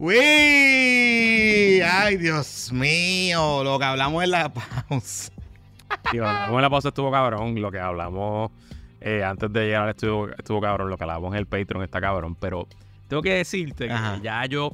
[0.00, 5.32] Uy, ay, Dios mío, lo que hablamos en la pausa.
[6.12, 8.52] Tío, como la pausa estuvo cabrón, lo que hablamos
[9.00, 12.36] eh, antes de llegar estuvo, estuvo cabrón, lo que hablamos en el Patreon está cabrón,
[12.36, 12.68] pero
[13.08, 14.14] tengo que decirte Ajá.
[14.16, 14.70] que ya yo,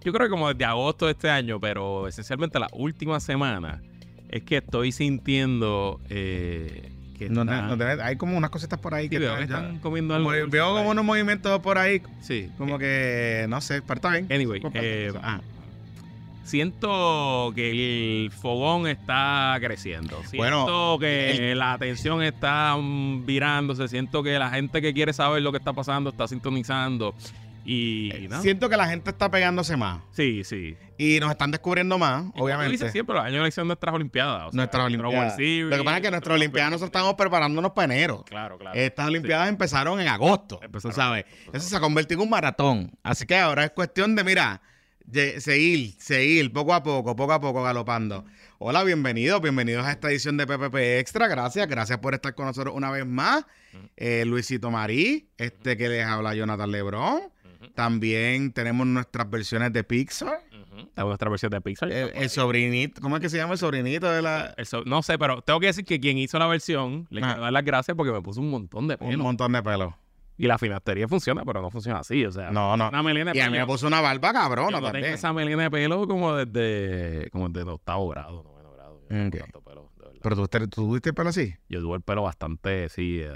[0.00, 3.82] yo creo que como desde agosto de este año, pero esencialmente la última semana,
[4.28, 6.92] es que estoy sintiendo eh,
[7.28, 9.78] que No, está- no, no, hay como unas cositas por ahí Sí, que veo están
[9.78, 10.30] comiendo algo.
[10.30, 12.50] como- veo como unos movimientos por ahí, Sí.
[12.58, 14.26] como que, no sé, pero está bien.
[14.30, 15.12] Anyway, eh.
[15.22, 15.40] Ah,
[16.44, 17.70] Siento que
[18.24, 20.16] el fogón está creciendo.
[20.24, 22.76] Siento Bueno, que la atención está
[23.24, 23.86] virándose.
[23.88, 27.14] Siento que la gente que quiere saber lo que está pasando está sintonizando.
[27.64, 28.42] Y, ¿no?
[28.42, 30.76] Siento que la gente está pegándose más Sí, sí.
[30.98, 32.72] y nos están descubriendo más, Y obviamente.
[32.72, 34.48] dices siempre, los años de elección nuestras Olimpiadas.
[34.52, 35.36] o Nuestras Olimpiadas.
[35.36, 38.24] Series, Lo que pasa es que nuestras Olimpiadas nosotros estamos preparándonos para enero.
[38.28, 38.78] Claro, claro.
[38.78, 41.24] Estas Olimpiadas empezaron en agosto, Empezaron sabes.
[41.52, 42.90] Eso se ha convertido en un maratón.
[43.02, 44.60] Así que ahora es cuestión de, mira,
[45.04, 48.24] de seguir, seguir, poco a poco, poco a poco, galopando.
[48.58, 51.26] Hola, bienvenidos, bienvenidos a esta edición de PPP Extra.
[51.26, 53.44] Gracias, gracias por estar con nosotros una vez más.
[53.96, 57.31] Eh, Luisito Marí, este que les habla Jonathan Lebron.
[57.74, 60.40] También tenemos nuestras versiones de Pixar.
[60.50, 60.80] ujú.
[60.88, 61.90] Está nuestra versión de Pixar.
[61.92, 64.54] El, el sobrinito, ¿cómo es que se llama el sobrinito de la...
[64.86, 67.28] No sé, pero tengo que decir que quien hizo la versión, le Ajá.
[67.32, 69.22] quiero dar las gracias porque me puso un montón de Un pelo.
[69.24, 69.96] montón de pelo.
[70.38, 72.24] Y la finastería funciona, pero no funciona así.
[72.24, 72.88] O sea, No, no.
[72.88, 73.66] una melena de Y a mí me pelo.
[73.68, 75.12] puso una barba Yo cabrona tengo también.
[75.14, 79.00] esa melena de pelo como desde, como desde octavo grado, noveno grado.
[79.08, 79.61] Yo
[80.22, 81.54] Pero tú, tú tuviste el pelo así.
[81.68, 83.20] Yo tuve el pelo bastante, sí.
[83.22, 83.32] eh.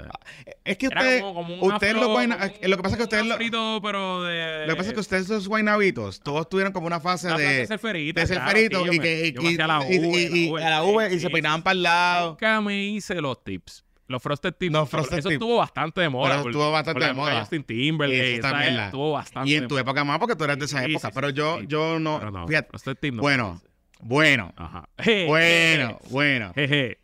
[0.63, 2.83] Es que Era ustedes, como- como un ustedes afro- los guayna- como eh, lo que
[2.83, 4.65] pasa es que ustedes lo, pero de...
[4.67, 7.67] lo que pasa es que ustedes los guaynabitos, todos tuvieron como una fase de, de
[7.67, 9.67] surferita, de claro, surferito sí, yo y que y, y- a
[10.69, 12.29] la V y se peinaban para el lado.
[12.31, 13.83] Nunca me hice los tips.
[14.09, 14.71] Los frosted tips.
[14.71, 15.33] Los frosted eso tips.
[15.41, 16.29] estuvo bastante de moda.
[16.29, 17.39] Pero por- estuvo bastante de moda.
[17.41, 18.33] Justin Y Timberlake.
[18.35, 20.79] eso también Estuvo bastante Y en de tu época más porque tú eres de esa
[20.85, 21.65] Sí, época, sí, pero sí, yo sí.
[21.67, 22.69] yo no, Pero no, fíjate.
[22.69, 23.21] frosted tip no.
[23.21, 23.61] Bueno,
[24.01, 24.89] bueno, Ajá.
[25.27, 26.51] bueno, bueno.
[26.55, 26.99] Jeje.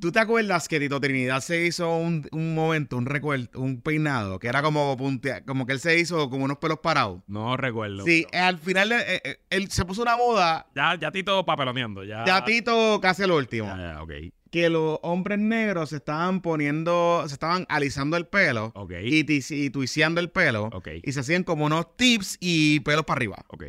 [0.00, 4.38] ¿Tú te acuerdas que Tito Trinidad se hizo un, un momento, un recuerdo, un peinado
[4.38, 7.20] que era como puntea, como que él se hizo como unos pelos parados?
[7.26, 8.04] No recuerdo.
[8.04, 12.04] Sí, pero- al final eh, eh, él se puso una moda Ya, ya Tito papeloneando.
[12.04, 13.66] Ya, Ya Tito casi el último.
[13.66, 14.12] Ya, ya, ok.
[14.50, 18.92] Que los hombres negros se estaban poniendo, se estaban alisando el pelo Ok.
[19.02, 20.70] y, y tuiseando el pelo.
[20.72, 20.88] Ok.
[21.02, 23.44] Y se hacían como unos tips y pelos para arriba.
[23.48, 23.64] Ok.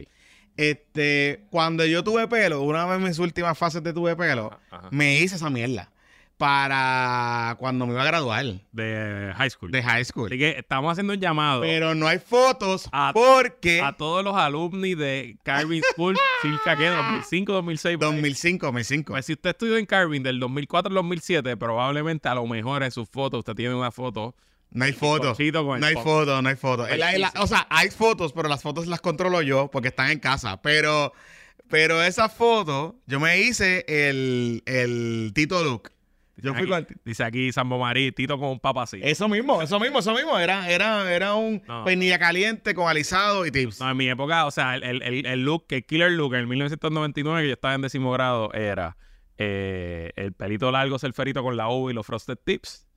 [0.57, 4.87] Este, cuando yo tuve pelo, una vez en mis últimas fases de tuve pelo, Ajá.
[4.91, 5.91] me hice esa mierda.
[6.37, 9.71] Para cuando me iba a graduar De high school.
[9.71, 10.25] de high school.
[10.25, 14.35] Así que estamos haciendo un llamado Pero no hay fotos A- porque a todos los
[14.35, 17.97] alumni de Carvin School, circa que 2005, 2006.
[17.97, 18.11] por ahí.
[18.15, 19.13] 2005, 2005.
[19.13, 22.89] Pues si usted estudió en Carvin del 2004 al 2007, probablemente a lo mejor en
[22.91, 24.33] sus fotos usted tiene una foto.
[24.71, 25.37] No hay fotos.
[25.39, 26.87] No hay fotos, no hay fotos.
[27.39, 30.61] O sea, hay fotos, pero las fotos las controlo yo porque están en casa.
[30.61, 31.13] Pero,
[31.69, 35.91] pero esa foto, yo me hice el, el Tito Look.
[36.37, 38.99] Yo fui Aquí- con Dice aquí Sambo Marí, Tito con un papa así.
[39.03, 40.39] Eso mismo, eso mismo, eso mismo.
[40.39, 41.83] Era, era, era un No.
[41.83, 43.79] peinilla caliente con alisado y tips.
[43.79, 47.41] No, en mi época, o sea, el, el- el- look, el killer look en 1999,
[47.43, 48.97] que yo estaba en décimo grado, era
[49.37, 52.87] eh, el pelito largo surferito con la U y los frosted tips,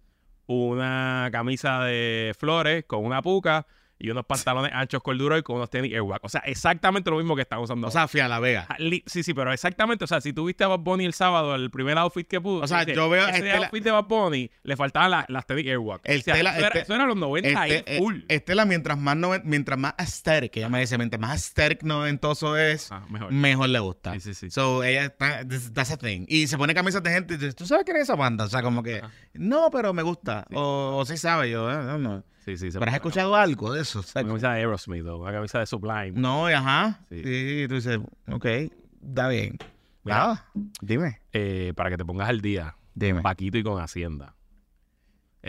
[0.46, 3.66] una camisa de flores con una puca
[4.04, 6.22] y unos pantalones anchos corduroy con unos tenis Airwalk.
[6.24, 7.88] O sea, exactamente lo mismo que están usando.
[7.88, 8.66] O sea, fui a La Vega.
[8.68, 8.76] Ah,
[9.06, 10.04] Sí, sí, pero exactamente.
[10.04, 12.64] O sea, si tú viste a Bad Bunny el sábado, el primer outfit que puso.
[12.64, 15.46] O sea, dice, yo veo Ese Estela- outfit de Bad Bunny le faltaban la- las
[15.46, 18.20] tenis o sea, Estela- eso, era, este- eso era los 90 ahí, Este, eh, full.
[18.28, 22.90] Estela, mientras más, noven- mientras más aesthetic, ella me dice, mientras más aesthetic noventoso es,
[22.92, 23.32] Ah, mejor.
[23.32, 24.12] mejor le gusta.
[24.14, 24.50] Sí, sí, sí.
[24.50, 25.40] So, ella está,
[25.72, 26.24] that's a thing.
[26.28, 28.44] Y se pone camisas de gente y dice, ¿tú sabes quién es esa banda?
[28.44, 29.10] O sea, como que, Ajá.
[29.34, 30.44] no, pero me gusta.
[30.54, 32.24] O, o sí sabe, yo, eh, no, no.
[32.44, 32.70] Sí, sí.
[32.70, 34.00] se ¿Pero has escuchado algo de eso?
[34.14, 36.12] Una camisa de Aerosmith o una camisa de Sublime.
[36.12, 37.00] no, ajá.
[37.08, 37.22] Sí.
[37.24, 37.66] Sí.
[37.68, 37.98] tú dices,
[38.30, 39.56] ok, está bien.
[40.04, 40.18] Mira.
[40.18, 40.50] Nada,
[40.82, 42.76] dime, Eh, para que te pongas al día.
[42.94, 43.22] dime.
[43.22, 44.34] Paquito y con Hacienda.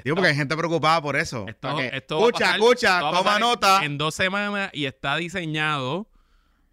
[0.03, 1.45] Digo, porque hay gente preocupada por eso.
[1.47, 3.85] Esto, esto escucha, pasar- escucha, toma nota.
[3.85, 6.07] En dos semanas y está diseñado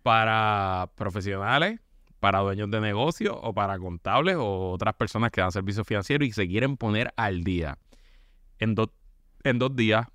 [0.03, 1.81] para profesionales,
[2.21, 6.33] para dueños de negocios o para contables o otras personas que dan servicios financieros y
[6.33, 7.79] se quieren poner al día.
[8.59, 8.89] En, dos
[9.45, 10.07] en dos días,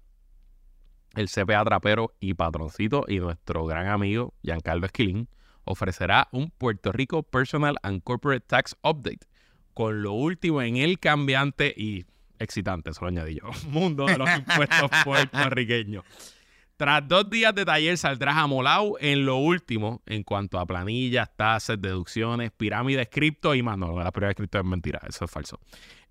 [1.15, 5.27] el CPA Trapero y Patroncito y nuestro gran amigo Giancarlo Esquilín
[5.63, 9.27] ofrecerá un Puerto Rico Personal and Corporate Tax Update
[9.73, 12.05] con lo último en el cambiante y
[12.39, 16.03] excitante, eso lo añadí yo, mundo de los impuestos puertorriqueños.
[16.77, 21.81] Tras dos días de taller saldrás amolado en lo último en cuanto a planillas, tasas,
[21.81, 23.79] deducciones, pirámides, cripto y más.
[23.79, 25.59] No, la pirámide de cripto es mentira, eso es falso.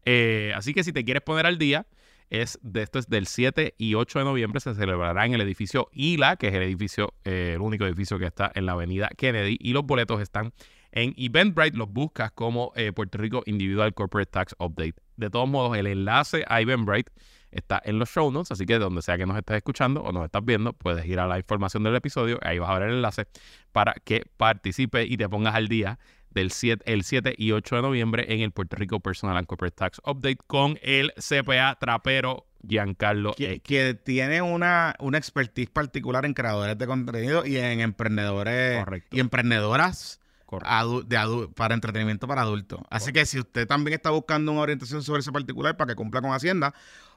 [0.05, 1.87] Eh, así que si te quieres poner al día,
[2.31, 4.61] es de esto es del 7 y 8 de noviembre.
[4.61, 8.27] Se celebrará en el edificio ILA, que es el edificio, eh, el único edificio que
[8.27, 9.57] está en la avenida Kennedy.
[9.61, 10.53] Y los boletos están
[10.93, 11.77] en Eventbrite.
[11.77, 14.95] Los buscas como eh, Puerto Rico Individual Corporate Tax Update.
[15.17, 17.13] De todos modos, el enlace a Eventbrite
[17.51, 20.25] está en los show notes, así que donde sea que nos estés escuchando o nos
[20.25, 23.27] estás viendo, puedes ir a la información del episodio, ahí vas a ver el enlace
[23.73, 25.99] para que participes y te pongas al día
[26.37, 29.75] del 7, el 7 y 8 de noviembre en el Puerto Rico Personal and Corporate
[29.75, 33.63] Tax Update con el CPA trapero Giancarlo Que, X.
[33.65, 39.17] que tiene una, una expertise particular en creadores de contenido y en emprendedores Correcto.
[39.17, 42.81] y emprendedoras adu- de adu- para entretenimiento para adultos.
[42.91, 46.21] Así que si usted también está buscando una orientación sobre ese particular para que cumpla
[46.21, 46.75] con Hacienda,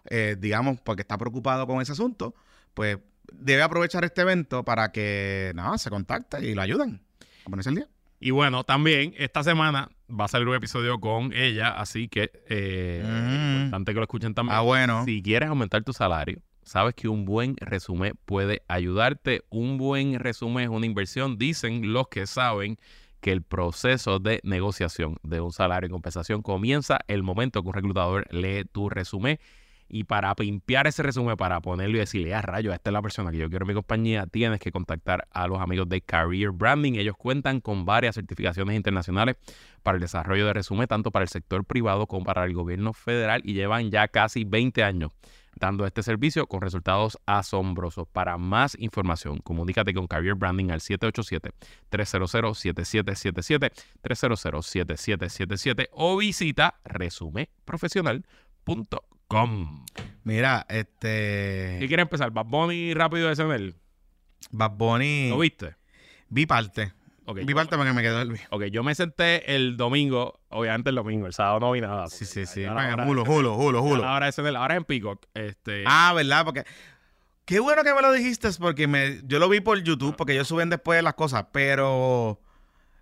[0.10, 2.34] eh, digamos, porque está preocupado con ese asunto,
[2.74, 2.98] pues
[3.34, 7.02] debe aprovechar este evento para que nada, se contacte y lo ayuden
[7.46, 7.88] a ponerse el día.
[8.20, 13.02] Y bueno, también esta semana va a salir un episodio con ella, así que eh,
[13.06, 13.56] Mm.
[13.64, 14.58] importante que lo escuchen también.
[14.58, 15.06] Ah, bueno.
[15.06, 19.44] Si quieres aumentar tu salario, sabes que un buen resumen puede ayudarte.
[19.50, 21.38] Un buen resumen es una inversión.
[21.38, 22.78] Dicen los que saben
[23.22, 27.74] que el proceso de negociación de un salario y compensación comienza el momento que un
[27.74, 29.40] reclutador lee tu resumen.
[29.90, 33.32] Y para pimpear ese resumen, para ponerlo y decirle, ah, rayo, esta es la persona
[33.32, 36.94] que yo quiero en mi compañía, tienes que contactar a los amigos de Career Branding.
[36.94, 39.36] Ellos cuentan con varias certificaciones internacionales
[39.82, 43.42] para el desarrollo de resumen, tanto para el sector privado como para el gobierno federal,
[43.44, 45.12] y llevan ya casi 20 años
[45.60, 48.08] dando este servicio con resultados asombrosos.
[48.08, 53.72] Para más información, comunícate con Career Branding al 787-300-7777,
[54.02, 59.09] 300-7777 o visita resumeprofesional.com.
[60.24, 62.32] Mira, ¿Qué este quieres empezar?
[62.32, 63.76] ¿Bad Bunny rápido de SNL?
[64.52, 65.76] Bad Bunny ¿Lo viste?
[66.30, 66.94] vi parte.
[67.34, 71.28] Vi parte porque me quedó el ok, yo me senté el domingo, obviamente el domingo,
[71.28, 72.08] el sábado no vi nada.
[72.08, 72.66] Sí, sí, sí.
[72.66, 74.04] Julo, julo, julo, julo.
[74.06, 75.26] Ahora es SNL, ahora es en Peacock.
[75.34, 76.46] Este, Ah, ¿verdad?
[76.46, 76.64] Porque.
[77.46, 80.48] Qué bueno que me lo dijiste, porque me, yo lo vi por YouTube, porque ellos
[80.48, 82.42] suben después las cosas, pero.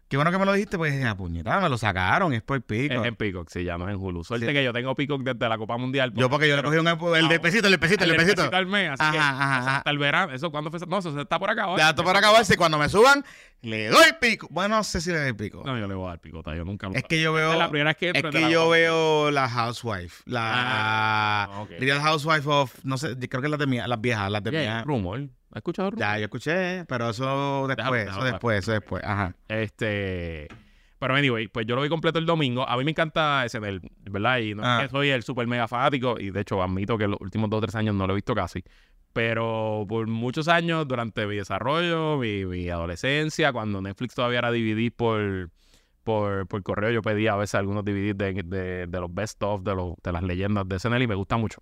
[0.09, 2.62] Qué bueno que me lo dijiste, porque dije, ah, puñeta, me lo sacaron, es por
[2.62, 2.94] pico.
[2.94, 4.24] es en Peacock, sí, ya no es en Hulu.
[4.24, 4.54] Suerte Sí.
[4.54, 6.13] que yo tengo Peacock desde la Copa Mundial.
[6.15, 8.21] yo, porque yo le cogí un, el de pesito, el de pesito, el de El
[8.24, 9.89] pesito al mes, así que Ajá, ajá, hasta ajá.
[9.89, 10.31] el verano.
[10.33, 10.80] ¿Eso cuándo fue?
[10.88, 11.68] No, eso se está por acá.
[11.77, 13.25] Ya, esto para acabarse, cuando me suban,
[13.62, 14.48] le doy pico.
[14.50, 15.63] Bueno, no sé si le doy pico.
[15.65, 17.51] No, yo le voy a dar picota, yo nunca lo es que yo veo.
[17.51, 20.24] Es la primera vez que Es que la yo veo la Housewife.
[20.25, 21.65] La Ah.
[21.80, 22.74] Real Housewife of.
[22.86, 24.83] No sé, creo que las de mía, las viejas, las de Ya, mía.
[24.86, 25.27] rumor.
[25.51, 25.99] ¿Has escuchado rumor?
[26.05, 29.03] Ya, yo escuché, pero eso después, eso después, eso después.
[29.03, 29.33] Ajá.
[29.47, 30.47] Este.
[30.99, 32.67] Pero anyway, pues yo lo vi completo el domingo.
[32.67, 34.39] A mí me encanta SNL, ¿verdad?
[34.39, 34.79] Y no Ah.
[34.81, 36.19] es que soy el super mega fanático.
[36.19, 38.33] Y de hecho, admito que los últimos dos o tres años no lo he visto
[38.33, 38.63] casi.
[39.13, 44.91] Pero por muchos años, durante mi desarrollo, mi, mi adolescencia, cuando Netflix todavía era DVD
[44.95, 45.49] por,
[46.03, 49.61] por, por correo, yo pedía a veces algunos DVDs de, de, de los best of,
[49.63, 51.61] de, los, de las leyendas de SNL y me gusta mucho.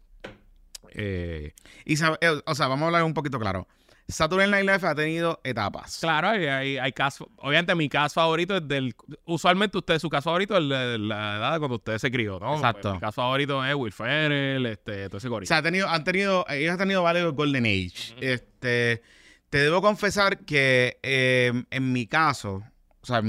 [0.96, 1.54] Eh,
[1.86, 3.68] Y, sabe- eh, o sea, vamos a hablar un poquito claro.
[4.08, 5.98] Saturday Night Live ha tenido etapas.
[6.00, 7.28] Claro, hay, hay, hay casos.
[7.38, 8.96] Obviamente, mi caso favorito es del.
[9.26, 12.54] Usualmente, usted, su caso favorito es de la edad de cuando usted se crió, ¿no?
[12.56, 12.82] Exacto.
[12.84, 15.48] Pues, mi caso favorito es Will Ferrell, este, todo ese O gorila.
[15.48, 18.14] sea, ha tenido, han tenido, ellos han tenido varios Golden Age.
[18.22, 19.02] Este,
[19.50, 22.62] te debo confesar que eh, en mi caso,
[23.02, 23.24] o sea,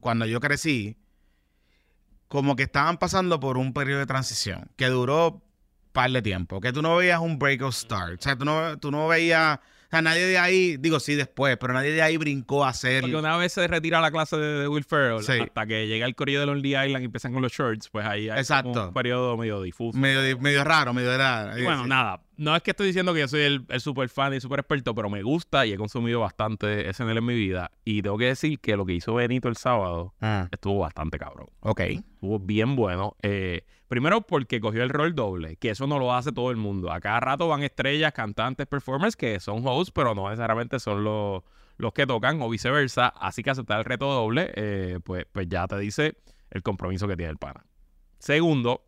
[0.00, 0.98] cuando yo crecí,
[2.28, 5.42] como que estaban pasando por un periodo de transición que duró
[5.98, 8.78] par de tiempo, que tú no veías un break of start, o sea, tú no,
[8.78, 12.16] tú no veías, o sea, nadie de ahí, digo sí después, pero nadie de ahí
[12.16, 13.00] brincó a hacer...
[13.00, 15.32] Porque una vez se retira la clase de, de Will Ferrell, Sí.
[15.40, 18.28] hasta que llega el corillo de Lonely Island y empiezan con los shorts, pues ahí
[18.28, 18.88] hay Exacto.
[18.88, 19.98] un periodo medio difuso.
[19.98, 21.58] Medio, medio raro, medio raro.
[21.58, 24.32] Y bueno, nada, no es que estoy diciendo que yo soy el, el super fan
[24.32, 27.70] y super experto, pero me gusta y he consumido bastante SNL en mi vida.
[27.84, 31.48] Y tengo que decir que lo que hizo Benito el sábado Ah, estuvo bastante cabrón.
[31.60, 31.80] ok.
[31.80, 33.16] Estuvo bien bueno.
[33.22, 36.90] Eh, primero porque cogió el rol doble, que eso no lo hace todo el mundo.
[36.92, 41.42] A cada rato van estrellas, cantantes, performers que son hosts, pero no necesariamente son los,
[41.76, 43.08] los que tocan o viceversa.
[43.08, 46.16] Así que aceptar el reto doble, eh, pues, pues ya te dice
[46.50, 47.64] el compromiso que tiene el pana.
[48.18, 48.84] Segundo,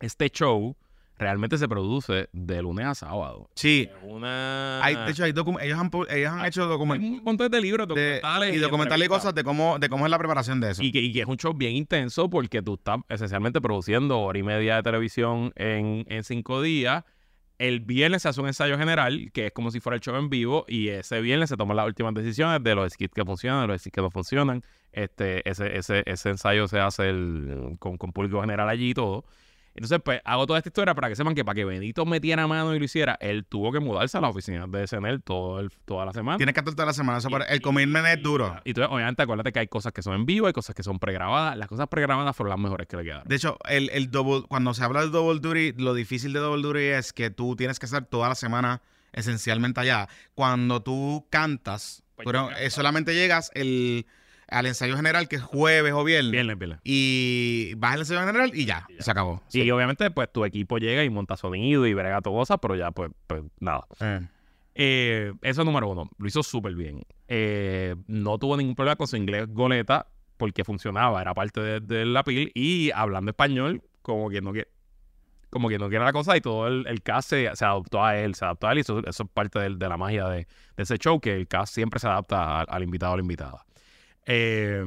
[0.00, 0.76] este show
[1.18, 3.48] realmente se produce de lunes a sábado.
[3.54, 3.88] Sí.
[4.02, 4.82] Una...
[4.84, 7.18] Hay, de hecho, hay ellos han, ellos han hecho hay documentales.
[7.18, 8.56] un montón de libros, documentales.
[8.56, 10.82] y documentales y cosas de cómo, de cómo es la preparación de eso.
[10.82, 14.38] Y que, y que es un show bien intenso porque tú estás esencialmente produciendo hora
[14.38, 17.04] y media de televisión en, en cinco días.
[17.56, 20.28] El viernes se hace un ensayo general, que es como si fuera el show en
[20.28, 23.68] vivo, y ese viernes se toman las últimas decisiones de los skits que funcionan, de
[23.68, 24.62] los skits que no funcionan.
[24.90, 29.24] Este, ese, ese, ese ensayo se hace el- con, con público general allí y todo.
[29.74, 32.74] Entonces, pues, hago toda esta historia para que sepan que para que Benito metiera mano
[32.74, 36.04] y lo hiciera, él tuvo que mudarse a la oficina de SNL todo el- toda
[36.04, 36.36] la semana.
[36.36, 37.18] Tienes que estar toda la semana.
[37.18, 38.56] eso el commitment es duro.
[38.64, 40.98] Y entonces, obviamente, acuérdate que hay cosas que son en vivo, hay cosas que son
[41.00, 41.56] pregrabadas.
[41.56, 43.26] Las cosas pregrabadas fueron las mejores que le quedaron.
[43.26, 46.62] De hecho, el, el double, cuando se habla del double duty, lo difícil de double
[46.62, 48.80] duty es que tú tienes que estar toda la semana
[49.12, 50.08] esencialmente allá.
[50.34, 54.06] Cuando tú cantas, Pues pero, eh, solamente llegas el,
[54.48, 56.30] al ensayo general, que es jueves o viernes.
[56.32, 56.78] Viernes, viernes.
[56.84, 59.02] Y vas al ensayo general y ya, Y ya.
[59.02, 59.42] se acabó.
[59.52, 62.90] Y obviamente, pues, tu equipo llega y monta sonido y brega todo cosas, pero ya,
[62.90, 63.84] pues, pues nada.
[64.00, 64.20] Eh.
[64.76, 66.10] Eh, eso es número uno.
[66.18, 67.02] Lo hizo súper bien.
[67.28, 72.04] Eh, no tuvo ningún problema con su inglés goleta porque funcionaba, era parte de, de
[72.04, 74.68] la pil y hablando español, como que no quiere.
[75.48, 78.16] Como que no quiere la cosa y todo el, el cast se, se adaptó a
[78.18, 80.48] él, se adaptó a él y eso, eso es parte del- de, la magia de,
[80.76, 83.64] de ese show, que el cast siempre se adapta al, al invitado o la invitada.
[84.26, 84.84] Eh,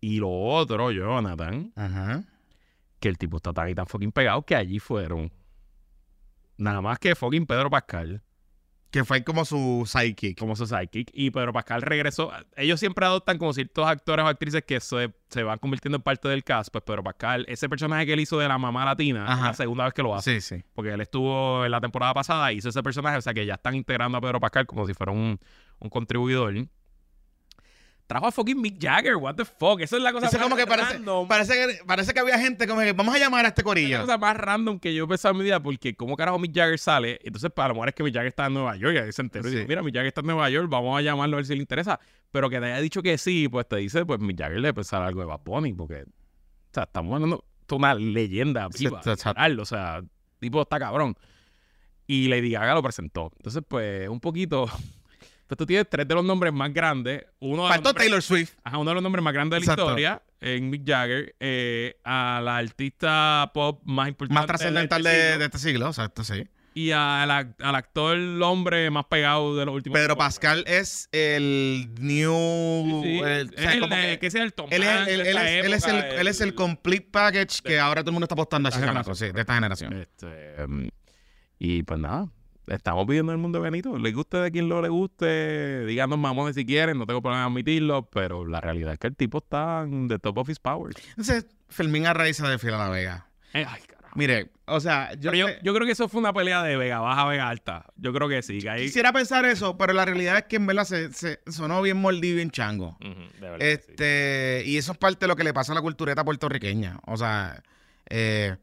[0.00, 2.24] y lo otro, Jonathan, Ajá.
[2.98, 5.30] que el tipo está tan y tan fucking pegado que allí fueron
[6.56, 8.22] nada más que fucking Pedro Pascal
[8.90, 10.38] Que fue como su sidekick.
[10.38, 11.10] como su sidekick.
[11.14, 12.32] Y Pedro Pascal regresó.
[12.56, 16.28] Ellos siempre adoptan como ciertos actores o actrices que se, se van convirtiendo en parte
[16.28, 16.70] del cast.
[16.72, 19.84] Pues Pedro Pascal, ese personaje que él hizo de la mamá latina, es la segunda
[19.84, 20.40] vez que lo hace.
[20.40, 20.64] Sí, sí.
[20.74, 23.16] Porque él estuvo en la temporada pasada, hizo ese personaje.
[23.18, 25.38] O sea que ya están integrando a Pedro Pascal como si fuera un,
[25.78, 26.54] un contribuidor.
[28.10, 29.80] Trajo a fucking Mick Jagger, what the fuck.
[29.80, 31.28] Eso es la cosa Eso más como que parece, random.
[31.28, 33.70] parece, que, parece que había gente como que vamos a llamar a este Es la
[33.70, 34.00] corillo.
[34.00, 36.76] cosa más random que yo he pensado en mi vida, porque como carajo Mick Jagger
[36.80, 39.12] sale, entonces para lo mejor es que Mick Jagger está en Nueva York, y ahí
[39.12, 39.56] se enteró y Sí.
[39.58, 41.60] dice, mira, Mick Jagger está en Nueva York, vamos a llamarlo a ver si le
[41.60, 42.00] interesa.
[42.32, 45.02] Pero que te haya dicho que sí, pues te dice, pues Mick Jagger le pensar
[45.02, 50.02] algo de Bad Bunny, porque, o sea, estamos hablando de una leyenda viva, o sea,
[50.40, 51.14] tipo está cabrón.
[52.08, 53.30] Y Lady Gaga lo presentó.
[53.36, 54.68] Entonces, pues, un poquito...
[55.50, 57.24] Pues tú tienes tres de los nombres más grandes.
[57.40, 58.52] Uno de los Faltó nombres- Taylor Swift.
[58.62, 59.82] Ajá, uno de los nombres más grandes de la Exacto.
[59.82, 65.18] historia en Mick Jagger, eh, a la artista pop más importante Más trascendental de, este
[65.26, 66.46] de siglo, este siglo, exacto, sí.
[66.72, 70.24] y a la- al actor hombre más pegado de los últimos Pedro tiempos.
[70.24, 73.02] Pascal es el new...
[73.02, 73.18] Sí, sí.
[73.18, 75.14] el- o sea, Es el como de- que- que sea el Tom Él es, de
[75.14, 78.68] él- él el, él es el complete package que ahora todo el mundo está apostando
[78.68, 79.92] a ese Esta chamaco, sí, generación, de esta generación.
[79.94, 80.88] Este, um,
[81.58, 82.28] y pues nada,
[82.70, 83.98] estamos viviendo en el mundo de Benito.
[83.98, 87.50] Le guste de quien lo le guste, díganos mamones si quieren, no tengo problema en
[87.50, 90.96] admitirlo, pero la realidad es que el tipo está en the top of his powers.
[91.10, 93.26] Entonces, Fermín Arraiza de Fila La Vega.
[93.52, 94.16] Eh, ay, carajo.
[94.16, 97.26] Mire, o sea, yo, yo, yo creo que eso fue una pelea de Vega Baja,
[97.26, 97.86] Vega Alta.
[97.96, 98.84] Yo creo que sí, que ahí...
[98.84, 102.34] quisiera pensar eso, pero la realidad es que en verdad se, se sonó bien mordido
[102.34, 102.96] y bien chango.
[103.00, 103.66] De verdad sí.
[103.66, 107.00] Este, y eso es parte de lo que le pasa a la cultureta puertorriqueña.
[107.06, 107.62] O sea,
[108.08, 108.56] eh,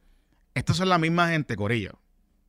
[0.53, 1.99] estos son la misma gente, Corillo,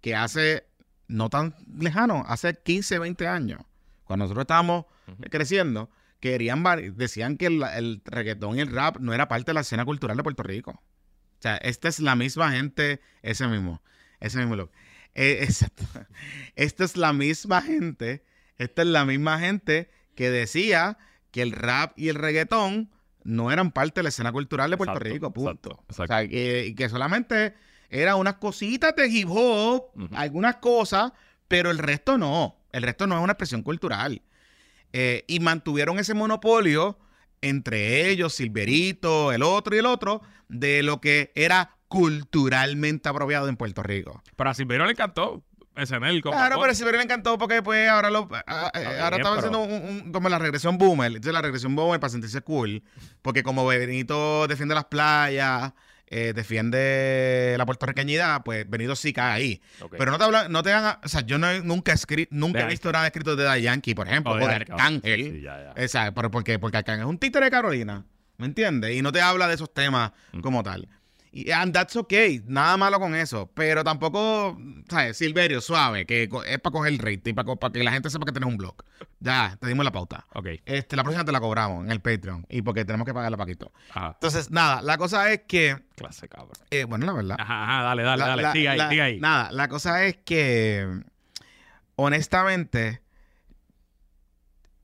[0.01, 0.68] que hace
[1.09, 3.63] no tan lejano, hace 15, 20 años,
[4.05, 4.87] cuando nosotros estábamos
[5.31, 6.65] creciendo, querían
[6.97, 10.17] decían que el, el reggaetón y el rap no era parte de la escena cultural
[10.17, 10.71] de Puerto Rico.
[10.73, 13.83] O sea, esta es la misma gente, ese mismo,
[14.21, 14.71] ese mismo look.
[15.15, 15.85] Eh, exacto.
[16.57, 18.25] Esta es la misma gente,
[18.57, 20.99] esta es la misma gente que decía
[21.31, 22.91] que el rap y el reggaetón
[23.23, 25.51] no eran parte de la escena cultural de Puerto Exacto, Rico, punto.
[25.51, 26.03] exacto, exacto.
[26.03, 27.55] O sea, que, y que solamente
[27.89, 31.13] eran unas cositas de hip hop, algunas cosas,
[31.49, 32.57] pero el resto no.
[32.73, 34.23] El resto no es una expresión cultural.
[34.93, 36.99] Eh, y mantuvieron ese monopolio
[37.41, 43.57] entre ellos, Silverito, el otro y el otro, de lo que era culturalmente apropiado en
[43.57, 44.23] Puerto Rico.
[44.37, 45.43] Pero a Silverio le encantó.
[45.77, 46.21] SNL.
[46.23, 49.49] con Claro, pero Silverio le encantó porque pues ahora lo ah, eh, ahora estaba pero-
[49.57, 52.83] haciendo un- un- como la regresión boomer, entonces la regresión boomer para sentirse cool,
[53.23, 55.73] porque como Benito defiende las playas,
[56.11, 59.63] eh, defiende la puertorriqueñidad, pues Benito sí cae ahí.
[59.97, 62.59] Pero no te hablan, no te hagan, o sea, yo no nunca he escrito, nunca
[62.61, 65.21] De he visto nada escrito de Da Yankee, por ejemplo, Oh, o de Arcángel.
[65.33, 66.59] Sí, ya, pero ¿por qué?
[66.59, 68.05] Porque Arcángel es un títere de Carolina,
[68.37, 68.97] ¿me entiendes?
[68.97, 70.41] Y no te habla de esos temas Mm.
[70.41, 70.89] como tal.
[71.31, 74.59] Y and that's okay, nada malo con eso, pero tampoco,
[74.89, 75.17] ¿sabes?
[75.19, 78.33] Silverio, suave, que es para coger el rating, para, para que la gente sepa que
[78.33, 78.75] tienes un blog.
[79.21, 80.25] Ya, te dimos la pauta.
[80.35, 80.47] Ok.
[80.65, 83.73] Este, la próxima te la cobramos en el Patreon y porque tenemos que pagarla Paquito.
[83.91, 84.13] Ajá.
[84.15, 86.53] Entonces, nada, la cosa es que, Clase cabrón.
[86.71, 87.37] eh, bueno, la verdad.
[87.39, 88.43] Ajá, ajá, dale, dale, La- dale.
[88.43, 89.21] la- siga ahí, la- siga ahí.
[89.21, 91.03] Nada, la cosa es que,
[91.97, 93.03] honestamente,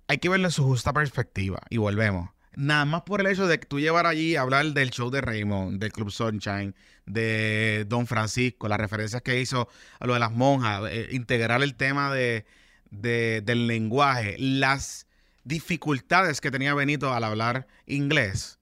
[0.09, 1.61] hay que verlo en su justa perspectiva.
[1.71, 2.31] Y volvemos.
[2.57, 5.21] Nada más por el hecho de que tú llevar allí a hablar del show de
[5.21, 6.75] Raymond, del Club Sunshine,
[7.07, 9.69] de Don Francisco, las referencias que hizo
[10.01, 12.45] a lo de las monjas, eh, integrar el tema de,
[12.91, 15.07] de- del lenguaje, las
[15.45, 18.59] dificultades que tenía Benito al hablar inglés.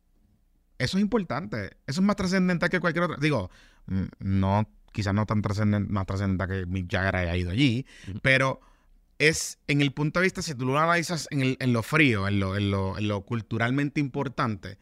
[0.78, 1.76] Eso es importante.
[1.86, 3.16] Eso es más trascendental que cualquier otra.
[3.20, 3.50] Digo,
[3.86, 7.86] mm, no, quizás no tan trascendente, más trascendental que Mick Jagger haya ido allí,
[8.20, 8.60] pero
[9.28, 12.26] es en el punto de vista, si tú lo analizas en, el- en lo frío,
[12.28, 14.78] en lo, en lo- en lo culturalmente importante,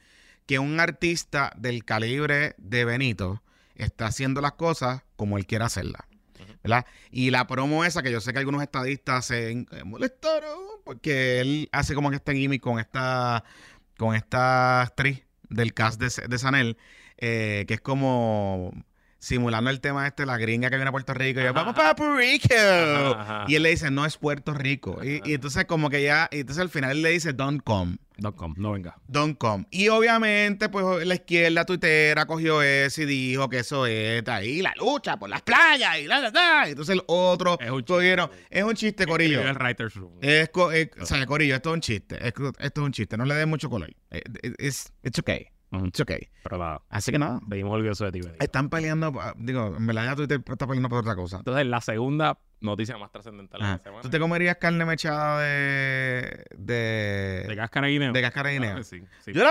[0.47, 3.43] que un artista del calibre de Benito
[3.75, 6.03] está haciendo las cosas como él quiere hacerlas.
[6.63, 6.85] ¿verdad?
[7.11, 11.69] Y la promo esa, que yo sé que algunos estadistas se eh, molestaron, porque él
[11.73, 13.45] hace como que este gimmick con esta,
[13.97, 16.77] con esta actriz del cast de, de Sanel,
[17.17, 18.73] eh, que es como
[19.21, 21.95] simulando el tema este, la gringa que viene a Puerto Rico, y yo, vamos para
[21.95, 22.55] Puerto Rico.
[22.57, 23.45] Ajá, ajá.
[23.49, 24.99] Y él le dice, no es Puerto Rico.
[25.05, 27.99] Y, y entonces como que ya, y entonces al final él le dice, don't come.
[28.17, 28.97] Dot com, no venga.
[29.09, 29.65] Don't come.
[29.71, 34.75] Y obviamente, pues la izquierda tuitera cogió eso y dijo que eso es ahí la
[34.77, 36.69] lucha por las playas y la, la, la.
[36.69, 38.17] Entonces el otro Es un chiste.
[38.51, 39.41] es un chiste, Corillo.
[39.41, 40.13] El writer's room.
[40.21, 42.17] Es, es- o sea, Corillo, esto es un chiste.
[42.17, 43.17] Es- esto es un chiste.
[43.17, 43.89] No le den mucho color.
[44.11, 45.47] Eh, eh, Es, it's okay.
[45.85, 46.29] It's okay.
[46.43, 47.41] Pero nada, Así que nada.
[47.49, 48.45] seguimos orgullosos de ti, Benito.
[48.45, 51.37] Están peleando, pa- digo, en verdad ya Twitter está peleando por otra cosa.
[51.39, 53.77] Entonces, la segunda noticia más trascendental de Ajá.
[53.77, 54.03] la semana.
[54.03, 56.45] ¿Tú te comerías carne mechada de...
[56.57, 57.45] de...
[57.49, 58.13] ¿De cáscara de guineo?
[58.13, 58.83] de cáscara de guineo?
[58.83, 59.33] Sí, sí.
[59.33, 59.51] Yo la,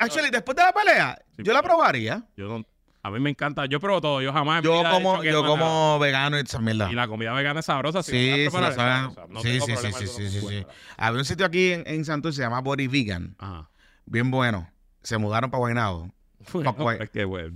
[0.00, 2.24] actually, después de la pelea, Sí, yo la probaría.
[2.36, 2.66] Yo no-
[3.04, 3.66] a mí me encanta.
[3.66, 4.22] Yo pruebo todo.
[4.22, 4.62] Yo jamás.
[4.62, 6.88] Yo como, yo como vegano y esa mierda.
[6.90, 8.00] Y la comida vegana es sabrosa.
[8.02, 9.16] Sí, sí, la saben.
[9.28, 10.66] No Sí, sí, sí, sí, sí, sí.
[10.96, 13.34] Había un sitio aquí en, en Santurce se llama Body Vegan.
[13.38, 13.68] Ajá.
[14.06, 14.70] Bien bueno.
[15.02, 16.10] Se mudaron para Guaynabo.
[16.52, 17.06] Bueno, bueno,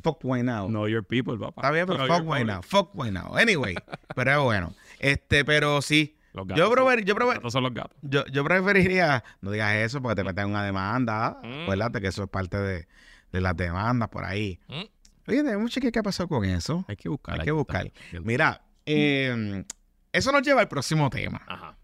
[0.00, 0.68] Fuck Guaynabo.
[0.68, 1.60] know your people, papá.
[1.60, 2.62] Está bien, pero Know fuck Guaynabo.
[2.62, 3.36] Fuck Guaynabo.
[3.36, 3.74] Anyway,
[4.14, 4.74] pero es bueno.
[5.00, 6.16] Este, pero sí.
[6.32, 7.96] Los gatos Yo son- yo Los gatos son los gatos.
[8.02, 11.40] yo, yo preferiría, no digas eso porque te meten una demanda.
[11.42, 11.62] Mm.
[11.62, 12.86] Acuérdate que eso es parte de,
[13.32, 14.60] de las demandas por ahí.
[14.68, 14.82] Mm.
[15.28, 16.84] Oye, tenemos que qué ha pasado con eso.
[16.86, 17.34] Hay que buscar.
[17.34, 17.52] Hay que está.
[17.54, 17.90] buscar.
[18.22, 19.64] Mira, eh,
[20.12, 21.42] eso nos lleva al próximo tema.
[21.48, 21.76] Ajá.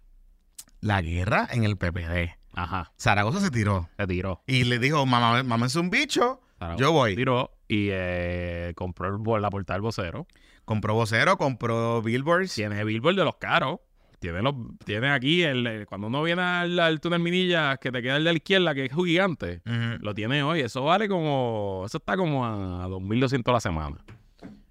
[0.81, 2.37] La guerra en el PPD.
[2.54, 2.92] Ajá.
[2.99, 4.42] Zaragoza se tiró Se tiró.
[4.47, 7.16] y le dijo, mamá, mamá es un bicho, Zaragoza yo se voy.
[7.16, 10.26] tiró y eh, compró el, la portada del vocero.
[10.64, 12.54] Compró vocero, compró billboards.
[12.54, 13.80] Tiene el billboard de los caros.
[14.21, 14.54] Tiene, los,
[14.85, 18.25] tiene aquí, el, el- cuando uno viene al, al túnel Minilla, que te queda el
[18.25, 19.62] de la izquierda, que es gigante.
[19.66, 19.99] Ujú.
[20.04, 20.61] Lo tiene hoy.
[20.61, 21.82] Eso vale como.
[21.87, 23.97] Eso está como a 2.200 a la semana.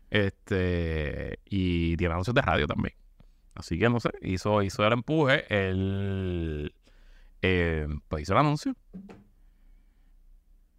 [0.09, 1.39] Este.
[1.45, 2.93] Y tiene anuncios de radio también.
[3.55, 4.11] Así que no sé.
[4.21, 5.43] Hizo, hizo el empuje.
[5.49, 6.73] El.
[7.41, 8.75] Eh, pues hizo el anuncio.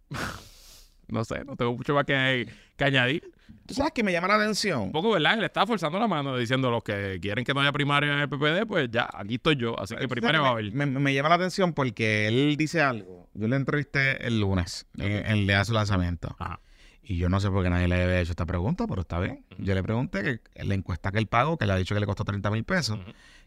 [1.07, 3.31] no sé, no tengo mucho más que, que añadir.
[3.65, 4.91] ¿Tú sabes que me llama la Un atención?
[4.91, 5.37] poco, ¿verdad?
[5.37, 8.29] Le está forzando la mano diciendo los que quieren que no haya primaria en el
[8.29, 9.79] PPD, pues ya, aquí estoy yo.
[9.79, 10.71] Así que primaria va a haber.
[10.73, 13.29] Me, me llama la atención porque él dice algo.
[13.33, 16.35] Yo le entrevisté el lunes, en en el día de su lanzamiento.
[16.39, 16.59] Ajá.
[17.05, 19.45] Y yo no sé por qué nadie le había hecho esta pregunta, pero está bien.
[19.57, 22.05] Yo le pregunté que la encuesta que él pagó, que le ha dicho que le
[22.05, 22.97] costó 30 mil pesos.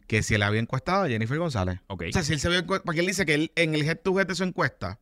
[0.07, 1.81] Que si él había encuestado a Jennifer González.
[1.89, 2.05] Ok.
[2.09, 3.99] O sea, si él se había encuestado, porque él dice que él, en el head
[3.99, 4.99] to head de su encuesta,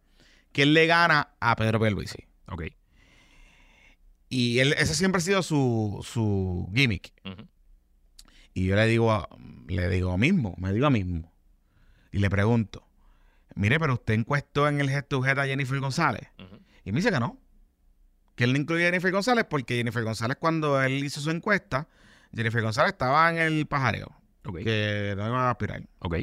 [0.53, 2.25] que él le gana a Pedro Pierluisi.
[2.49, 2.65] Ok.
[4.29, 7.13] Y él, ese siempre ha sido su, su gimmick.
[8.55, 9.29] Y yo le digo, a-
[9.69, 11.33] le digo mismo, me digo a mismo.
[12.13, 12.87] Y le pregunto,
[13.55, 16.29] mire, pero usted encuestó en el head to head a Jennifer González.
[16.85, 17.39] Y me dice que no.
[18.37, 21.89] Que él no incluye a Jennifer González porque Jennifer González cuando él hizo su encuesta,
[22.35, 24.13] Jennifer González estaba en el pajareo.
[24.65, 25.83] Que no iba a aspirar.
[26.01, 26.17] Ok.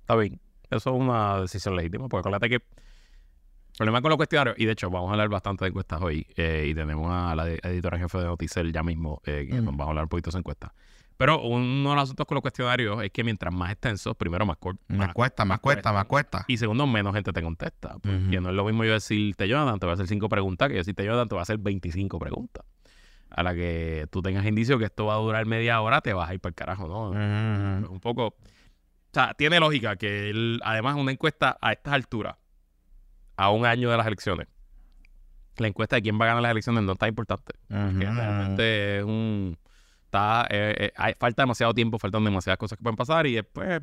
[0.00, 0.40] Está bien.
[0.70, 2.62] Eso es una decisión legítima, porque acuérdate que el
[3.76, 6.66] problema con los cuestionarios, y de hecho vamos a hablar bastante de encuestas hoy, eh,
[6.68, 9.64] y tenemos a la editora jefe de Noticel ya mismo, eh, que Mm.
[9.64, 10.74] nos va a hablar un poquito de esa encuesta.
[11.16, 14.56] Pero uno de los asuntos con los cuestionarios es que mientras más extensos, primero más
[14.56, 14.80] corto.
[14.88, 16.44] Más cuesta, más cuesta, más cuesta.
[16.46, 17.94] Y segundo, menos gente te contesta.
[18.00, 20.74] Porque no es lo mismo yo decirte, Jonathan, te voy a hacer cinco preguntas, que
[20.74, 22.64] yo decirte, Jonathan, te voy a hacer 25 preguntas.
[23.30, 26.28] A la que tú tengas indicio que esto va a durar media hora, te vas
[26.30, 27.10] a ir para el carajo, ¿no?
[27.10, 27.84] Ujú.
[27.84, 28.26] Es un poco.
[28.28, 28.34] O
[29.12, 32.36] sea, tiene lógica que él, además, una encuesta a estas alturas,
[33.36, 34.46] a un año de las elecciones,
[35.56, 37.52] la encuesta de quién va a ganar las elecciones no está importante.
[37.98, 39.58] Que realmente es un.
[40.04, 43.82] Está, eh, eh, hay- falta demasiado tiempo, faltan demasiadas cosas que pueden pasar y después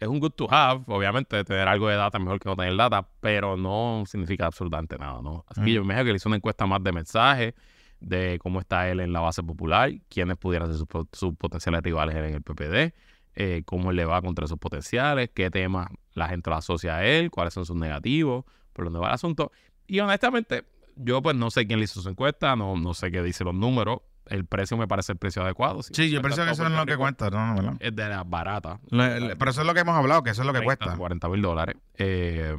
[0.00, 2.76] es un good to have, obviamente, tener algo de data es mejor que no tener
[2.76, 5.44] data, pero no significa absolutamente nada, ¿no?
[5.48, 7.54] Así que yo me imagino que le hizo una encuesta más de mensajes,
[8.00, 11.82] de cómo está él en la base popular, quiénes pudieran ser sus, po- sus potenciales
[11.82, 12.94] rivales en el PPD,
[13.34, 17.04] eh, cómo él le va contra sus potenciales, qué temas la gente lo asocia a
[17.04, 19.50] él, cuáles son sus negativos, por dónde va el asunto.
[19.86, 20.64] Y honestamente,
[20.96, 23.54] yo pues no sé quién le hizo su encuesta, no, no sé qué dice los
[23.54, 25.82] números, el precio me parece el precio adecuado.
[25.82, 27.76] si Sí, yo pienso que eso es lo que cuesta, no, no, ¿verdad?
[27.80, 28.78] Es de las baratas.
[28.90, 30.98] Pero eso es lo que hemos hablado, que eso es lo que 30, cuesta.
[30.98, 31.76] 40 mil dólares.
[31.94, 32.54] Eh,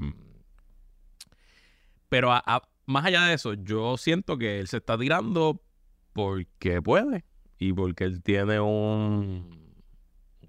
[2.09, 5.61] pero a- a- más allá de eso, yo siento que él se está tirando
[6.11, 7.23] porque puede
[7.59, 9.75] y porque él tiene un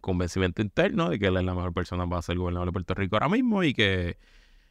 [0.01, 3.17] convencimiento interno de que él es la mejor persona para ser gobernador de Puerto Rico
[3.17, 4.17] ahora mismo y que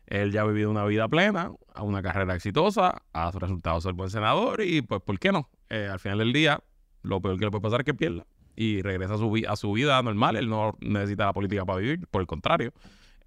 [0.08, 4.62] él ya ha vivido una vida plena, una carrera exitosa, ha resultado ser buen senador
[4.64, 5.48] y pues, ¿por qué no?
[5.70, 6.64] Eh, al final del día,
[7.04, 9.72] lo peor que le puede pasar es que pierda y regresa a su, a su
[9.74, 10.38] vida normal.
[10.38, 12.74] Él no necesita la política para vivir, por el contrario.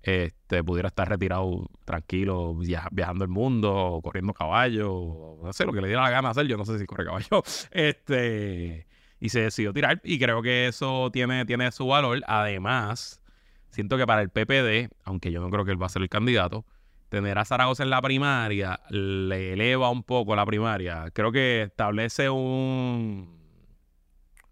[0.03, 5.81] Este, pudiera estar retirado tranquilo, viaja- viajando el mundo, corriendo caballo, no sé, lo que
[5.81, 7.43] le diera la gana hacer, yo no sé si corre caballo.
[7.71, 8.87] Este,
[9.21, 12.21] y se decidió tirar, y creo que eso tiene, tiene su valor.
[12.27, 13.23] Además,
[13.71, 16.09] siento que para el PPD, aunque yo no creo que él va a ser el
[16.09, 16.65] candidato,
[17.09, 21.11] tener a Zaragoza en la primaria le eleva un poco la primaria.
[21.13, 23.39] Creo que establece un,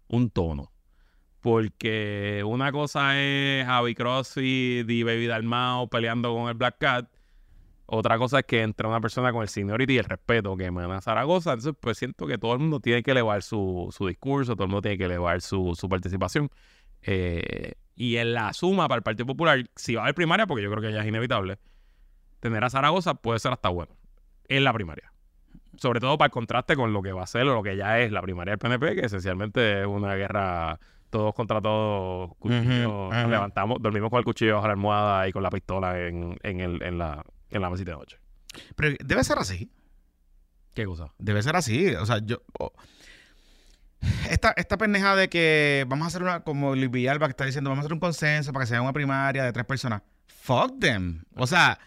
[0.07, 0.71] un tono.
[1.41, 7.09] Porque una cosa es Javi Crossy y Baby Dalmao peleando con el Black Cat.
[7.87, 11.01] Otra cosa es que entre una persona con el seniority y el respeto que emana
[11.01, 11.53] Zaragoza.
[11.53, 14.69] Entonces, pues siento que todo el mundo tiene que elevar su, su discurso, todo el
[14.69, 16.49] mundo tiene que elevar su, su participación.
[17.01, 20.63] Eh, y en la suma para el Partido Popular, si va a haber primaria, porque
[20.63, 21.57] yo creo que ya es inevitable,
[22.39, 23.95] tener a Zaragoza puede ser hasta bueno
[24.47, 25.11] en la primaria.
[25.77, 27.99] Sobre todo para el contraste con lo que va a ser o lo que ya
[27.99, 30.79] es la primaria del PNP, que esencialmente es una guerra
[31.11, 35.51] todos contra todos, cuchillo, levantamos, dormimos con el cuchillo bajo la almohada y con la
[35.51, 38.17] pistola en, en, el, en, la, en la mesita de noche.
[38.75, 39.69] Pero debe ser así.
[40.73, 41.13] ¿Qué cosa?
[41.19, 41.93] Debe ser así.
[41.95, 42.41] O sea, yo.
[42.59, 42.71] oh.
[44.29, 47.69] Esta, esta pendeja de que vamos a hacer una, como Luis Villalba que está diciendo,
[47.69, 50.01] vamos a hacer un consenso para que sea una primaria de tres personas.
[50.27, 51.23] Fuck them.
[51.35, 51.77] O sea,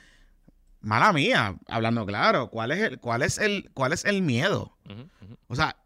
[0.81, 2.51] mala mía, hablando claro.
[2.51, 4.77] ¿Cuál es el, cuál es el, cuál es el miedo?
[5.49, 5.77] O sea,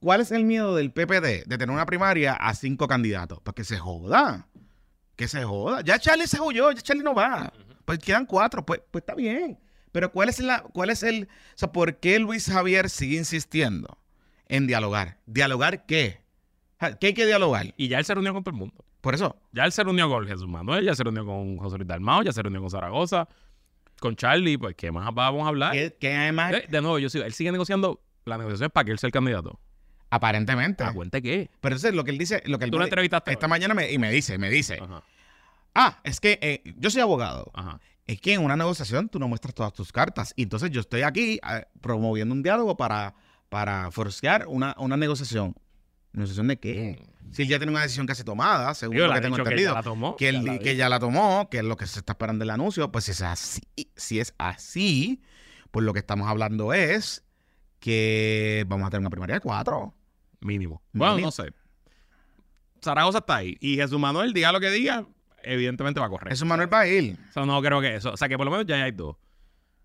[0.00, 3.40] ¿cuál es el miedo del PPD de tener una primaria a cinco candidatos?
[3.42, 4.48] Pues que se joda.
[5.16, 5.82] Que se joda.
[5.82, 7.52] Ya Charlie se huyó, ya Charlie no va.
[7.84, 9.58] Pues quedan cuatro, pues, pues está bien.
[9.92, 11.24] Pero ¿cuál es, la, ¿cuál es el...
[11.24, 13.98] O sea, ¿por qué Luis Javier sigue insistiendo
[14.46, 15.18] en dialogar?
[15.26, 16.20] ¿Dialogar qué?
[17.00, 17.74] ¿Qué hay que dialogar?
[17.76, 18.84] Y ya él se reunió con todo el mundo.
[19.00, 21.88] Por eso, Ya él se reunió con Jesús Manuel, ya se reunió con José Luis
[21.88, 23.28] Dalmao, ya se reunió con Zaragoza,
[23.98, 25.72] con Charlie, pues ¿qué más vamos a hablar?
[25.72, 26.52] ¿qué, qué hay más?
[26.52, 29.08] Eh, De nuevo, yo sigo, él sigue negociando, la negociación es para que él sea
[29.08, 29.58] el candidato.
[30.10, 30.84] Aparentemente.
[30.84, 31.50] ¿A cuenta qué?
[31.60, 33.32] Pero entonces lo que él dice, lo que él Tú lo entrevistaste.
[33.32, 35.02] esta mañana me, y me dice, me dice, Ajá,
[35.74, 37.50] ah, es que eh, yo soy abogado.
[37.54, 37.80] ajá.
[38.06, 40.32] Es que en una negociación tú no muestras todas tus cartas.
[40.34, 43.14] Y entonces yo estoy aquí eh, promoviendo un diálogo para,
[43.48, 45.54] para forcear una, una negociación.
[46.12, 47.06] ¿Negociación de qué?
[47.30, 49.70] Si él ya tiene una decisión casi tomada, según Digo, lo que tengo que entendido.
[49.70, 50.16] ya la tomó.
[50.16, 52.42] que, él, ya la que ya la tomó, que es lo que se está esperando
[52.42, 53.62] el anuncio, pues si es así,
[53.94, 55.22] si es así,
[55.70, 57.22] pues lo que estamos hablando es
[57.78, 59.94] que vamos a tener una primaria de cuatro.
[60.40, 60.82] Mínimo.
[60.92, 61.28] Bueno, Mínimo.
[61.28, 61.52] no sé.
[62.82, 63.56] Zaragoza está ahí.
[63.60, 65.04] Y Jesús Manuel, diga lo que diga,
[65.42, 66.32] evidentemente va a correr.
[66.32, 67.16] Eso Manuel va a ir.
[67.28, 68.12] O sea, no creo que eso.
[68.12, 69.16] O sea, que por lo menos ya hay dos.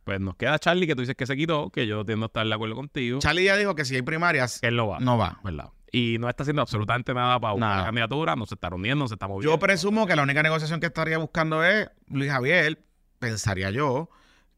[0.06, 2.46] Pues nos queda Charlie, que tú dices que se quitó, que yo tiendo a estar
[2.46, 3.20] de acuerdo contigo.
[3.20, 5.00] Charlie ya dijo que si hay primarias, que él no va.
[5.00, 5.40] no va.
[5.44, 5.70] ¿Verdad?
[5.92, 7.80] Y no está haciendo absolutamente nada para buscar Nada.
[7.82, 9.54] la candidatura, no se está reuniendo, no se está moviendo.
[9.56, 12.84] Yo presumo que la única negociación que estaría buscando es Luis Javier,
[13.20, 14.10] pensaría yo,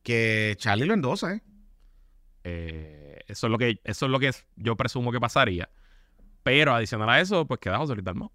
[0.03, 1.41] que Charlie lo endose.
[2.43, 5.69] Eh, eso es lo que eso es lo que yo presumo que pasaría.
[6.47, 8.31] Pero adicional a eso, pues queda José Luis Dalmau.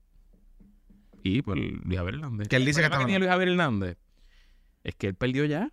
[1.22, 2.46] Y pues Luis Javier Hernández.
[2.48, 3.96] Que él dice El que está- tiene Luis Javier Hernández
[4.84, 5.70] es que él perdió ya.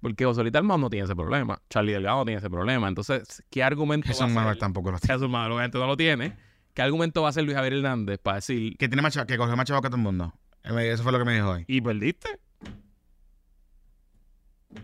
[0.00, 1.60] Porque José Luis Dalmau no tiene ese problema.
[1.68, 2.88] Charlie Delgado no tiene ese problema.
[2.88, 5.14] Entonces, ¿qué argumento Jesús va a Manuel tampoco lo tiene.
[5.14, 6.36] Jesús Manuel obviamente no lo tiene.
[6.72, 9.54] ¿Qué argumento va a hacer Luis Javier Hernández para decir Que tiene más que cogió
[9.54, 10.32] más chavo que todo el mundo.
[10.64, 11.64] Me- Eso fue lo que me dijo hoy.
[11.68, 12.38] y perdiste?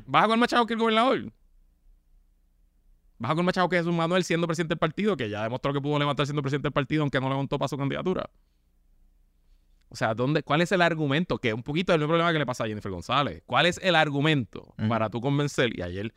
[0.06, 1.32] ¿Vas a coger más chavo que el gobernador?
[3.18, 5.16] ¿Vas a coger más chavo que Jesús Manuel siendo presidente del partido?
[5.16, 7.76] Que ya demostró que pudo levantar siendo presidente del partido, aunque no levantó para su
[7.76, 8.30] candidatura.
[9.90, 11.38] O sea, ¿dónde, ¿cuál es el argumento?
[11.38, 13.42] Que un poquito el mismo problema que le pasa a Jennifer González.
[13.46, 15.76] ¿Cuál es el argumento para tú convencer?
[15.76, 16.12] Y ayer.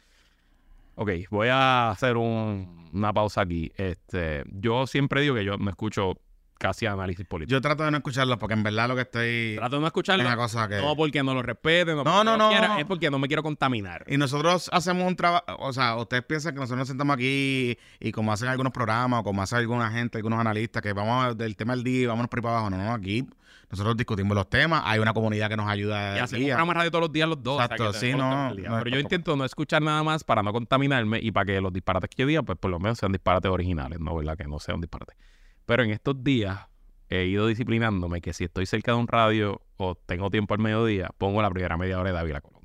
[0.95, 3.71] Ok, voy a hacer un- una pausa aquí.
[3.77, 6.17] Este, yo siempre digo que yo me escucho
[6.61, 7.51] casi análisis político.
[7.51, 9.55] Yo trato de no escucharlo porque en verdad lo que estoy...
[9.57, 10.23] Trato de no Es escucharlo.
[10.23, 10.77] una cosa que...
[10.77, 14.05] No porque no lo respete, no, No, no, es porque no me quiero contaminar.
[14.07, 18.11] Y nosotros hacemos un trabajo, o sea, ustedes piensan que nosotros nos sentamos aquí y
[18.11, 21.73] como hacen algunos programas o como hace alguna gente, algunos analistas, que vamos del tema
[21.73, 22.69] al día y vámonos por ahí para abajo.
[22.69, 23.25] No, no, aquí
[23.71, 26.17] nosotros discutimos los temas, hay una comunidad que nos ayuda.
[26.17, 26.55] Y hacemos día.
[26.55, 27.55] programas radio todos los días los dos.
[27.55, 30.43] o sea, Exacto, que sí, no, no Pero yo intento no escuchar nada más para
[30.43, 33.13] no contaminarme y para que los disparates que yo diga, pues por lo menos sean
[33.13, 34.15] disparates originales, ¿no?
[34.15, 34.37] ¿Verdad?
[34.37, 35.15] Que no sean disparates.
[35.65, 36.59] Pero en estos días
[37.09, 41.09] he ido disciplinándome que si estoy cerca de un radio o tengo tiempo al mediodía,
[41.17, 42.61] pongo la primera media hora de Dávila Colón.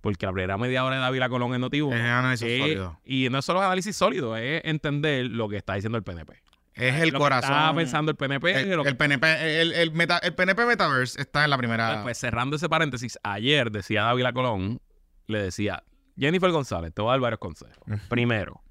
[0.00, 1.92] Porque la primera media hora de Dávila Colón es notivo.
[1.92, 3.00] Es análisis sólido.
[3.04, 6.42] y no es solo análisis sólido, es entender lo que está diciendo el PNP.
[6.74, 7.50] Es el lo corazón.
[7.50, 8.60] Que está pensando el PNP.
[8.62, 12.02] el, lo que- el PNP, el, el meta- el PNP Metaverse está en la primera.
[12.02, 14.80] Pues cerrando ese paréntesis, ayer decía Dávila Colón,
[15.26, 15.84] le decía,
[16.18, 17.76] Jennifer González, te voy a dar varios consejos.
[18.08, 18.62] Primero,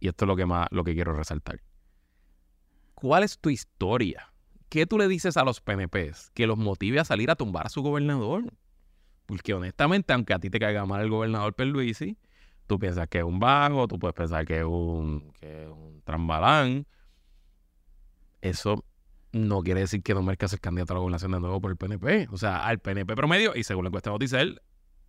[0.00, 1.60] y esto es lo que más, lo que quiero resaltar.
[3.00, 4.32] ¿Cuál es tu historia?
[4.68, 7.68] ¿Qué tú le dices a los PNPs que los motive a salir a tumbar a
[7.68, 8.52] su gobernador?
[9.24, 12.18] Porque honestamente, aunque a ti te caiga mal el gobernador Perluisi,
[12.66, 16.02] tú piensas que es un vago, tú puedes pensar que es un, que es un
[16.02, 16.88] trambalán.
[18.40, 18.84] Eso
[19.30, 21.76] no quiere decir que no merezca ser candidato a la gobernación de nuevo por el
[21.76, 22.26] PNP.
[22.32, 24.60] O sea, al PNP promedio, y según la encuesta Noticel,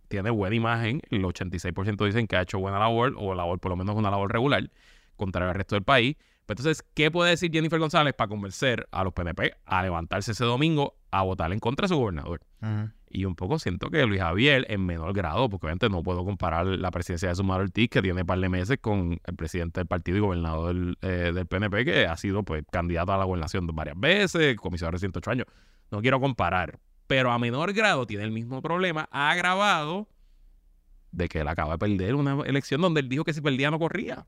[0.06, 1.02] tiene buena imagen.
[1.10, 4.30] El 86% dicen que ha hecho buena labor, o labor, por lo menos una labor
[4.30, 4.70] regular,
[5.16, 6.16] contra el resto del país.
[6.50, 10.44] Pues entonces, ¿qué puede decir Jennifer González para convencer a los PNP a levantarse ese
[10.44, 12.40] domingo a votar en contra de su gobernador?
[13.08, 16.66] Y un poco siento que Luis Javier, en menor grado, porque obviamente no puedo comparar
[16.66, 19.86] la presidencia de Sumar Ortiz, que tiene un par de meses, con el presidente del
[19.86, 23.68] partido y gobernador del, eh, del PNP, que ha sido pues candidato a la gobernación
[23.68, 25.46] varias veces, comisionado de 108 años.
[25.92, 30.08] No quiero comparar, pero a menor grado tiene el mismo problema agravado
[31.12, 33.78] de que él acaba de perder una elección donde él dijo que si perdía no
[33.78, 34.26] corría.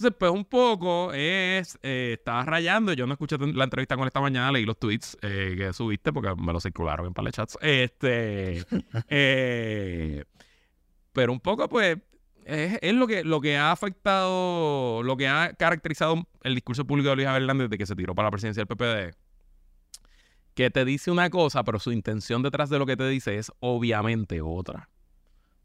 [0.00, 4.18] Entonces, pues un poco es, eh, estaba rayando, yo no escuché la entrevista con esta
[4.22, 7.58] mañana, leí los tweets eh, que subiste porque me los circularon en Pale Chats.
[7.60, 8.64] Este,
[9.10, 10.24] eh,
[11.12, 11.98] pero un poco, pues,
[12.46, 17.16] es, lo, que, lo que ha afectado, lo que ha caracterizado el discurso público de
[17.16, 19.14] Luis Hernández desde que se tiró para la presidencia del PPD.
[20.54, 23.52] Que te dice una cosa, pero su intención detrás de lo que te dice es
[23.60, 24.88] obviamente otra.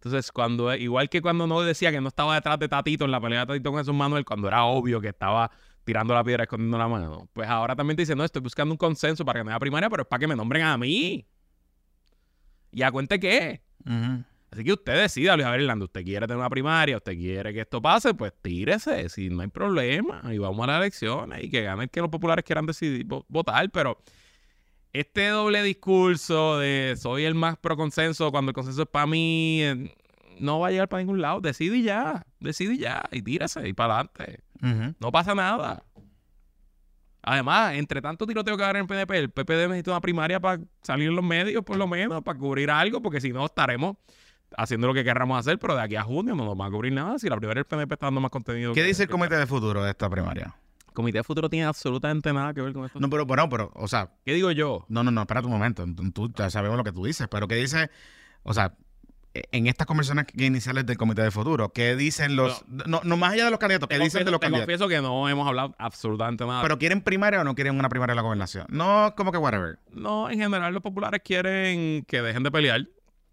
[0.06, 3.20] Entonces, cuando, igual que cuando no decía que no estaba detrás de Tatito en la
[3.20, 5.50] pelea de Tatito con Jesús Manuel, cuando era obvio que estaba
[5.84, 8.78] tirando la piedra escondiendo la mano, pues ahora también te dice, no, estoy buscando un
[8.78, 11.26] consenso para que me haga primaria, pero es para que me nombren a mí.
[12.72, 13.63] ¿Y a cuente qué?
[14.52, 17.82] Así que usted decida, Luis Hernández, usted quiere tener una primaria, usted quiere que esto
[17.82, 21.86] pase, pues tírese, si no hay problema, y vamos a las elecciones y que gane
[21.86, 23.98] el que los populares quieran decidir votar, pero
[24.99, 29.62] este doble discurso de soy el más pro consenso cuando el consenso es para mí,
[29.62, 29.93] eh,
[30.39, 31.41] no va a llegar para ningún lado.
[31.41, 34.39] Decide ya, decide ya y tírase y para adelante.
[34.99, 35.84] No pasa nada.
[37.21, 40.62] Además, entre tanto tiroteo que haber en el PNP, el PPD necesita una primaria para
[40.81, 43.97] salir en los medios, por lo menos, para cubrir algo, porque si no estaremos
[44.58, 46.93] haciendo lo que querramos hacer, pero de aquí a junio no nos va a cubrir
[46.93, 48.73] nada si la primaria del PNP está dando más contenido.
[48.73, 50.55] ¿Qué dice el comité de futuro de esta primaria?
[50.95, 52.99] Comité de Futuro tiene absolutamente nada que ver con esto.
[52.99, 54.10] No, pero bueno, pero, o sea.
[54.25, 54.86] ¿Qué digo yo?
[54.89, 55.86] No, no, no, espérate un momento.
[56.13, 57.91] Tú ya sabemos lo que tú dices, pero ¿qué dice?
[58.41, 58.73] O sea,
[59.51, 62.63] en estas conversaciones iniciales del Comité de Futuro, ¿qué dicen los.
[62.67, 64.65] No, no, más allá de los candidatos, ¿qué dicen de los candidatos?
[64.65, 66.62] confieso que no hemos hablado absolutamente nada.
[66.62, 68.65] ¿Pero quieren primaria o no quieren una primaria de la gobernación?
[68.69, 69.79] No, como que whatever.
[69.91, 72.88] No, en general los populares quieren que dejen de pelear.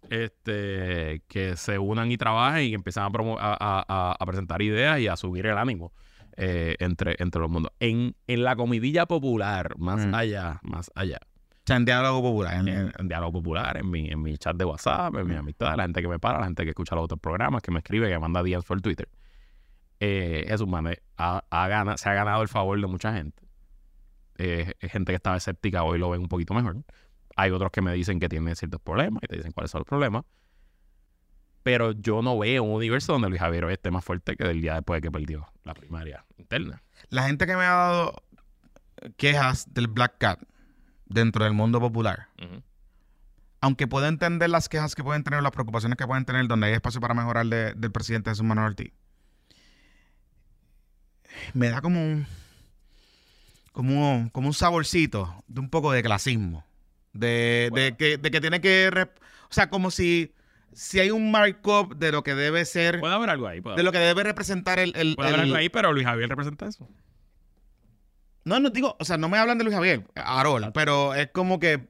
[0.09, 3.07] Este, que se unan y trabajen y empiezan a,
[3.39, 5.93] a, a presentar ideas y a subir el ánimo.
[6.35, 7.71] Eh, entre, entre los mundos.
[7.79, 10.15] En, en la comidilla popular, más mm.
[10.15, 11.19] allá, más allá.
[11.21, 12.67] O sea, en diálogo popular.
[12.67, 15.39] En, diálogo popular, en mi, en mi chat de WhatsApp, en mi mm.
[15.39, 17.79] amistad, la gente que me para, la gente que escucha los otros programas, que me
[17.79, 19.07] escribe, que me manda días por Twitter.
[19.99, 21.43] Eh, Jesús Manuel ha,
[21.97, 23.43] se ha ganado el favor de mucha gente.
[24.39, 26.83] Eh, gente que estaba escéptica hoy lo ven un poquito mejor.
[27.35, 29.87] Hay otros que me dicen que tienen ciertos problemas y te dicen cuáles son los
[29.87, 30.25] problemas
[31.63, 34.75] pero yo no veo un universo donde Luis Javier esté más fuerte que del día
[34.75, 36.83] después de que perdió la primaria interna.
[37.09, 38.23] La gente que me ha dado
[39.17, 40.41] quejas del Black Cat
[41.05, 42.27] dentro del mundo popular,
[43.61, 46.73] aunque puedo entender las quejas que pueden tener, las preocupaciones que pueden tener, donde hay
[46.73, 48.91] espacio para mejorar del presidente Jesús Manuel Ortiz,
[51.53, 52.27] me da como un,
[53.71, 56.65] como, como un saborcito de un poco de clasismo.
[57.13, 58.89] De, de, que, de que tiene que...
[58.89, 60.33] o sea, como si
[60.75, 62.99] si hay un markup de lo que debe ser.
[62.99, 63.61] Puede haber algo ahí.
[63.61, 64.93] de lo que debe representar el.
[64.95, 66.89] el puede haber algo ahí, pero Luis Javier representa eso.
[68.45, 71.59] No, no digo, o sea, no me hablan de Luis Javier, Arol, pero es como
[71.59, 71.87] que.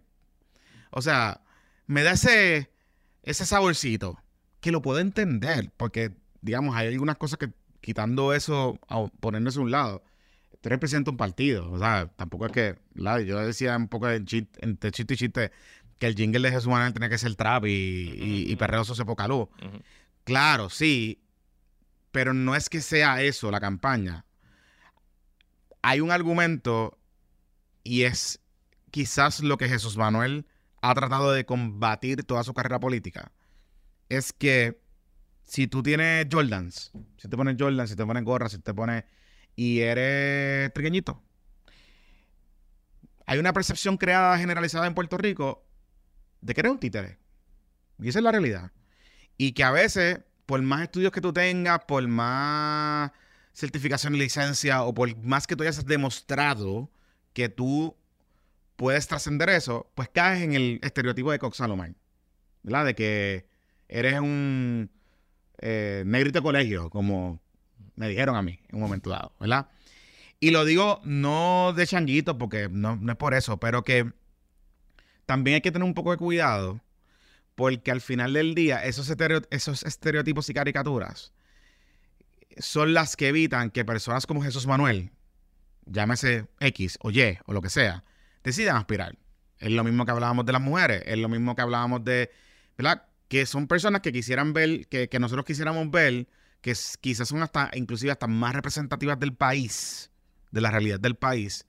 [0.92, 1.42] O sea,
[1.88, 2.70] me da ese,
[3.24, 4.20] ese saborcito
[4.60, 7.50] que lo puedo entender, porque, digamos, hay algunas cosas que
[7.82, 8.80] quitando eso,
[9.20, 10.04] poniéndose a un lado,
[10.62, 14.66] tú representas un partido, o sea, tampoco es que, yo decía un poco de chiste,
[14.66, 15.52] entre chiste y chiste,
[16.04, 19.26] que el jingle de Jesús Manuel tenía que ser trap y, y, perreo se poca
[19.26, 19.48] luz.
[20.26, 21.24] Claro, sí,
[22.12, 24.26] pero no es que sea eso la campaña.
[25.82, 27.00] Hay un argumento
[27.86, 28.42] y es
[28.92, 30.46] quizás lo que Jesús Manuel
[30.82, 33.32] ha tratado de combatir toda su carrera política.
[34.10, 34.82] Es que
[35.44, 39.06] si tú tienes Jordans, si te pones Jordans, si te pones gorra, si te pones
[39.56, 41.24] y eres trigueñito,
[43.26, 45.64] hay una percepción creada generalizada en Puerto Rico
[46.44, 47.18] de que eres un títere.
[48.00, 48.72] Y esa es la realidad.
[49.38, 53.12] Y que a veces, por más estudios que tú tengas, por más
[53.54, 56.92] certificación y licencia, o por más que tú hayas demostrado
[57.34, 57.96] que tú
[58.76, 61.96] puedes trascender eso, pues caes en el estereotipo de Cox Salomón.
[62.64, 62.86] ¿Verdad?
[62.86, 63.46] De que
[63.88, 64.90] eres un
[65.60, 67.42] eh, negrito de colegio, como
[67.96, 69.70] me dijeron a mí en un momento dado, ¿verdad?
[70.40, 74.12] Y lo digo no de changuito, porque no, no es por eso, pero que
[75.26, 76.82] también hay que tener un poco de cuidado
[77.56, 79.12] porque al final del día esos,
[79.52, 81.32] esos estereotipos y caricaturas
[82.58, 85.12] son las que evitan que personas como Jesús Manuel,
[85.86, 88.04] llámese X o Y o lo que sea,
[88.44, 89.18] deciden aspirar.
[89.60, 92.32] Es lo mismo que hablábamos de las mujeres, es lo mismo que hablábamos de,
[92.78, 93.04] ¿verdad?
[93.28, 96.28] Que son personas que quisieran ver, que, que nosotros quisiéramos ver,
[96.62, 100.12] que quizás son hasta, inclusive hasta más representativas del país,
[100.52, 101.66] de la realidad del país.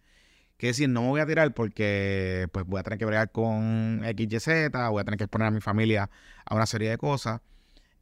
[0.57, 4.03] Que decir, no me voy a tirar porque pues voy a tener que bregar con
[4.05, 6.11] XYZ, voy a tener que exponer a mi familia
[6.45, 7.41] a una serie de cosas.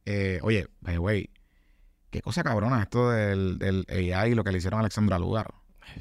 [0.05, 1.29] Eh, oye, by the way,
[2.09, 5.53] qué cosa cabrona esto del, del AI y lo que le hicieron a Alexandra Lugar.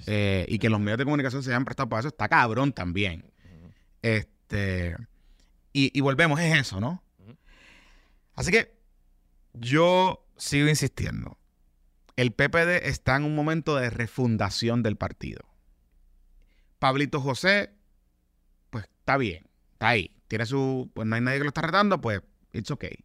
[0.06, 3.32] Eh, y que los medios de comunicación se hayan prestado para eso, está cabrón también.
[4.02, 4.96] Este.
[5.72, 7.02] Y, y volvemos, es eso, ¿no?
[8.34, 8.74] Así que
[9.54, 11.38] yo sigo insistiendo.
[12.16, 15.51] El PPD está en un momento de refundación del partido.
[16.82, 17.70] Pablito José,
[18.70, 20.16] pues está bien, está ahí.
[20.26, 20.90] Tiene su.
[20.92, 23.04] Pues no hay nadie que lo está retando, pues it's okay.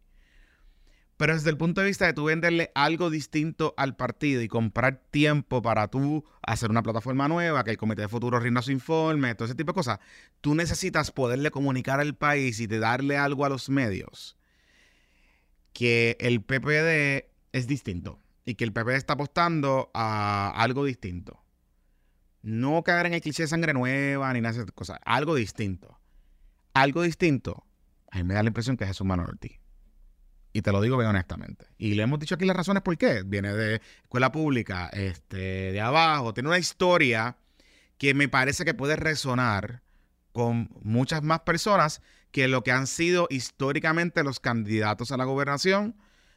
[1.16, 4.96] Pero desde el punto de vista de tú venderle algo distinto al partido y comprar
[5.12, 9.36] tiempo para tú hacer una plataforma nueva, que el Comité de Futuro rinda su informe,
[9.36, 10.00] todo ese tipo de cosas,
[10.40, 14.36] tú necesitas poderle comunicar al país y de darle algo a los medios
[15.72, 21.44] que el PPD es distinto y que el PPD está apostando a algo distinto.
[22.48, 26.00] No caer en el cliché de sangre nueva ni nada de esas cosas, algo distinto.
[26.72, 27.66] Algo distinto,
[28.10, 29.60] a mí me da la impresión que es Jesús Manuel Ortiz.
[30.54, 31.66] Y te lo digo bien honestamente.
[31.76, 33.22] Y le hemos dicho aquí las razones por qué.
[33.22, 37.36] Viene de escuela pública, este, de abajo, tiene una historia
[37.98, 39.82] que me parece que puede resonar
[40.32, 45.96] con muchas más personas que lo que han sido históricamente los candidatos a la gobernación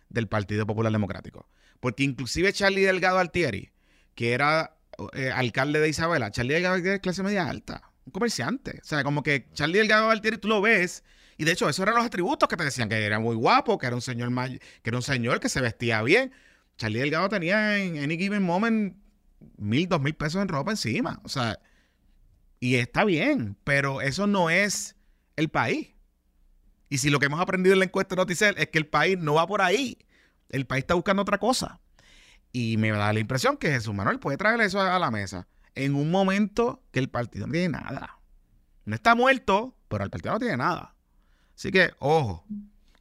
[0.09, 1.47] del Partido Popular Democrático.
[1.79, 3.71] Porque inclusive Charlie Delgado Altieri,
[4.13, 4.75] que era
[5.13, 8.79] eh, alcalde de Isabela, Charlie Delgado es clase media alta, un comerciante.
[8.81, 11.03] O sea, como que Charlie Delgado Altieri tú lo ves
[11.37, 13.87] y de hecho esos eran los atributos que te decían que era muy guapo, que
[13.87, 16.31] era un señor may- que era un señor que se vestía bien.
[16.77, 18.95] Charlie Delgado tenía en any given moment
[19.57, 21.19] mil, dos mil pesos en ropa encima.
[21.23, 21.59] O sea,
[22.59, 24.95] y está bien, pero eso no es
[25.35, 25.95] el país.
[26.89, 29.35] Y si lo que hemos aprendido en la encuesta Noticel es que el país no
[29.35, 29.97] va por ahí.
[30.49, 31.79] El país está buscando otra cosa.
[32.53, 35.95] Y me da la impresión que Jesús Manuel puede traer eso a la mesa en
[35.95, 38.17] un momento que el partido no tiene nada.
[38.85, 40.95] No está muerto, pero el partido no tiene nada.
[41.55, 42.43] Así que, ojo,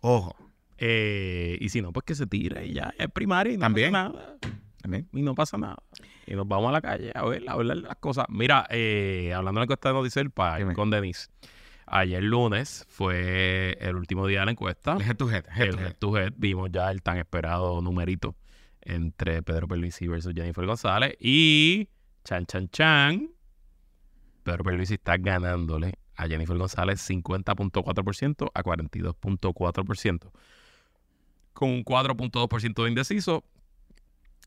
[0.02, 0.36] ojo.
[0.78, 3.92] Eh, y si no, pues que se tire y ya, es primaria y no También.
[3.92, 4.36] pasa nada.
[4.80, 5.08] También.
[5.12, 5.76] Y no pasa nada.
[6.26, 8.26] Y nos vamos a la calle a ver, a hablar de las cosas.
[8.28, 11.28] Mira, eh, hablando de la encuesta de Noticiel, para ir con Denise.
[11.86, 14.92] Ayer lunes fue el último día de la encuesta.
[14.92, 15.86] El head to head, head El to head.
[15.86, 16.32] head to head.
[16.36, 18.36] Vimos ya el tan esperado numerito
[18.82, 21.14] entre Pedro Pierluisi versus Jennifer González.
[21.20, 21.88] Y
[22.24, 23.30] chan, chan, chan.
[24.42, 30.30] Pedro Pierluisi está ganándole a Jennifer González 50.4% a 42.4%.
[31.52, 33.44] Con un 4.2% de indeciso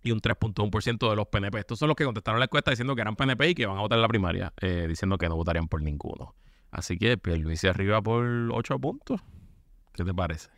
[0.01, 1.59] y un 3.1% de los PNP.
[1.59, 3.81] Estos son los que contestaron la encuesta diciendo que eran PNP y que van a
[3.81, 6.35] votar en la primaria, eh, diciendo que no votarían por ninguno.
[6.71, 9.21] Así que Pierluisi arriba por 8 puntos.
[9.93, 10.49] ¿Qué te parece?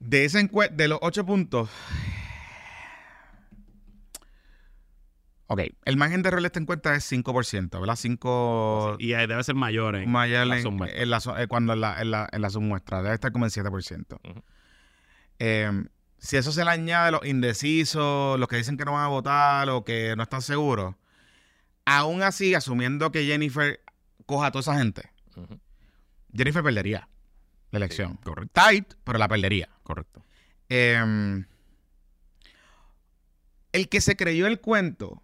[0.00, 1.68] De esa de los ocho puntos.
[5.52, 7.96] Ok, el margen de error de esta encuesta es 5%, ¿verdad?
[7.96, 11.02] 5 Y eh, debe ser mayor en mayor la en- submuestra.
[11.02, 13.50] en la eh, cuando en la, en, la, en la submuestra, debe estar como en
[13.50, 14.18] 7%.
[14.30, 14.42] Ujú.
[15.40, 15.84] Eh,
[16.18, 19.68] si eso se le añade los indecisos, los que dicen que no van a votar
[19.70, 20.94] o que no están seguros,
[21.84, 23.80] aún así, asumiendo que Jennifer
[24.26, 25.10] coja a toda esa gente.
[26.32, 27.08] Jennifer perdería
[27.72, 28.18] la elección.
[28.22, 28.52] correcto.
[28.52, 29.68] Tight, pero la perdería.
[29.82, 30.22] Correcto.
[30.68, 31.42] Eh,
[33.72, 35.20] el que se creyó el cuento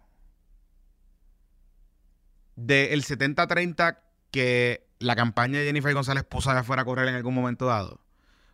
[2.57, 3.99] del 70-30
[4.31, 8.01] que la campaña de Jennifer González puso allá afuera a correr en algún momento dado.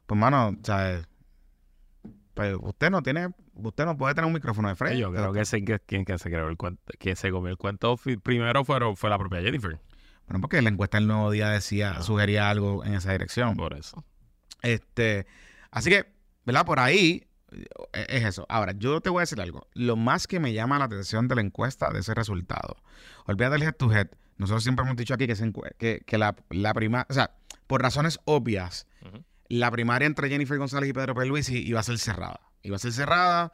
[0.06, 1.04] Pues, mano, o sea, eh,
[2.34, 5.00] pues, usted no tiene, usted no puede tener un micrófono de frente.
[5.00, 7.58] Yo creo que ese que, quien que se creó el cuento, quien se comió el
[7.58, 9.80] cuento primero fueron, fue la propia Jennifer.
[10.28, 13.56] Bueno, porque la encuesta del nuevo día decía, sugería algo en esa dirección.
[13.56, 14.04] Por eso.
[14.62, 15.26] Este,
[15.72, 16.06] así que,
[16.46, 16.66] ¿verdad?
[16.66, 17.28] Por ahí
[17.94, 18.46] es eso.
[18.50, 19.68] Ahora, yo te voy a decir algo.
[19.74, 22.78] Lo más que me llama la atención de la encuesta, de ese resultado,
[23.26, 24.08] olvídate del head to head.
[24.38, 27.32] Nosotros siempre hemos dicho aquí que, encue- que, que la, la primaria, o sea,
[27.68, 28.88] por razones obvias,
[29.48, 32.40] la primaria entre Jennifer González y Pedro Pierluisi iba a ser cerrada.
[32.64, 33.52] Iba a ser cerrada.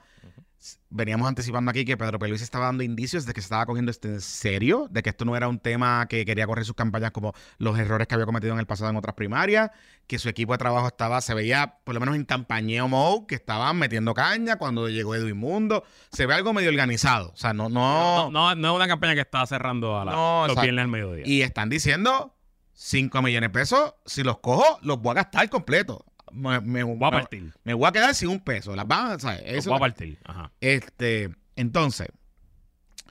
[0.89, 4.08] Veníamos anticipando aquí que Pedro Pierluisi estaba dando indicios de que se estaba cogiendo esto
[4.08, 7.34] en serio, de que esto no era un tema que quería correr sus campañas como
[7.60, 9.72] los errores que había cometido en el pasado en otras primarias,
[10.08, 13.36] que su equipo de trabajo estaba, se veía por lo menos en campañeo mode, que
[13.36, 15.84] estaban metiendo caña cuando llegó Edwin Mundo.
[16.12, 17.30] Se ve algo medio organizado.
[17.30, 18.30] O sea, no, no.
[18.30, 20.89] No, no, no es una campaña que está cerrando a la, No, los viernes al
[20.89, 21.24] mediodía.
[21.26, 22.36] Y están diciendo
[22.74, 26.05] 5 millones de pesos, si los cojo, los voy a gastar completo.
[26.32, 27.53] Me, me- voy a partir.
[27.63, 28.75] me voy a quedar sin un peso.
[28.75, 30.17] Las van, o sea, eso- voy a partir.
[30.25, 30.51] Ajá.
[30.61, 32.07] este, entonces,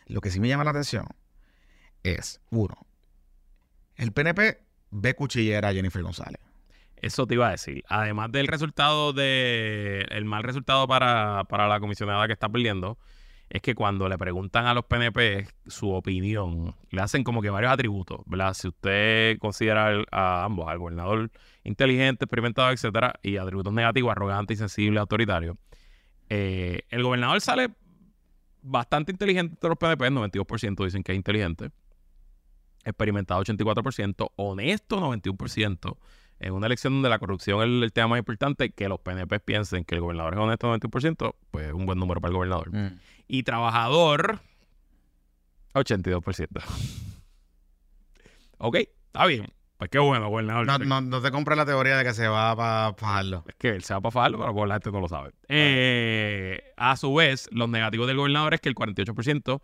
[0.06, 1.06] lo que sí me llama la atención
[2.02, 2.76] es, uno,
[3.96, 4.58] el PNP
[4.90, 6.40] ve cuchillera a Jennifer González.
[6.96, 7.84] Eso te iba a decir.
[7.88, 10.04] Además del resultado de.
[10.10, 12.98] El mal resultado para, para la comisionada que está perdiendo,
[13.50, 17.72] es que cuando le preguntan a los PNP su opinión, le hacen como que varios
[17.72, 18.54] atributos, ¿verdad?
[18.54, 21.30] Si usted considera a ambos, al gobernador
[21.64, 25.56] inteligente, experimentado, etcétera, y atributos negativos, arrogante, insensible, autoritario,
[26.28, 27.70] eh, el gobernador sale
[28.62, 31.70] bastante inteligente de los PNP, 92% dicen que es inteligente,
[32.84, 35.96] experimentado 84%, honesto 91%,
[36.40, 39.84] en una elección donde la corrupción es el tema más importante, que los PNP piensen
[39.84, 42.70] que el gobernador es honesto 91%, pues es un buen número para el gobernador.
[43.28, 44.40] Y trabajador,
[45.74, 46.48] 82%.
[48.58, 49.52] ok, está bien.
[49.76, 50.66] Pues qué bueno, gobernador.
[50.66, 53.44] No, no, no te compres la teoría de que se va para fajarlo.
[53.46, 55.30] Es que él se va para fajarlo, pero pues la gente no lo sabe.
[55.46, 59.60] Eh, a su vez, los negativos del gobernador es que el 48%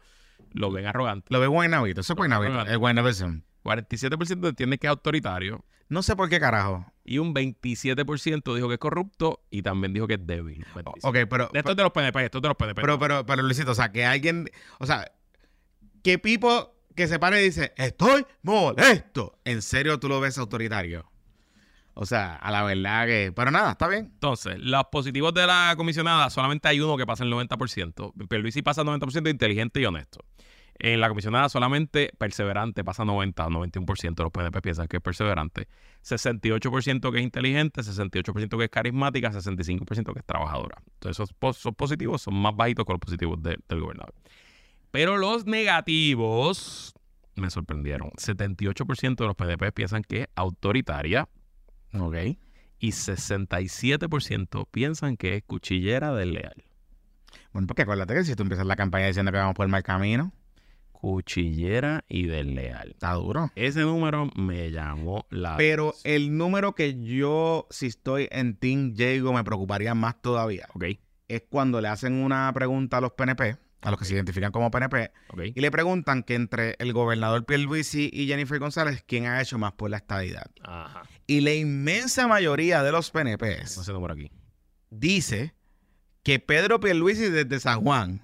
[0.53, 1.27] lo ven arrogante.
[1.31, 2.03] Lo ve Guaynabito.
[2.03, 2.61] Eso es Guaynabito.
[2.61, 3.41] El Guaynabism.
[3.65, 5.65] 47% entiende que es autoritario.
[5.89, 6.87] No sé por qué carajo.
[7.05, 10.65] Y un 27% dijo que es corrupto y también dijo que es débil.
[10.75, 11.01] 27.
[11.03, 11.51] Ok, pero...
[11.53, 12.81] Esto es de los PNP, esto es de los PNP.
[12.81, 14.49] Pero, pero, pero, Luisito, o sea, que alguien...
[14.79, 15.11] O sea,
[16.03, 19.39] que Pipo que se pare y dice, estoy molesto.
[19.45, 21.11] ¿En serio tú lo ves autoritario?
[21.95, 23.33] O sea, a la verdad que...
[23.35, 24.11] Pero nada, está bien.
[24.15, 28.29] Entonces, los positivos de la comisionada, solamente hay uno que pasa el 90%.
[28.29, 30.25] Pierluisi pasa el 90% inteligente y honesto.
[30.79, 34.23] En la comisionada solamente perseverante pasa 90, 91%.
[34.23, 35.69] Los PNP piensan que es perseverante.
[36.03, 40.79] 68% que es inteligente, 68% que es carismática, 65% que es trabajadora.
[40.95, 44.15] Entonces, esos, pos- esos positivos son más bajitos que los positivos de- del gobernador.
[44.91, 46.95] Pero los negativos
[47.37, 48.11] me sorprendieron.
[48.17, 51.29] 78% de los PNP piensan que es autoritaria
[51.99, 52.17] Ok.
[52.79, 56.65] y 67% piensan que es cuchillera desleal.
[57.53, 59.83] Bueno, porque acuérdate que si tú empiezas la campaña diciendo que vamos por el mal
[59.83, 60.33] camino,
[61.05, 62.93] Cuchillera y desleal.
[62.93, 63.53] está duro.
[63.57, 65.57] Ese número me llamó la...
[65.59, 70.85] Pero el número que yo, si estoy en Team Jago, me preocuparía más todavía, Ok,
[71.29, 74.71] es cuando le hacen una pregunta a los PNP, a los que se identifican como
[74.71, 75.11] PNP,
[75.55, 79.73] y le preguntan que entre el gobernador Pierluisi y Jennifer González, ¿quién ha hecho más
[79.73, 80.51] por la estadidad?
[80.63, 81.03] Ajá.
[81.27, 84.31] Y la inmensa mayoría de los No PNPs ese número aquí.
[84.89, 85.53] dice
[86.23, 88.23] que Pedro Pierluisi desde San Juan.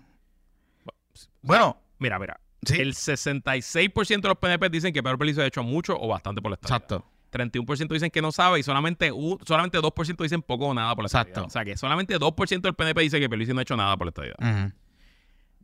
[1.43, 2.40] Bueno, Mira, mira.
[2.65, 6.41] Sí, El 66% de los PNP dicen que Pedro Pelizo ha hecho mucho o bastante
[6.43, 6.77] por la estadía.
[6.77, 7.05] exacto.
[7.33, 11.05] 31% dicen que no sabe y solamente, un- solamente 2% dicen poco o nada por
[11.05, 11.31] la estadía.
[11.31, 11.47] Exacto.
[11.47, 14.07] O sea que solamente 2% del PNP dice que Pelizo no ha hecho nada por
[14.07, 14.35] la estadía.
[14.41, 14.73] Ujú,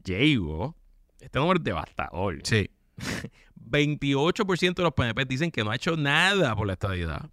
[0.04, 0.76] Diego,
[1.20, 2.38] este número es devastador.
[2.44, 2.70] Sí.
[3.68, 7.28] 28% de los PNP dicen que no ha hecho nada por la estadidad.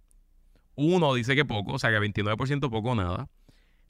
[0.74, 3.28] Uno dice que poco, o sea que 29% poco o nada.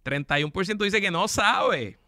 [0.04, 1.98] 31% dice que no sabe.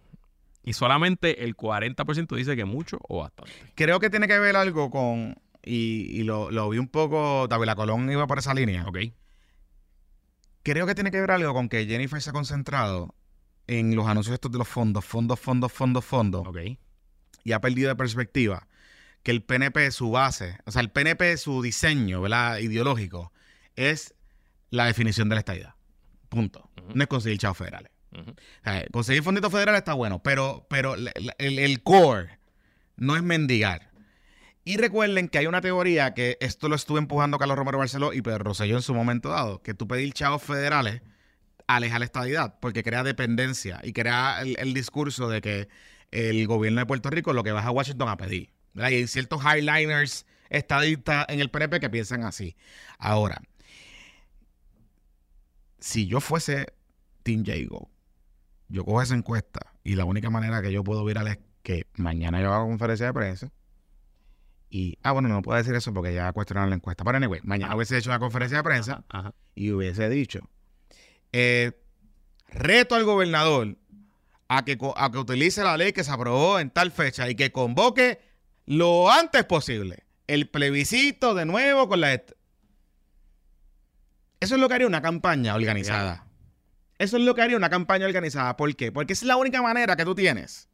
[0.66, 3.52] Y solamente el 40% dice que mucho o bastante.
[3.74, 7.72] Creo que tiene que ver algo con, y, y lo, lo vi un poco, David
[7.76, 8.84] Colón iba por esa línea.
[8.86, 8.98] ¿Ok?
[10.62, 13.14] Creo que tiene que ver algo con que Jennifer se ha concentrado
[13.68, 16.58] en los anuncios estos de los fondos, fondos, fondos, fondos, fondos, ¿Ok?
[17.44, 18.66] y ha perdido de perspectiva
[19.22, 22.58] que el PNP, su base, o sea, el PNP, su diseño, ¿verdad?
[22.58, 23.32] Ideológico,
[23.76, 24.14] es
[24.70, 25.74] la definición de la estadidad.
[26.28, 26.68] Punto.
[26.92, 27.92] No es conseguir chavos federales.
[28.92, 30.94] Conseguir fonditos federales está bueno, pero, pero
[31.38, 32.38] el, core
[32.96, 33.90] no es mendigar.
[34.64, 38.22] Y recuerden que hay una teoría que esto lo estuvo empujando Carlos Romero Barceló y
[38.22, 41.02] Pedro Rosselló en su momento dado, que tú pedir chavos federales
[41.66, 45.68] aleja la estadidad, porque crea dependencia y crea el, discurso de que
[46.10, 48.50] el gobierno de Puerto Rico lo que vas a Washington a pedir.
[48.74, 52.56] Y hay ciertos highliners estadistas en el PNP que piensan así.
[52.98, 53.40] Ahora,
[55.78, 56.72] si yo fuese
[57.22, 57.90] Team Jago,
[58.68, 62.40] yo cojo esa encuesta y la única manera que yo puedo viral es que mañana
[62.40, 63.52] yo hago conferencia de prensa
[64.68, 67.04] y, ah, bueno, no puedo decir eso porque ya cuestionaron la encuesta.
[67.04, 69.32] Pero anyway, mañana hubiese hecho una conferencia de prensa Ajá.
[69.54, 70.40] y hubiese dicho,
[71.32, 71.72] eh,
[72.48, 73.76] reto al gobernador
[74.48, 77.52] a que, a que utilice la ley que se aprobó en tal fecha y que
[77.52, 78.20] convoque
[78.66, 82.12] lo antes posible el plebiscito de nuevo con la...
[82.12, 82.36] Eso
[84.40, 86.25] es lo que haría una campaña organizada.
[86.98, 88.56] Eso es lo que haría una campaña organizada.
[88.56, 88.90] ¿Por qué?
[88.92, 90.68] Porque es la única manera que tú tienes.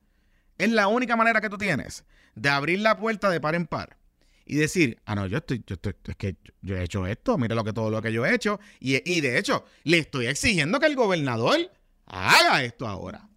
[0.58, 2.04] Es la única manera que tú tienes
[2.34, 3.96] de abrir la puerta de par en par
[4.44, 7.54] y decir, ah, no, yo estoy, yo estoy, es que yo he hecho esto, mira
[7.54, 8.60] lo que todo lo que yo he hecho.
[8.80, 11.70] Y, y de hecho, le estoy exigiendo que el gobernador
[12.06, 13.28] haga esto ahora.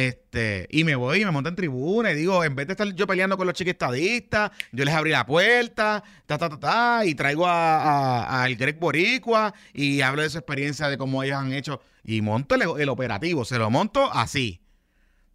[0.00, 2.90] Este, y me voy y me monto en tribuna y digo, en vez de estar
[2.94, 7.14] yo peleando con los chiquistadistas, yo les abrí la puerta, ta, ta, ta, ta, y
[7.14, 7.82] traigo a,
[8.22, 12.22] a- al Greg Boricua y hablo de su experiencia de cómo ellos han hecho, y
[12.22, 14.62] monto el, el operativo, se lo monto así.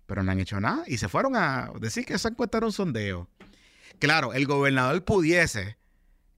[0.08, 2.72] Pero no han hecho nada y se fueron a decir que esa encuesta era un
[2.74, 3.30] sondeo.
[4.00, 5.78] Claro, el gobernador pudiese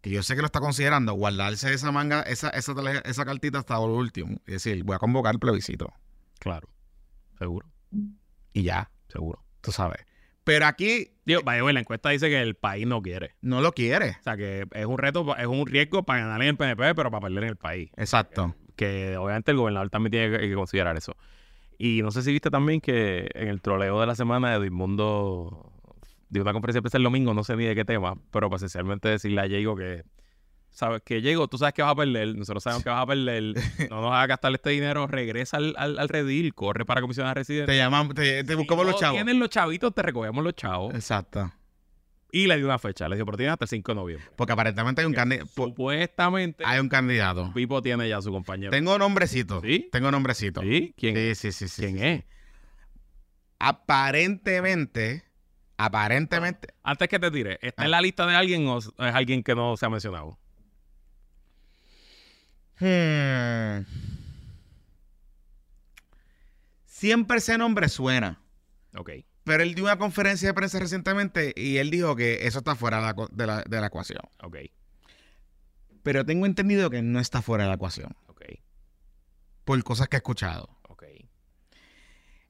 [0.01, 2.73] que yo sé que lo está considerando, guardarse esa manga, esa, esa,
[3.05, 4.41] esa cartita hasta lo último.
[4.47, 5.93] Y decir, voy a convocar el plebiscito.
[6.39, 6.67] Claro.
[7.39, 7.67] Seguro.
[8.53, 9.43] Y ya, Seguro.
[9.61, 10.05] tú sabes.
[10.43, 13.35] Pero aquí Digo, by the way, la encuesta dice que el país no quiere.
[13.41, 14.11] no lo quiere.
[14.11, 17.11] O sea, que es un reto, es un riesgo para ganar en el PNP, pero
[17.11, 17.91] para perder en el país.
[17.97, 18.55] Exacto.
[18.77, 21.17] Que obviamente el gobernador también tiene que, que considerar eso.
[21.77, 25.73] Y no sé si viste también que en el troleo de la semana de Edmundo
[26.29, 28.61] dio una conferencia de prensa el domingo, no sé ni de qué tema, pero pues
[28.61, 30.03] esencialmente decirle a Diego que,
[30.77, 33.43] sabes, que Diego, tú sabes que vas a perder, nosotros sabemos que vas a perder,
[33.89, 37.71] no nos hagas gastar este dinero, regresa al, al, al redil, corre para comisionar residente.
[37.71, 39.15] Te llaman, te, te buscamos los chavos.
[39.17, 40.93] Tienen los chavitos, te recogemos los chavos.
[40.93, 41.51] Exacto.
[42.31, 44.27] Y le dio una fecha, le pero tienes hasta el 5 de noviembre.
[44.35, 47.51] Porque aparentemente hay un, candi- po- Supuestamente, hay un candidato.
[47.53, 48.69] Pipo tiene ya su compañero.
[48.69, 49.61] Tengo nombrecito.
[49.61, 49.87] ¿Sí?
[49.91, 50.61] Tengo nombrecito.
[50.61, 50.93] ¿Sí?
[50.97, 52.05] ¿Quién, Sí, sí, sí, sí, ¿quién sí.
[52.05, 52.23] es?
[53.87, 55.23] Aparentemente,
[55.77, 57.85] aparentemente, Antes que te tire, ¿está Ah.
[57.85, 60.37] en la lista de alguien o es alguien que no se ha mencionado?
[62.79, 63.85] Hmm,
[66.85, 68.41] siempre ese nombre suena.
[68.95, 69.11] Ok.
[69.43, 72.97] Pero él dio una conferencia de prensa recientemente y él dijo que eso está fuera
[73.31, 74.19] de la, de la- ecuación.
[74.43, 74.57] Ok.
[76.03, 78.13] Pero tengo entendido que no está fuera de la ecuación.
[78.27, 78.41] Ok.
[79.63, 80.69] Por cosas que he escuchado.
[80.89, 81.03] Ok.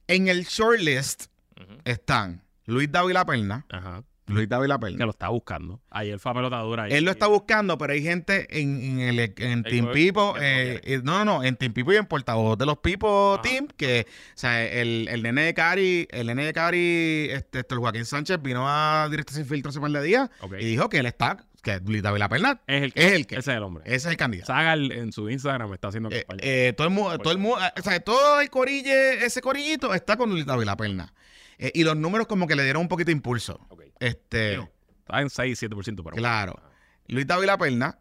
[0.07, 1.25] En el shortlist
[1.61, 1.77] Ujú.
[1.85, 3.65] están Luis Dávila Perna.
[3.69, 4.03] Ajá.
[4.27, 5.05] Luis Dávila Que Perna.
[5.05, 5.81] lo está buscando.
[5.89, 6.83] Ayer fue a pelotadura.
[6.83, 6.93] ahí.
[6.93, 10.33] Él lo está buscando, pero hay gente en, en, el, en Team que- Pipo.
[10.33, 11.43] que no eh, eh, no, no, no.
[11.43, 13.41] En Team Pipo y en portavoz de los Pipo Ajá.
[13.41, 13.67] Team.
[13.77, 17.79] Que, o sea, el, el nene de Cari, el nene de Cari, este, este, el
[17.79, 21.05] Joaquín Sánchez vino a Directo Sin Filtro hace par de días y dijo que él
[21.05, 23.05] está, que Luis Dávila Perna Es el que.
[23.07, 23.35] es el que.
[23.35, 23.83] Ese es el hombre.
[23.85, 24.47] Ese es el candidato.
[24.47, 26.39] Saga el- en su Instagram está haciendo Eh, campaña.
[26.43, 30.17] eh, todo el mundo, todo el mundo, o sea, todo el corille, ese corillito está
[30.17, 31.13] con Luis Dávila Perna.
[31.59, 33.59] Eh, y los números como que le dieron un poquito de impulso.
[33.69, 33.81] ok.
[33.99, 36.15] Este, Está en 6, 7%, pero.
[36.15, 36.59] claro.
[37.07, 37.99] Luis Dávila Perna,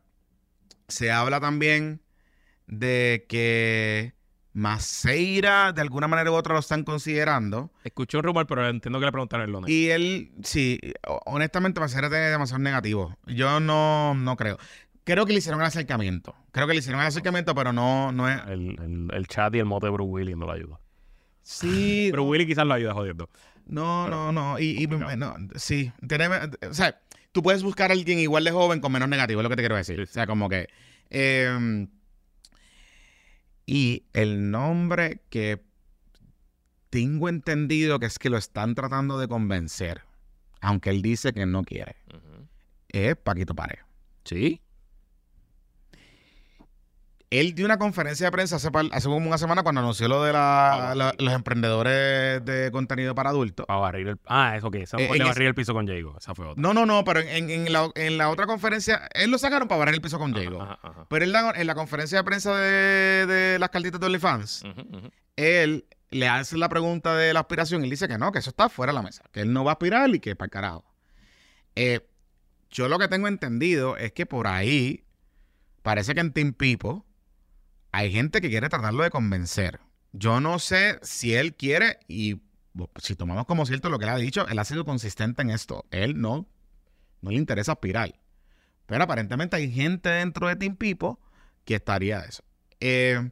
[0.88, 2.00] se habla también
[2.66, 4.14] de que
[4.52, 7.70] Maceira, de alguna manera u otra, lo están considerando.
[7.84, 9.70] Escuché un rumor, pero entiendo que le preguntaron el lunes.
[9.70, 13.16] Y él, sí, ho- honestamente, Maceira tiene demasiado negativo.
[13.26, 14.58] Yo no, no creo.
[15.04, 16.34] Creo que le hicieron el acercamiento.
[16.50, 18.40] Creo que le hicieron el acercamiento, pero no, no es.
[18.48, 20.80] El, el- el chat y el mote de Bruce Willis no lo ayuda.
[21.42, 23.30] Sí, Willis quizás lo ayuda jodiendo.
[23.66, 24.58] No, no, no.
[24.58, 25.92] Y, y- no, sí.
[26.70, 27.00] O sea,
[27.32, 29.62] tú puedes buscar a alguien igual de joven con menos negativo, es lo que te
[29.62, 30.00] quiero decir.
[30.00, 30.68] O sea, como que.
[31.10, 31.86] eh,
[33.66, 35.60] y el nombre que
[36.90, 40.02] tengo entendido que es que lo están tratando de convencer,
[40.60, 41.96] aunque él dice que no quiere,
[42.88, 43.80] es Paquito Pared.
[44.24, 44.60] Sí.
[47.28, 51.12] Él dio una conferencia de prensa hace, como una semana cuando anunció lo de la-
[51.18, 53.66] los emprendedores de contenido para adultos.
[53.66, 54.20] Para barrir el.
[54.26, 54.84] Ah, eso que.
[54.84, 56.14] Eh, barrir el piso con Diego.
[56.18, 56.62] Esa fue otra.
[56.62, 59.80] No, no, no, pero en, en la, en la otra conferencia, él lo sacaron para
[59.80, 60.36] barrer el piso con.
[60.36, 64.06] Ajá, ajá, Pero él da- en la conferencia de prensa de, de las cartitas de
[64.06, 65.10] OnlyFans, ujú.
[65.36, 68.50] él le hace la pregunta de la aspiración y él dice que no, que eso
[68.50, 70.50] está fuera de la mesa, que él no va a aspirar y que para el
[70.52, 70.84] carajo.
[71.74, 72.06] Eh,
[72.70, 75.04] yo lo que tengo entendido es que por ahí
[75.82, 77.05] parece que en Team Pipo
[77.96, 79.80] hay gente que quiere tratarlo de convencer.
[80.12, 82.42] Yo no sé si él quiere y
[82.96, 85.86] si tomamos como cierto lo que él ha dicho, él ha sido consistente en esto.
[85.90, 86.46] Él no,
[87.22, 88.14] no le interesa aspirar.
[88.84, 91.18] Pero aparentemente hay gente dentro de Team Pipo
[91.64, 92.44] que estaría de eso.
[92.80, 93.30] Eh,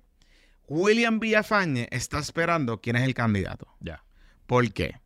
[0.67, 3.69] William Villafañe está esperando quién es el candidato.
[3.81, 4.03] Ya.
[4.47, 4.99] ¿Por qué?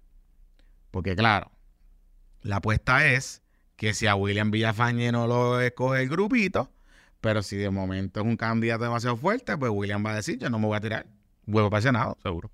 [0.92, 1.50] Porque claro,
[2.42, 3.42] la apuesta es
[3.74, 6.70] que si a William Villafañe no lo escoge el grupito,
[7.21, 10.51] pero si de momento es un candidato demasiado fuerte, pues William va a decir, yo
[10.51, 11.07] no me voy a tirar.
[11.47, 12.19] Huevo para el Senado.
[12.23, 12.51] Seguro.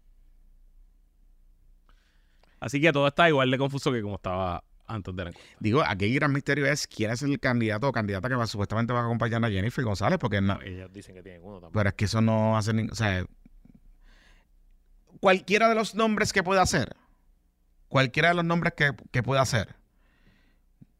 [2.60, 5.56] Así que todo está igual de confuso que como estaba antes de la encuesta.
[5.60, 8.92] Digo, aquí el gran misterio es quién es el candidato o candidata que va, supuestamente
[8.92, 11.72] va a acompañar a Jennifer González, porque no, Ellos dicen que tienen uno también.
[11.72, 12.92] pero es que eso no hace ningún...
[12.92, 13.24] O sea,
[15.20, 16.96] cualquiera de los nombres que pueda hacer,
[17.88, 19.74] cualquiera de los nombres que, que pueda hacer,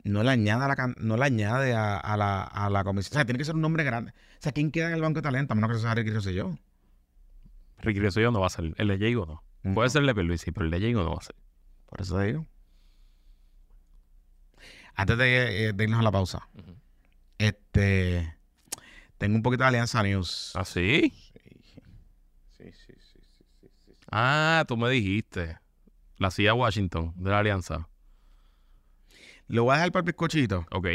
[0.05, 3.12] no le añade a la, no le añade a, a la, a la comisión.
[3.12, 4.12] O sea, tiene que ser un nombre grande.
[4.12, 5.52] O sea, ¿quién queda en el banco de talento?
[5.52, 6.59] A menos que sea Ricky Rosselló.
[7.78, 8.74] Ricky Rosselló no va a salir.
[8.78, 9.72] El de Diego no.
[9.72, 11.42] Puede ser el de Pierluisi, pero el de Diego no va a salir.
[11.86, 12.46] Por eso te digo.
[14.94, 16.48] Antes de, eh, de irnos a la pausa,
[17.38, 18.36] este...
[19.16, 20.52] Tengo un poquito de Alianza News.
[20.55, 21.12] ¿Ah, sí?
[22.59, 23.92] Sí, sí, sí, sí, sí, sí.
[24.11, 25.59] Ah, tú me dijiste.
[26.18, 27.88] La CIA Washington de la Alianza.
[29.49, 30.86] Lo voy a dejar para el bizcochito Ok.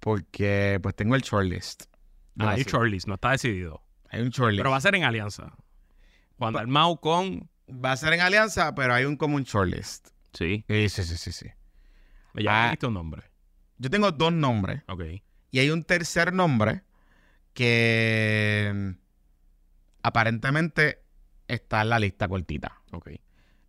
[0.00, 1.84] porque pues tengo el shortlist.
[2.38, 2.72] Ah, hay CIA.
[2.72, 3.82] shortlist, no está decidido.
[4.10, 4.60] Hay un shortlist.
[4.60, 5.54] Pero va a ser en Alianza.
[6.38, 7.48] Juan Va- Dalmau con.
[7.68, 10.08] Va a ser en alianza, pero hay un común shortlist.
[10.32, 10.64] Sí.
[10.68, 11.32] Sí, sí, sí, sí.
[11.32, 11.46] sí.
[12.34, 12.78] Ya Ah.
[12.86, 13.22] un nombre.
[13.78, 14.82] Yo tengo dos nombres.
[14.88, 15.02] Ok.
[15.50, 16.82] Y hay un tercer nombre
[17.54, 18.90] que mm,
[20.02, 21.02] aparentemente
[21.48, 22.80] está en la lista cortita.
[22.92, 23.10] Ok.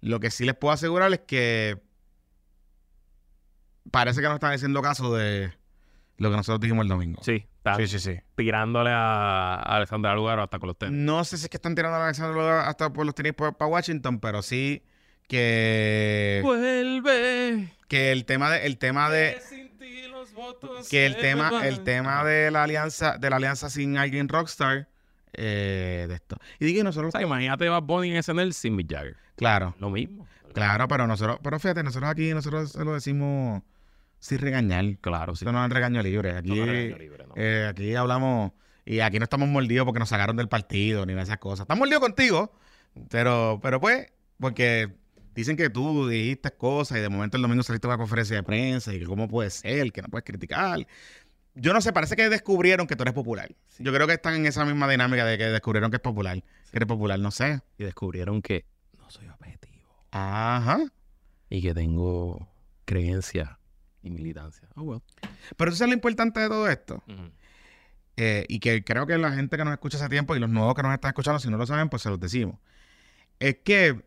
[0.01, 1.81] Lo que sí les puedo asegurar es que
[3.91, 5.51] parece que no están haciendo caso de
[6.17, 7.21] lo que nosotros dijimos el domingo.
[7.23, 7.99] Sí, está sí, sí.
[7.99, 8.19] sí.
[8.35, 10.97] tirándole a a Alexandra Lugaro hasta con los tenis.
[10.97, 13.53] No sé si es que están tirando a Alexander Lugaro hasta por los tenis para
[13.65, 14.83] Washington, pero sí
[15.27, 17.69] que, Vuelve.
[17.87, 19.37] que el tema de el tema de
[20.89, 24.87] que el tema el tema de la alianza de la alianza sin alguien rockstar
[25.33, 26.37] eh, de esto.
[26.59, 29.17] Y digo, nosotros O sea, imagínate Bad Bunny en SNL sin Mick Jagger.
[29.35, 30.25] claro, Lo mismo.
[30.53, 33.61] claro, pero nosotros, pero fíjate, nosotros aquí nosotros se lo decimos
[34.19, 34.97] sin regañar.
[34.99, 35.45] Claro, sí.
[35.45, 36.37] Esto no es regaño libre.
[36.37, 37.33] Aquí, No, regaño libre, no.
[37.35, 38.51] eh, aquí hablamos
[38.85, 41.61] y aquí no estamos mordidos porque nos sacaron del partido ni de esas cosas.
[41.65, 42.51] Estamos mordidos contigo,
[43.09, 44.07] pero, pero pues,
[44.39, 44.95] porque
[45.35, 48.43] dicen que tú dijiste cosas y de momento el domingo saliste a una conferencia de
[48.43, 50.87] prensa y que cómo puede ser, que no puedes criticar.
[51.59, 53.49] Yo no sé, parece que descubrieron que tú eres popular.
[53.79, 56.41] Yo creo que están en esa misma dinámica de que descubrieron que es popular.
[56.71, 57.61] Que eres popular, no sé.
[57.79, 58.65] Y descubrieron que
[58.99, 59.89] no soy objetivo.
[60.11, 60.79] Ajá.
[61.49, 62.47] Y que tengo
[62.85, 63.56] creencia
[64.07, 64.67] y militancia.
[64.75, 65.01] Oh, well.
[65.55, 67.03] Pero eso es lo importante de todo esto.
[68.17, 70.73] eh, y que creo que la gente que nos escucha hace tiempo y los nuevos
[70.73, 72.57] que nos están escuchando, si no lo saben, pues se los decimos.
[73.39, 74.01] Es que,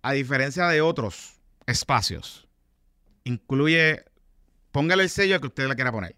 [0.00, 2.48] a diferencia de otros espacios,
[3.24, 4.04] incluye,
[4.72, 6.16] póngale el sello que usted le quiera poner.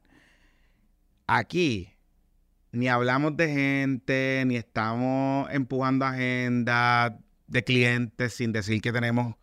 [1.26, 1.92] Aquí,
[2.70, 9.34] ni hablamos de gente, ni estamos empujando agenda de clientes sin decir que tenemos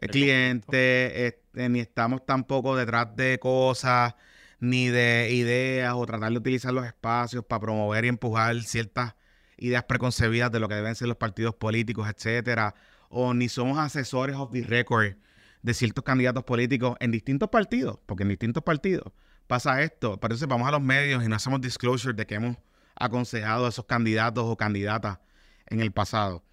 [0.00, 1.26] el cliente,
[1.56, 4.14] este, ni estamos tampoco detrás de cosas,
[4.60, 9.14] ni de ideas o tratar de utilizar los espacios para promover y empujar ciertas
[9.56, 12.74] ideas preconcebidas de lo que deben ser los partidos políticos, etcétera,
[13.08, 15.16] o ni somos asesores of the record
[15.62, 19.12] de ciertos candidatos políticos en distintos partidos, porque en distintos partidos
[19.46, 22.56] pasa esto, por eso vamos a los medios y no hacemos disclosure de que hemos
[22.96, 25.20] aconsejado a esos candidatos o candidatas
[25.68, 26.44] en el pasado.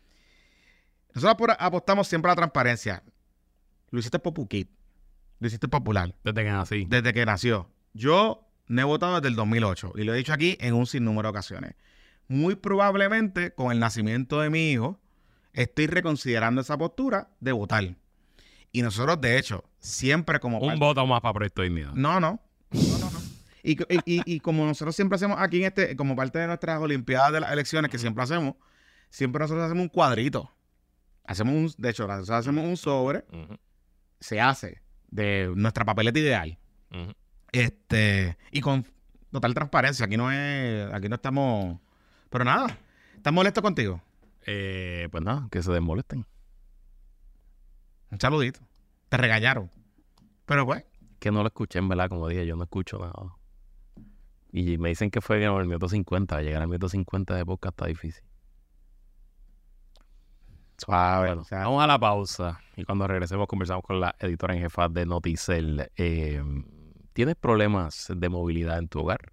[1.14, 3.04] Nosotros apostamos siempre a la transparencia.
[3.92, 4.70] Lo hiciste Popuquit,
[5.44, 6.86] lo hiciste popular, Desde que nací.
[6.90, 7.70] desde que nació.
[7.94, 11.28] Yo no he votado desde el 2008 y lo he dicho aquí en un sinnúmero
[11.28, 11.76] de ocasiones.
[12.30, 15.00] Muy probablemente con el nacimiento de mi hijo
[15.52, 17.96] estoy reconsiderando esa postura de votar.
[18.72, 21.94] Y nosotros, de hecho, siempre como Un voto más para Proyecto Dignidad.
[21.94, 22.40] no, no.
[22.72, 23.20] No, no, no.
[23.62, 26.80] Y, y- y- y como nosotros siempre hacemos aquí en este, como parte de nuestras
[26.82, 28.56] Olimpiadas de las elecciones que siempre hacemos,
[29.10, 30.52] siempre nosotros hacemos un cuadrito.
[31.26, 33.24] Hacemos un, de hecho, nosotros hacemos un sobre,
[34.20, 34.82] se hace
[35.14, 36.58] de nuestra papeleta ideal.
[37.52, 38.86] Este, y con
[39.32, 40.06] total transparencia.
[40.06, 41.80] Aquí no es, aquí no estamos.
[42.30, 42.78] Pero nada,
[43.16, 44.02] ¿estás molesto contigo?
[44.46, 46.26] Eh, pues nada, que se desmolesten.
[48.12, 48.60] Un saludito.
[49.10, 49.70] Te regañaron.
[50.46, 50.84] Pero pues,
[51.20, 53.36] Que no lo escuché, en verdad, como dije, yo no escucho nada.
[54.52, 56.42] Y me dicen que fue en el minuto 50.
[56.42, 58.24] Llegar al minuto 50 de podcast está difícil.
[60.84, 61.28] Suave.
[61.28, 62.60] Bueno, vamos a la pausa.
[62.76, 65.92] Y cuando regresemos, conversamos con la editora en jefa de Noticel.
[65.96, 66.42] Eh,
[67.14, 69.32] ¿Tienes problemas de movilidad en tu hogar?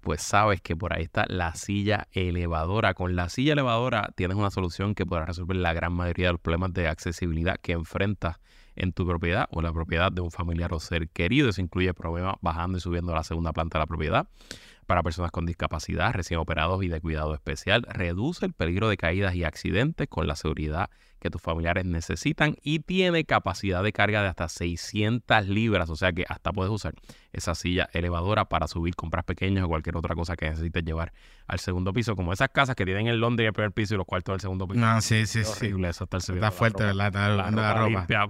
[0.00, 2.94] Pues sabes que por ahí está la silla elevadora.
[2.94, 6.40] Con la silla elevadora tienes una solución que podrá resolver la gran mayoría de los
[6.40, 8.36] problemas de accesibilidad que enfrentas
[8.76, 11.48] en tu propiedad o la propiedad de un familiar o ser querido.
[11.48, 14.28] Eso incluye problemas bajando y subiendo a la segunda planta de la propiedad.
[14.86, 19.34] Para personas con discapacidad, recién operados y de cuidado especial, reduce el peligro de caídas
[19.34, 24.28] y accidentes con la seguridad que tus familiares necesitan y tiene capacidad de carga de
[24.28, 26.94] hasta 600 libras, o sea que hasta puedes usar
[27.32, 31.12] esa silla elevadora para subir compras pequeñas o cualquier otra cosa que necesites llevar
[31.48, 33.96] al segundo piso, como esas casas que tienen el Londres en el primer piso y
[33.96, 34.78] los cuartos del segundo piso.
[34.80, 35.66] no, sí, sí, Es sí.
[35.66, 36.94] horrible eso, estar subiendo Está la fuerte, ropa.
[36.94, 37.06] ¿verdad?
[37.08, 37.88] Está La la ropa ropa.
[37.98, 38.26] limpia,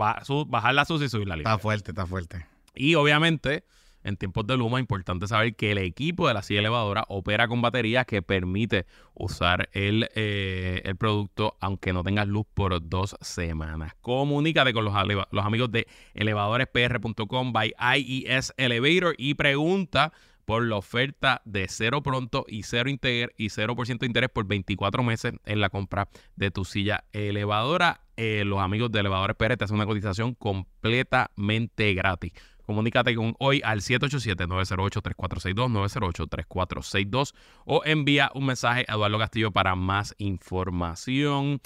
[0.46, 1.50] bajarla sucia y subirla limpia.
[1.52, 2.46] Está fuerte, está fuerte.
[2.74, 3.64] Y obviamente,
[4.07, 7.61] en tiempos de Luma, importante saber que el equipo de la silla elevadora opera con
[7.61, 13.92] baterías que permite usar el, eh, el producto aunque no tengas luz por dos semanas.
[14.00, 14.94] Comunícate con los,
[15.30, 20.12] los amigos de elevadorespr.com by IES Elevator y pregunta
[20.44, 25.02] por la oferta de cero pronto y cero, inter- y 0% de interés por 24
[25.02, 28.02] meses en la compra de tu silla elevadora.
[28.16, 32.32] Eh, los amigos de Elevadores PR te hacen una cotización completamente gratis.
[32.66, 37.32] Comunícate con hoy al 787-908-3462, 908-3462
[37.64, 41.60] o envía un mensaje a Eduardo Castillo para más información.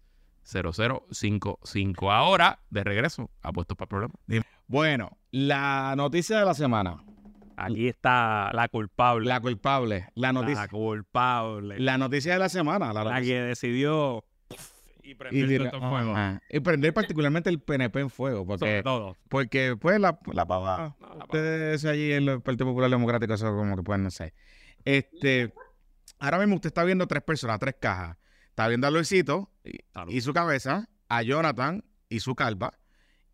[2.11, 4.13] Ahora, de regreso, apuestos para el programa.
[4.67, 7.03] Bueno, la noticia de la semana.
[7.55, 9.27] Aquí está la culpable.
[9.27, 10.07] La culpable.
[10.15, 10.67] La La, noticia.
[10.67, 11.79] culpable.
[11.79, 12.93] La, noticia de la semana.
[12.93, 14.23] La, que decidió
[15.03, 16.15] y y, prendió tira- esto en fuego.
[16.49, 18.45] Y prender particularmente el PNP en fuego.
[18.45, 19.15] Porque, Sobre todo.
[19.29, 20.95] porque pues la, la pava.
[20.99, 24.33] No, la Ustedes allí en el Partido Popular Democrático, eso como que pueden no sé.
[24.85, 25.53] Este,
[26.19, 28.17] ahora mismo usted está viendo tres personas, tres cajas.
[28.53, 30.13] Está viendo a Luisito y, Salud.
[30.13, 32.77] y su cabeza, a Jonathan y su calva,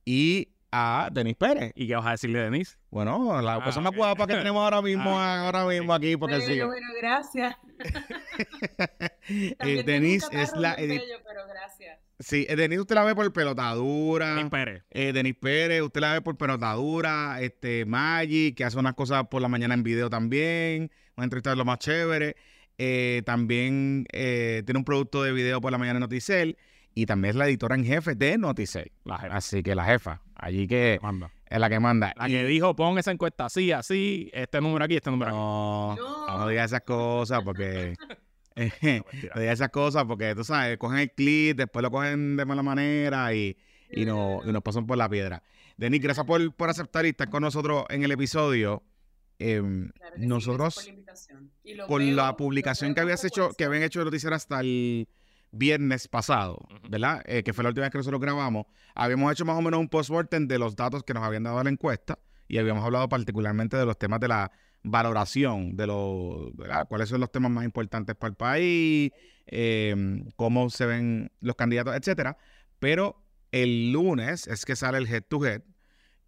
[0.06, 1.74] y a Denis Pérez.
[1.76, 2.78] ¿Y qué vas a decirle, Denise?
[2.90, 3.96] Bueno, la Ah, persona ok.
[3.98, 6.62] guapa que tenemos ahora mismo, Ah, ahora mismo aquí, porque bueno, sí.
[6.62, 7.56] bueno, gracias.
[9.60, 12.00] Eh, Denise es la bello, pero gracias.
[12.20, 14.30] Sí, eh, Denise usted la ve por pelotadura.
[14.36, 14.84] Denise Pérez.
[14.90, 19.42] Eh, Denis Pérez, usted la ve por pelotadura, este, Maggi, que hace unas cosas por
[19.42, 22.36] la mañana en video también, una entrevista de lo más chévere.
[22.82, 26.58] Eh, también eh, tiene un producto de video por la mañana en Noticel
[26.96, 28.92] y también es la editora en jefe de Noticel.
[29.04, 29.36] La jefa.
[29.36, 31.30] Así que la jefa, allí que Manda.
[31.50, 32.14] es la que manda.
[32.18, 35.38] La Y- que dijo, pon esa encuesta así, así, este número aquí, este número aquí.
[35.38, 36.38] no, No.
[36.38, 37.96] no digas esas cosas porque...
[38.56, 39.06] eh, No,
[39.36, 42.64] no digas esas cosas porque, tú sabes, cogen el clip, después lo cogen de mala
[42.64, 43.58] manera y,
[43.92, 45.44] y, no- y nos pasan por la piedra.
[45.76, 48.84] Denis, gracias por, por aceptar y estar con nosotros en el episodio.
[49.40, 50.94] Em, Claro que sí, nosotros.
[51.64, 55.08] Y con veo- la publicación que habías hecho, que habían hecho de noticiero hasta el
[55.52, 56.60] viernes pasado.
[56.90, 57.22] ¿verdad?
[57.26, 58.66] Eh, que fue la última vez que nosotros grabamos,
[58.96, 61.70] habíamos hecho más o menos un post-mortem de los datos que nos habían dado la
[61.70, 64.52] encuesta y habíamos hablado particularmente de los temas de la
[64.84, 66.88] valoración, de los, ¿verdad?
[66.88, 69.12] cuáles son los temas más importantes para el país,
[69.48, 72.38] eh, cómo se ven los candidatos, etcétera.
[72.80, 73.22] Pero
[73.52, 75.62] el lunes es que sale el head to head,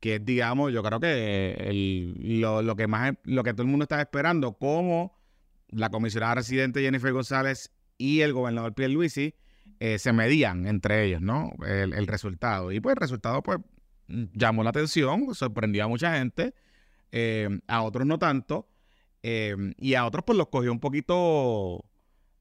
[0.01, 3.83] que es, digamos, yo creo que lo, lo que más lo que todo el mundo
[3.83, 5.17] está esperando, como
[5.69, 9.35] la comisionada residente Jennifer González y el gobernador Pierluisi
[9.79, 11.51] eh, se medían entre ellos, ¿no?
[11.65, 12.73] El, el resultado.
[12.73, 13.59] Y pues el resultado, pues,
[14.33, 16.53] llamó la atención, sorprendió a mucha gente,
[17.13, 18.67] eh, a otros no tanto,
[19.23, 21.85] eh, y a otros pues los cogió un poquito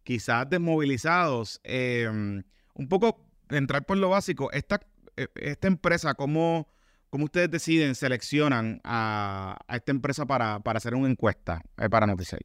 [0.03, 1.61] quizás desmovilizados.
[1.63, 2.43] eh,
[2.75, 4.81] un poco entrar por lo básico, esta,
[5.17, 6.69] eh, esta empresa, ¿cómo,
[7.11, 12.41] cómo ustedes deciden, seleccionan a, esta empresa para, para hacer una encuesta eh, para Noticias?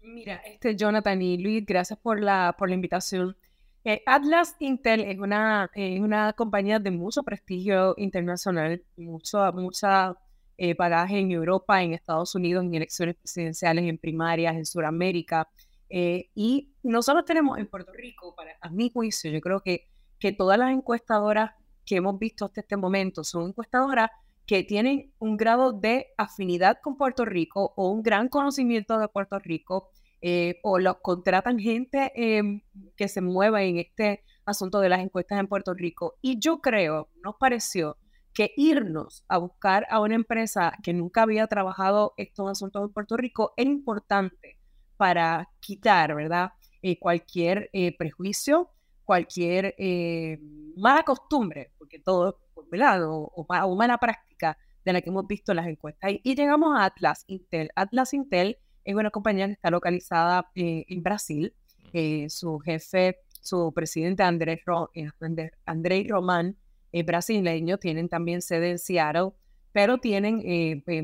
[0.00, 3.36] Mira, este Jonathan y Luis, gracias por la, por la invitación.
[3.84, 10.16] Eh, Atlas Intel es una, es una compañía de mucho prestigio internacional, mucho, mucha
[10.58, 15.48] eh, bagaje en Europa, en Estados Unidos, en elecciones presidenciales, en primarias, en Sudamérica.
[15.88, 19.88] Eh, y nosotros tenemos en Puerto Rico, para, a mi juicio, yo creo que,
[20.18, 21.52] que todas las encuestadoras
[21.90, 24.10] que hemos visto hasta este momento son encuestadoras
[24.46, 29.40] que tienen un grado de afinidad con Puerto Rico o un gran conocimiento de Puerto
[29.40, 32.62] Rico, eh, o los contratan gente eh,
[32.96, 36.14] que se mueva en este asunto de las encuestas en Puerto Rico.
[36.22, 37.96] Y yo creo, nos pareció
[38.32, 43.16] que irnos a buscar a una empresa que nunca había trabajado estos asuntos en Puerto
[43.16, 44.60] Rico era importante
[44.96, 46.52] para quitar, ¿verdad?
[46.82, 48.70] Eh, cualquier eh, prejuicio,
[49.10, 50.38] cualquier eh,
[50.76, 52.38] mala costumbre, porque todo,
[52.70, 53.02] ¿verdad?
[53.10, 56.12] O, o ma- o mala práctica de la que hemos visto en las encuestas.
[56.12, 57.70] Y, y llegamos a Atlas Intel.
[57.74, 61.52] Atlas Intel es una compañía que está localizada eh, en Brasil.
[61.92, 66.56] Eh, su jefe, su presidente Andrés, Ro- André- Andrei Román
[66.92, 69.30] es brasileño, tienen también sede en Seattle,
[69.72, 70.40] pero tienen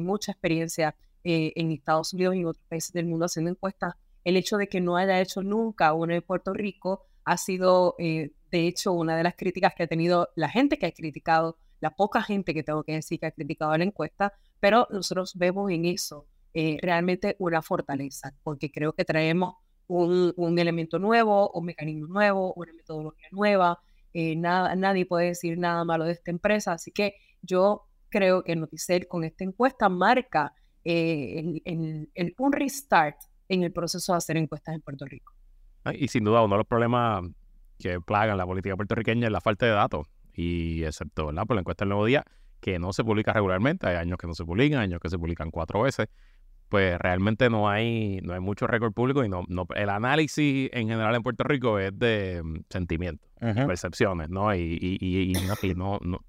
[0.05, 0.95] mucha experiencia
[1.25, 3.95] en Estados Unidos y en otros países del mundo haciendo encuestas.
[4.23, 8.33] El hecho de que no haya hecho nunca una en Puerto Rico ha sido, eh,
[8.51, 11.91] de hecho, una de las críticas que ha tenido la gente que ha criticado, la
[11.91, 15.85] poca gente que tengo que decir que ha criticado la encuesta, pero nosotros vemos en
[15.87, 19.57] eso eh, realmente una fortaleza, porque creo que traemos
[19.89, 23.79] un, elemento nuevo, un mecanismo nuevo, una metodología nueva.
[24.15, 28.57] eh, nada, nadie puede decir nada malo de esta empresa, así que yo creo que
[28.57, 30.55] Noticel con esta encuesta marca
[30.85, 33.17] eh, el- un restart
[33.49, 35.36] en el proceso de hacer encuestas en Puerto Rico.
[35.87, 37.23] Ah, Y sin duda, uno de los problemas
[37.79, 40.07] que plagan la política puertorriqueña es la falta de datos.
[40.35, 41.45] Y excepto, ¿verdad?
[41.47, 42.25] Por la encuesta del Nuevo Día,
[42.61, 45.51] que no se publica regularmente, hay años que no se publican, años que se publican
[45.51, 46.09] cuatro veces,
[46.69, 50.89] pues realmente no hay, no hay mucho récord público y no, no, el análisis en
[50.89, 53.29] general en Puerto Rico es de mm, sentimientos,
[53.67, 54.55] percepciones, ¿no?
[54.55, 56.21] Y, y, y, y no, y no- no-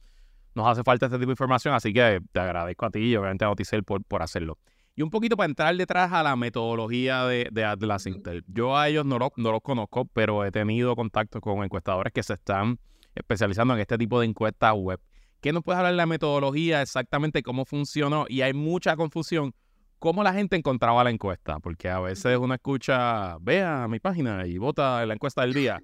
[0.53, 3.45] nos hace falta este tipo de información, así que te agradezco a ti y obviamente
[3.45, 4.57] a Noticel por, por hacerlo.
[4.97, 8.07] Y un poquito para entrar detrás a la metodología de, de Atlas.
[8.07, 8.43] Intel.
[8.47, 12.23] Yo a ellos no, lo- no los conozco, pero he tenido contacto con encuestadores que
[12.23, 12.79] se están
[13.13, 14.99] especializando en este tipo de encuestas web.
[15.39, 18.25] ¿Qué nos puedes hablar de la metodología, exactamente cómo funcionó?
[18.27, 19.53] Y hay mucha confusión.
[19.99, 21.59] ¿Cómo la gente encontraba la encuesta?
[21.59, 25.79] Porque a veces uno escucha, vea mi página y vota en la encuesta del día.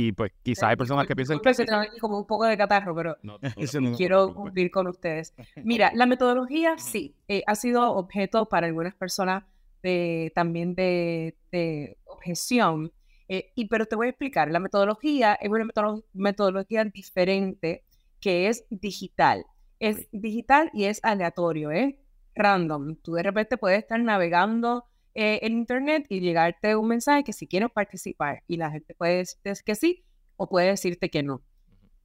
[0.00, 1.48] Y pues quizás hay personas que piensan que...
[1.50, 4.86] Aquí como un poco de catarro, pero No, no te Eso no- quiero cumplir con
[4.86, 5.34] ustedes.
[5.56, 9.42] Mira, la metodología sí, eh, ha sido objeto para algunas personas
[9.82, 12.92] de, también de, de objeción,
[13.28, 17.82] eh, y, pero te voy a explicar, la metodología es una metodolo- metodología diferente
[18.20, 19.46] que es digital.
[19.80, 21.98] Es digital y es aleatorio, ¿eh?
[22.36, 22.94] Random.
[23.02, 24.84] Tú de repente puedes estar navegando
[25.20, 29.16] eh, en internet y llegarte un mensaje que si quieres participar y la gente puede
[29.16, 30.04] decirte que sí
[30.36, 31.42] o puede decirte que no.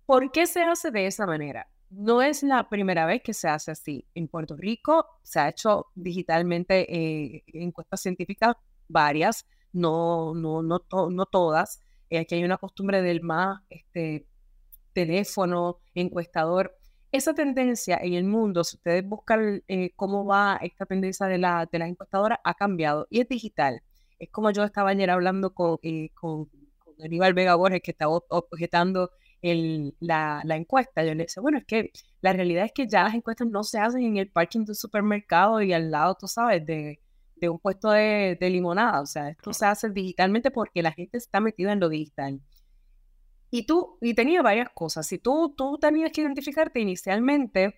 [0.07, 1.70] ¿Por qué se hace de esa manera?
[1.91, 4.07] No es la primera vez que se hace así.
[4.16, 8.55] En Puerto Rico se ha hecho digitalmente eh, encuestas científicas
[8.88, 11.82] varias, no, no, no, no todas.
[12.09, 14.26] Eh, aquí hay una costumbre del más este,
[14.93, 16.76] teléfono, encuestador.
[17.14, 21.68] Esa tendencia en el mundo, si ustedes buscan eh, cómo va esta tendencia de, la,
[21.72, 23.82] de las encuestadoras, ha cambiado y es digital.
[24.20, 26.45] Es como yo estaba ayer hablando con, eh, con,
[26.80, 29.11] con Aníbal Vega Borges, que estaba ob- objetando
[29.43, 31.03] el- la, la encuesta.
[31.05, 31.91] Yo le decía, bueno, es que
[32.22, 34.76] la realidad es que ya las encuestas no se hacen en el parking de un
[34.76, 36.99] supermercado y al lado, tú sabes, de,
[37.36, 39.01] de un puesto de, de limonada.
[39.01, 42.41] O sea, esto se hace digitalmente porque la gente está metida en lo digital.
[43.56, 45.06] Y tú, y tenía varias cosas.
[45.06, 47.76] Si tú, tú tenías que identificarte inicialmente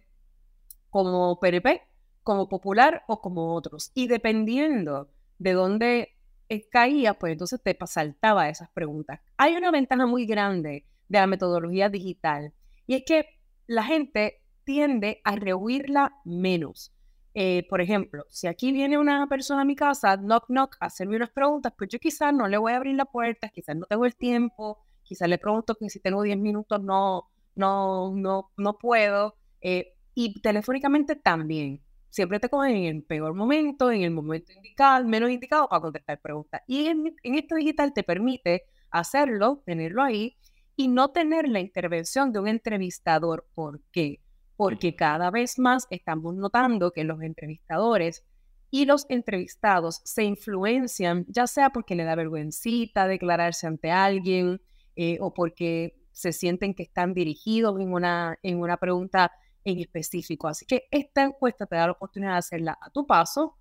[0.90, 1.82] como PRP,
[2.24, 3.92] como popular o como otros.
[3.94, 6.18] Y dependiendo de dónde
[6.48, 9.20] eh, caía, pues entonces te saltaba esas preguntas.
[9.36, 12.54] Hay una ventaja muy grande de la metodología digital
[12.88, 13.26] y es que
[13.68, 16.94] la gente tiende a rehuirla menos.
[17.34, 21.18] Eh, por ejemplo, si aquí viene una persona a mi casa, knock knock, a hacerme
[21.18, 24.06] unas preguntas, pues yo quizás no le voy a abrir la puerta, quizás no tengo
[24.06, 29.36] el tiempo, quizás le pregunto que si tengo 10 minutos no, no, no, no puedo.
[29.62, 31.82] eh, y telefónicamente también.
[32.10, 36.22] Siempre te cogen en el peor momento, en el momento indicado, menos indicado para contestar
[36.22, 36.62] preguntas.
[36.68, 40.38] Y en, en este digital te permite hacerlo, tenerlo ahí
[40.78, 43.48] y no tener la intervención de un entrevistador.
[43.54, 44.22] ¿Por qué?
[44.56, 48.24] Porque cada vez más estamos notando que los entrevistadores
[48.72, 54.62] y los entrevistados se influencian, ya sea porque le da vergüencita declararse ante alguien
[54.96, 59.32] eh, o porque se sienten que están dirigidos en una, en una pregunta
[59.64, 60.48] en específico.
[60.48, 63.58] Así que esta encuesta te da la oportunidad de hacerla a tu paso,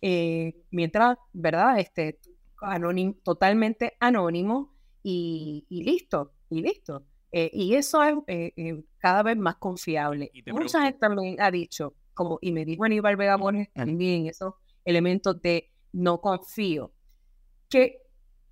[0.00, 1.78] eh, mientras, ¿verdad?
[1.80, 2.20] Este,
[2.60, 7.04] anónimo, totalmente anónimo y, y listo, y listo.
[7.32, 10.30] Eh, y eso es eh, cada vez más confiable.
[10.46, 14.54] Mucha gente también ha dicho, como, y me dijo Aníbal Vega Borges también, esos
[14.84, 16.92] elementos de no confío,
[17.68, 18.02] que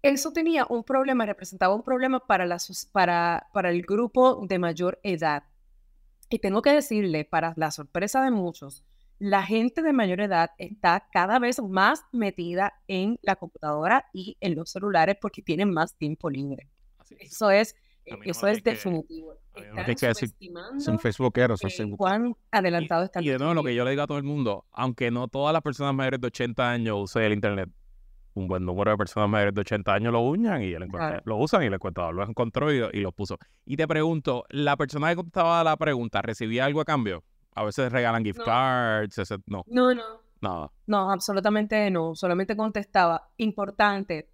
[0.09, 2.59] eso tenía un problema, representaba un problema para, la,
[2.92, 5.44] para, para el grupo de mayor edad.
[6.28, 8.84] Y tengo que decirle, para la sorpresa de muchos,
[9.18, 14.54] la gente de mayor edad está cada vez más metida en la computadora y en
[14.57, 16.68] los celulares porque tienen más tiempo libre.
[17.18, 17.32] Es.
[17.32, 17.74] Eso es,
[18.11, 19.34] no eso es que- definitivo.
[19.54, 20.34] no Están que decir-
[20.78, 21.96] Son facebookeros, son Facebook.
[21.96, 24.66] cuán adelantado está Y de nuevo, lo que yo le digo a todo el mundo,
[24.72, 27.70] aunque no todas las personas mayores de 80 años usen el Internet,
[28.37, 31.22] un buen número de personas mayores de 80 años lo usan y el encuesta- Claro.
[31.24, 33.39] lo usan y el encuestador lo encontró y, y lo puso.
[33.64, 37.24] Y te pregunto, ¿la persona que contestaba la pregunta recibía algo a cambio?
[37.55, 38.45] A veces regalan gift No.
[38.45, 40.03] cards, ese- no, No, no.
[40.43, 40.70] nada.
[40.87, 42.14] No, absolutamente no.
[42.14, 43.30] Solamente contestaba.
[43.39, 44.28] Importante.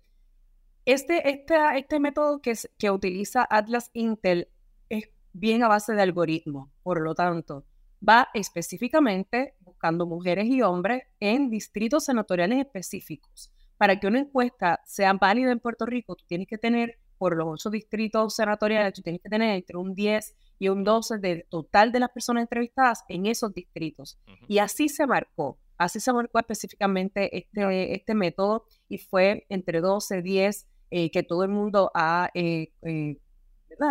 [0.84, 4.48] Este, esta- este método que, es- que utiliza Atlas Intel
[4.88, 6.70] es bien a base de algoritmos.
[6.82, 7.64] Por lo tanto,
[8.06, 13.52] va específicamente buscando mujeres y hombres en distritos senatoriales específicos.
[13.82, 17.48] Para que una encuesta sea válida en Puerto Rico, tú tienes que tener, por los
[17.48, 21.90] ocho distritos senatoriales, tú tienes que tener entre un 10 y un 12 del total
[21.90, 24.20] de las personas entrevistadas en esos distritos.
[24.46, 30.22] Y así se marcó, así se marcó específicamente este, este método y fue entre 12,
[30.22, 33.16] 10, eh, que todo el mundo ha eh, eh.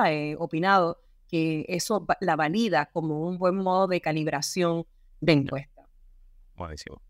[0.06, 4.86] Eh, opinado que eso la valida como un buen modo de calibración
[5.20, 5.86] de encuesta.
[6.56, 7.02] Buenísimo.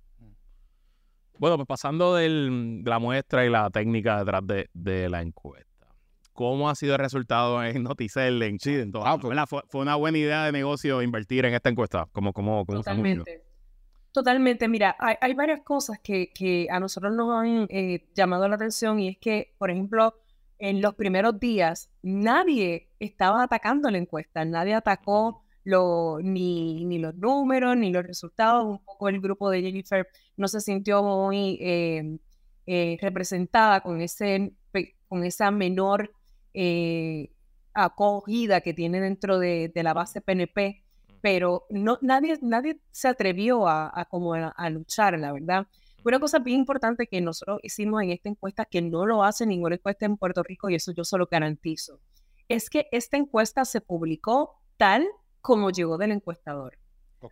[1.41, 5.87] Bueno, pues pasando del- de la muestra y la técnica detrás de, de la encuesta.
[6.33, 9.07] ¿Cómo ha sido el resultado en Noticel, en Chile, en todo?
[9.07, 9.47] Ah, pues- ¿Verdad?
[9.49, 12.07] Fue, fue una buena idea de negocio invertir en esta encuesta.
[12.11, 12.77] ¿Cómo, cómo, cómo?
[12.77, 13.41] Totalmente.
[14.11, 14.67] Totalmente.
[14.67, 18.99] Mira, hay, hay varias cosas que, que a nosotros nos han eh, llamado la atención
[18.99, 20.13] y es que, por ejemplo,
[20.59, 27.15] en los primeros días nadie estaba atacando la encuesta, nadie atacó lo, ni, ni los
[27.15, 28.65] números ni los resultados.
[28.65, 30.07] Un poco el grupo de Jennifer
[30.37, 32.17] no se sintió muy eh,
[32.65, 34.53] eh, representada con, ese,
[35.07, 36.11] con esa menor
[36.53, 37.31] eh,
[37.73, 40.83] acogida que tiene dentro de, de la base PNP
[41.21, 45.67] pero no, nadie, nadie se atrevió a, a como a, a luchar, la verdad.
[46.03, 49.75] Una cosa bien importante que nosotros hicimos en esta encuesta, que no lo hace ninguna
[49.75, 51.99] encuesta en Puerto Rico, y eso yo se lo garantizo,
[52.49, 55.07] es que esta encuesta se publicó tal
[55.41, 56.77] como llegó del encuestador.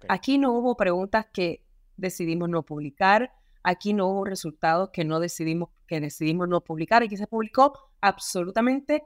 [0.07, 1.63] Aquí no hubo preguntas que
[1.97, 3.31] decidimos no publicar,
[3.63, 9.03] aquí no hubo resultados que no decidimos, que decidimos no publicar, aquí se publicó absolutamente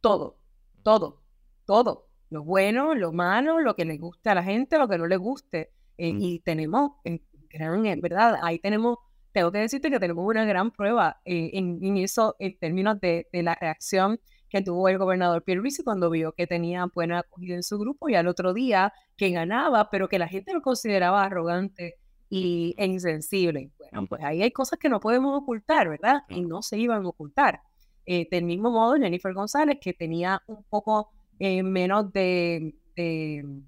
[0.00, 0.38] todo,
[0.82, 1.22] todo,
[1.64, 2.08] todo.
[2.30, 5.16] Lo bueno, lo malo, lo que le guste a la gente, lo que no le
[5.16, 5.72] guste.
[5.98, 6.20] Eh, Mm.
[6.20, 8.98] Y tenemos, en gran, en verdad, ahí tenemos,
[9.32, 13.28] tengo que decirte que tenemos una gran prueba eh, en, en eso, en términos de,
[13.32, 14.20] de la reacción
[14.52, 18.16] que tuvo el gobernador Pierluisi cuando vio que tenía buena acogida en su grupo y
[18.16, 21.96] al otro día que ganaba, pero que la gente lo consideraba arrogante
[22.28, 23.70] y, e insensible.
[23.78, 26.24] Bueno, pues ahí hay cosas que no podemos ocultar, ¿verdad?
[26.28, 27.62] Y no se iban a ocultar.
[28.04, 33.62] Eh, del mismo modo, Jennifer González, que tenía un poco eh, menos de, de,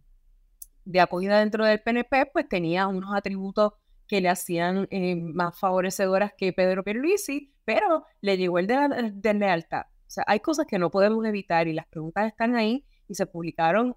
[0.85, 3.73] de acogida dentro del PNP, pues tenía unos atributos
[4.07, 8.89] que le hacían eh, más favorecedoras que Pedro Pierluisi, pero le llegó el de, la,
[9.15, 9.85] de lealtad.
[10.07, 13.27] O sea, hay cosas que no podemos evitar y las preguntas están ahí y se
[13.27, 13.97] publicaron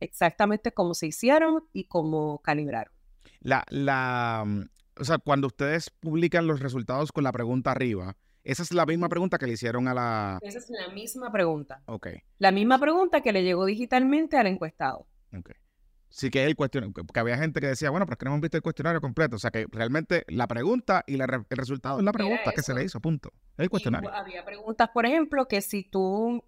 [0.00, 2.92] exactamente como se hicieron y como calibraron.
[3.40, 4.62] La, la, mm,
[5.00, 9.08] o sea, cuando ustedes publican los resultados con la pregunta arriba, esa es la misma
[9.08, 10.38] pregunta que le hicieron a la...
[10.42, 11.82] Esa es la misma pregunta.
[11.86, 12.08] Ok,
[12.38, 15.06] La misma pregunta que le llegó digitalmente al encuestado.
[15.36, 15.50] ok.
[16.08, 18.30] Sí que es el cuestionario, porque había gente que decía, bueno, pero es que no
[18.30, 19.36] hemos visto el cuestionario completo.
[19.36, 22.72] O sea, que realmente la pregunta y la el resultado es la pregunta que se
[22.72, 23.32] le hizo, punto.
[23.56, 24.12] El cuestionario.
[24.12, 26.42] Había preguntas, por ejemplo, que si tú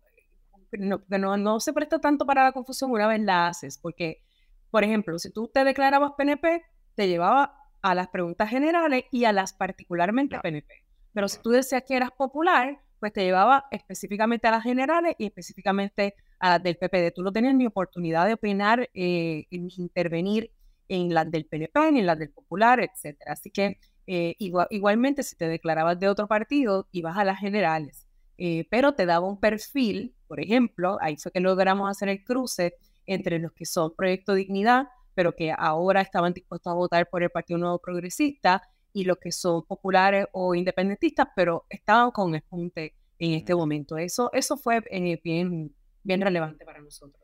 [0.73, 4.23] no, no, no se presta tanto para la confusión una vez la haces, porque,
[4.71, 6.63] por ejemplo, si tú te declarabas PNP,
[6.95, 10.39] te llevaba a las preguntas generales y a las particularmente.
[10.41, 10.85] PNP.
[11.13, 15.27] Pero si tú decías que eras popular, pues te llevaba específicamente a las generales y
[15.27, 17.15] específicamente a las del PPD.
[17.15, 20.53] Tú no tenías ni oportunidad de opinar eh, ni intervenir
[20.89, 23.33] en las del PNP ni en las del Popular, etcétera.
[23.33, 23.79] Así que
[24.09, 28.07] eh, igua- igualmente, si te declarabas de otro partido, ibas a las generales,
[28.39, 32.75] eh, pero te daba un perfil, por ejemplo, ahí fue que logramos hacer el cruce
[33.07, 37.31] entre los que son Proyecto Dignidad, pero que ahora estaban dispuestos a votar por el
[37.31, 42.95] Partido Nuevo Progresista, y los que son populares o independentistas, pero estaban con el junte
[43.19, 43.97] en este momento.
[43.99, 47.23] Eso, eso fue eh, bien, bien relevante para nosotros.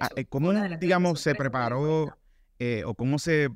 [0.00, 2.14] Ah, hecho, ¿Cómo, digamos, se preparó
[2.58, 3.48] eh, o cómo se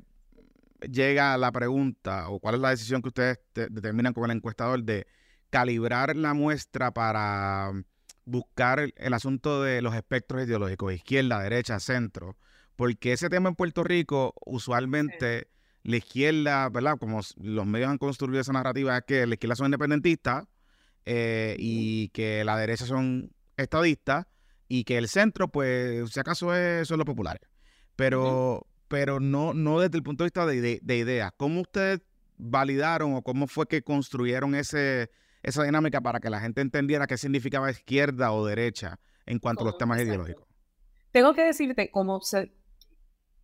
[0.90, 4.82] llega la pregunta o cuál es la decisión que ustedes te- determinan con el encuestador
[4.82, 5.06] de
[5.50, 7.84] calibrar la muestra para mm,
[8.24, 12.36] buscar el, el asunto de los espectros ideológicos, izquierda, derecha, centro?
[12.76, 15.48] Porque ese tema en Puerto Rico, usualmente
[15.82, 16.96] la izquierda, ¿verdad?
[16.98, 20.44] Como los medios han construido esa narrativa, es que la izquierda son independentistas
[21.04, 24.26] eh, y que la derecha son estadistas
[24.68, 27.42] y que el centro, pues, si acaso es, son los populares.
[27.96, 31.32] Pero, pero no, no desde el punto de vista de, ide- de ideas.
[31.38, 32.02] ¿Cómo ustedes
[32.36, 35.08] validaron o cómo fue que construyeron ese,
[35.42, 39.64] esa dinámica para que la gente entendiera qué significaba izquierda o derecha en cuanto a
[39.68, 40.12] los temas exacto.
[40.12, 40.46] ideológicos?
[41.10, 42.52] Tengo que decirte cómo se...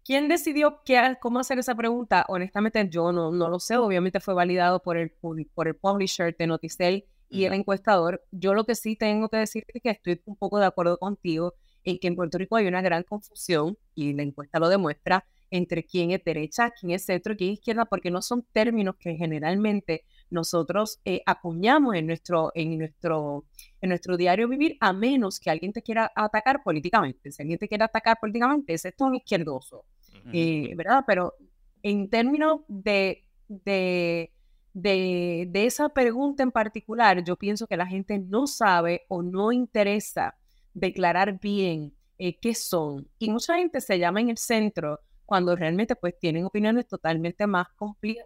[0.05, 2.27] ¿Quién decidió qué, cómo hacer esa pregunta?
[2.29, 3.79] Honestamente, yo no, no lo sé.
[3.79, 5.13] Obviamente fue validado por el,
[5.55, 8.23] por el publisher de Noticel y el encuestador.
[8.33, 11.55] Yo lo que sí tengo que decirte es que estoy un poco de acuerdo contigo
[11.85, 15.85] en que en Puerto Rico hay una gran confusión, y la encuesta lo demuestra, entre
[15.85, 20.05] quién es derecha, quién es centro, quién es izquierda, porque no son términos que generalmente
[20.31, 23.47] nosotros eh, acuñamos en nuestro, en, nuestro,
[23.81, 27.33] en nuestro diario vivir, a menos que alguien te quiera atacar políticamente.
[27.33, 29.85] Si alguien te quiere atacar políticamente, ese es un izquierdoso,
[30.33, 31.05] eh, ¿verdad?
[31.07, 31.35] Pero
[31.83, 34.33] en términos de, de,
[34.75, 39.53] de, de esa pregunta en particular, yo pienso que la gente no sabe o no
[39.53, 40.37] interesa
[40.75, 43.09] declarar bien eh, qué son.
[43.19, 47.67] Y mucha gente se llama en el centro cuando realmente pues tienen opiniones totalmente más,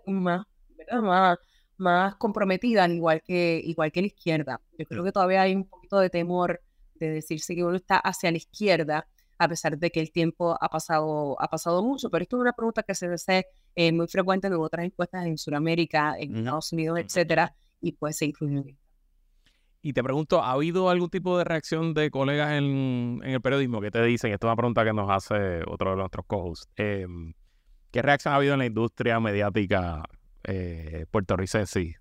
[0.07, 0.47] más,
[0.79, 1.01] ¿verdad?
[1.03, 1.39] más,
[1.77, 4.61] más comprometidas, igual que, igual que la izquierda.
[4.79, 6.63] Yo creo que todavía hay un poquito de temor
[6.95, 10.69] de decirse que uno está hacia la izquierda, a pesar de que el tiempo ha
[10.69, 12.09] pasado, ha pasado mucho.
[12.09, 15.37] Pero esto es una pregunta que se hace eh, muy frecuente en otras encuestas en
[15.39, 18.79] Sudamérica, en Estados Unidos, etcétera, y pues se incluye.
[19.85, 23.80] Y te pregunto, ¿ha habido algún tipo de reacción de colegas en, en el periodismo
[23.80, 24.33] que te dicen?
[24.33, 26.68] Esta es una pregunta que nos hace otro de nuestros co-hosts.
[26.76, 27.33] em,
[27.91, 30.03] ¿Qué reacción ha habido en la industria mediática
[30.45, 31.97] eh, puertorricense?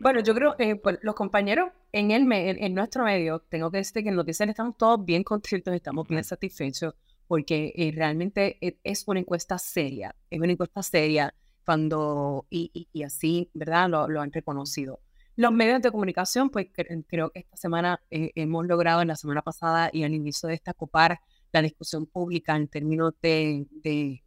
[0.00, 3.70] Bueno, yo creo que pues, los compañeros en, el, me- en, en nuestro medio, tengo
[3.70, 6.94] que decir que en Noticias estamos todos bien contentos, estamos bien satisfechos,
[7.26, 12.88] porque eh, realmente e- es una encuesta seria, es una encuesta seria cuando, y, y-
[12.92, 13.88] y así, ¿verdad?
[13.90, 15.00] Lo, lo han reconocido.
[15.38, 19.14] Los medios de comunicación, pues cre- creo que esta semana eh, hemos logrado, en la
[19.14, 21.20] semana pasada y al inicio de esta, copar
[21.52, 24.20] la discusión pública en términos de, de,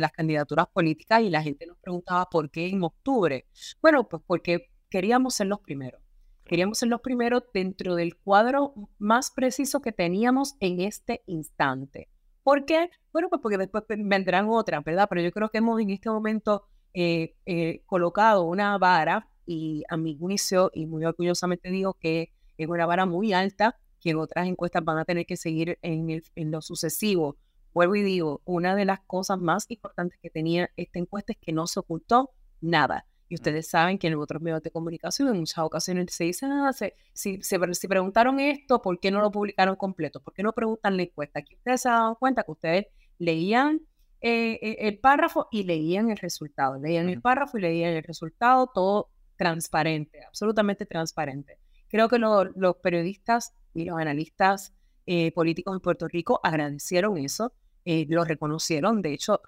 [0.00, 3.46] las candidaturas políticas y la gente nos preguntaba por qué en octubre.
[3.82, 6.00] Bueno, pues porque queríamos ser los primeros.
[6.46, 12.08] Queríamos ser los primeros dentro del cuadro más preciso que teníamos en este instante.
[12.42, 12.88] ¿Por qué?
[13.12, 15.08] Bueno, pues porque después ven- vendrán otras, ¿verdad?
[15.10, 19.96] Pero yo creo que hemos en este momento eh, eh, colocado una vara y a
[19.96, 24.46] mi juicio, y muy orgullosamente digo que es una vara muy alta, que en otras
[24.46, 27.36] encuestas van a tener que seguir en, el- en lo sucesivo.
[27.72, 31.52] Vuelvo y digo, una de las cosas más importantes que tenía esta encuesta es que
[31.52, 32.30] no se ocultó
[32.60, 33.06] nada.
[33.28, 36.72] Y ustedes saben que en otros medios de comunicación en muchas ocasiones se dice, ah,
[36.72, 40.20] se- si, se si preguntaron esto, ¿por qué no lo publicaron completo?
[40.22, 41.40] ¿Por qué no preguntan la encuesta?
[41.40, 42.86] Aquí ustedes se han cuenta que ustedes
[43.18, 43.80] leían
[44.20, 46.78] eh, eh, el párrafo y leían el resultado.
[46.78, 51.58] Leían el párrafo y leían el resultado, todo transparente, absolutamente transparente.
[51.88, 54.72] Creo que lo- los periodistas y los analistas
[55.06, 57.52] eh, políticos en Puerto Rico agradecieron eso,
[57.84, 59.40] eh, lo reconocieron, de hecho,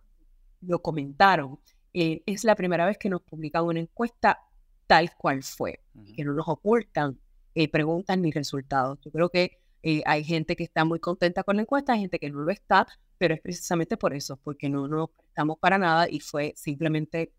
[0.60, 1.58] lo comentaron.
[1.94, 4.40] Eh, es la primera vez que nos publican una encuesta
[4.86, 7.18] tal cual fue, y que no nos ocultan
[7.54, 8.98] eh, preguntas ni resultados.
[9.00, 12.18] Yo creo que eh, hay gente que está muy contenta con la encuesta, hay gente
[12.18, 12.86] que no lo está,
[13.18, 17.32] pero es precisamente por eso, porque no nos prestamos para nada y fue simplemente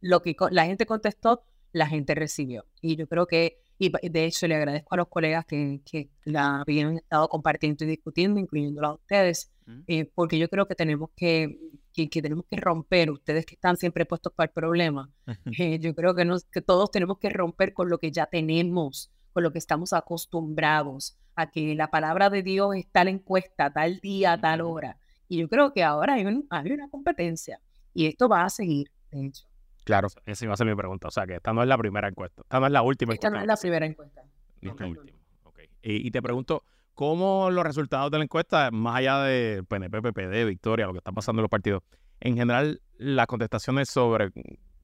[0.00, 1.42] lo que la gente contestó,
[1.72, 2.64] la gente recibió.
[2.80, 6.60] Y yo creo que, y de hecho le agradezco a los colegas que, que la
[6.60, 9.50] habían estado compartiendo y discutiendo, incluyéndolo a ustedes,
[9.86, 11.56] eh, porque yo creo que tenemos que,
[11.92, 15.10] que, que tenemos que romper, ustedes que están siempre puestos para el problema,
[15.58, 19.10] eh, yo creo que, nos, que todos tenemos que romper con lo que ya tenemos,
[19.32, 23.72] con lo que estamos acostumbrados, a que la palabra de Dios está en la encuesta,
[23.72, 24.98] tal día, tal hora.
[25.28, 27.60] Y yo creo que ahora hay, un- hay una competencia
[27.94, 29.46] y esto va a seguir, de hecho.
[29.84, 30.08] Claro.
[30.26, 31.08] Esa iba a ser mi pregunta.
[31.08, 32.42] O sea, que esta no es la primera encuesta.
[32.42, 33.52] Esta no es la última Esta no encuesta.
[33.54, 34.22] es la primera encuesta.
[34.60, 34.90] Ni esta Ok.
[34.98, 35.18] última.
[35.44, 35.58] Ok.
[35.82, 36.64] Y, y te pregunto,
[36.94, 41.12] ¿cómo los resultados de la encuesta, más allá de PNP, PPD, Victoria, lo que está
[41.12, 41.82] pasando en los partidos,
[42.20, 44.30] en general, las contestaciones sobre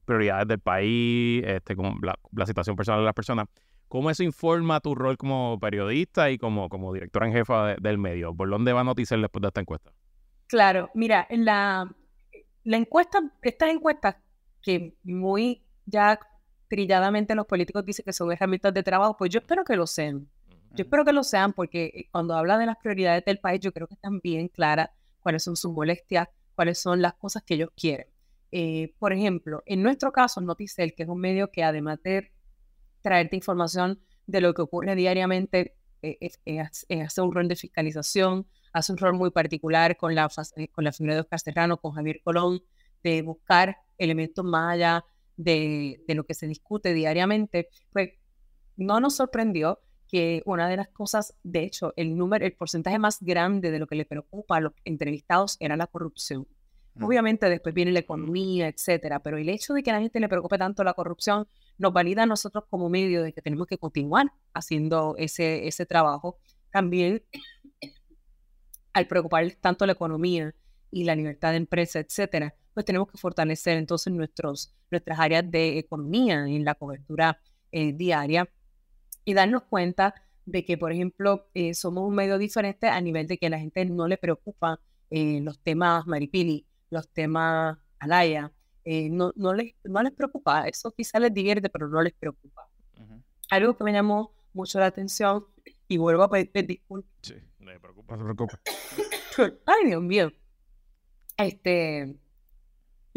[0.05, 3.47] prioridades del país, este, como la, la situación personal de las personas,
[3.87, 7.97] ¿cómo eso informa tu rol como periodista y como, como directora en jefa de- del
[7.99, 8.33] medio?
[8.33, 9.91] ¿Por dónde va a noticiar después de esta encuesta?
[10.47, 11.93] Claro, mira, en la,
[12.63, 14.15] la encuesta, estas encuestas
[14.67, 16.19] que muy ya
[16.67, 20.27] trilladamente los políticos dicen que son herramientas de trabajo, pues yo espero que lo sean.
[20.73, 23.71] Yo espero que lo sean porque eh, cuando hablan de las prioridades del país, yo
[23.71, 24.89] creo que están bien claras
[25.21, 28.07] cuáles son sus molestias, cuáles son las cosas que ellos quieren.
[28.51, 32.33] Eh, por ejemplo, en nuestro caso, Noticel, que es un medio que además de
[33.01, 38.97] traerte información de lo que ocurre diariamente, eh, hace un rol de fiscalización, hace un
[38.97, 40.29] rol muy particular con la,
[40.73, 42.61] con la figura de Oscar Serrano, con Javier Colón,
[43.01, 48.11] de buscar elementos más allá de, de lo que se discute diariamente, pues
[48.75, 53.21] no nos sorprendió que una de las cosas, de hecho, el número, el porcentaje más
[53.21, 56.47] grande de lo que le preocupa a los entrevistados era la corrupción.
[56.95, 57.03] Mm.
[57.03, 60.29] Obviamente después viene la economía, etcétera, pero el hecho de que a la gente le
[60.29, 64.31] preocupe tanto la corrupción nos valida a nosotros como medio de que tenemos que continuar
[64.53, 66.37] haciendo ese, ese trabajo.
[66.71, 67.23] También
[68.93, 70.55] al preocuparles tanto la economía
[70.89, 75.79] y la libertad de empresa, etcétera, pues tenemos que fortalecer entonces nuestros, nuestras áreas de
[75.79, 78.47] economía en la cobertura eh, diaria
[79.25, 80.13] y darnos cuenta
[80.45, 83.57] de que, por ejemplo, eh, somos un medio diferente a nivel de que a la
[83.57, 88.53] gente no le preocupa eh, los temas Maripili, los temas Alaya,
[88.85, 92.69] eh, no, no, les, no les preocupa, eso quizá les divierte, pero no les preocupa.
[93.01, 93.23] Ujú.
[93.49, 95.47] Algo que me llamó mucho la atención,
[95.87, 98.15] y vuelvo a pedir disculpas, Sí, no me preocupa.
[98.15, 98.57] No se preocupe.
[99.65, 100.31] ay Dios mío,
[101.37, 102.19] este,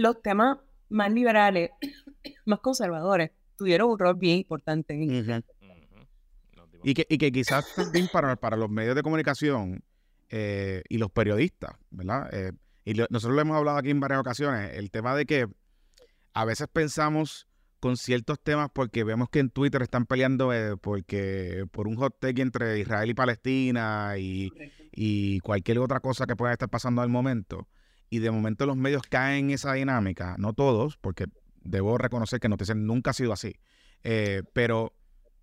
[0.01, 0.59] los temas
[0.89, 1.71] más liberales,
[2.47, 5.43] más conservadores, tuvieron un rol bien importante en dimos
[6.83, 9.83] Y que, y que quizás también para, para los medios de comunicación
[10.31, 12.29] eh, y los periodistas, ¿verdad?
[12.33, 12.53] Eh,
[12.85, 15.47] y lo- nosotros lo hemos hablado aquí en varias ocasiones, el tema de que
[16.33, 17.47] a veces pensamos
[17.81, 22.17] con ciertos temas porque vemos que en Twitter están peleando eh, porque por un hot
[22.19, 24.51] take entre Israel y Palestina y,
[24.93, 27.69] y cualquier otra cosa que pueda estar pasando al momento.
[28.11, 31.27] Y de momento los medios caen en esa dinámica, no todos, porque
[31.63, 33.55] debo reconocer que Noticias nunca ha sido así,
[34.03, 34.95] eh, pero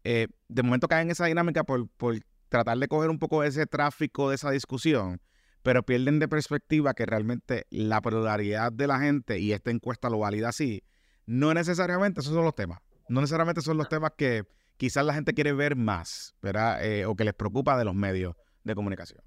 [0.03, 2.17] eh, de momento caen en esa dinámica por, por
[2.49, 5.21] tratar de coger un poco ese tráfico de esa discusión,
[5.63, 10.19] pero pierden de perspectiva que realmente la pluralidad de la gente, y esta encuesta lo
[10.19, 10.83] valida así,
[11.25, 12.79] no necesariamente esos son los temas.
[13.09, 14.43] No necesariamente son los temas que
[14.77, 16.85] quizás la gente quiere ver más, ¿verdad?
[16.85, 19.21] Eh, o que les preocupa de los medios de comunicación.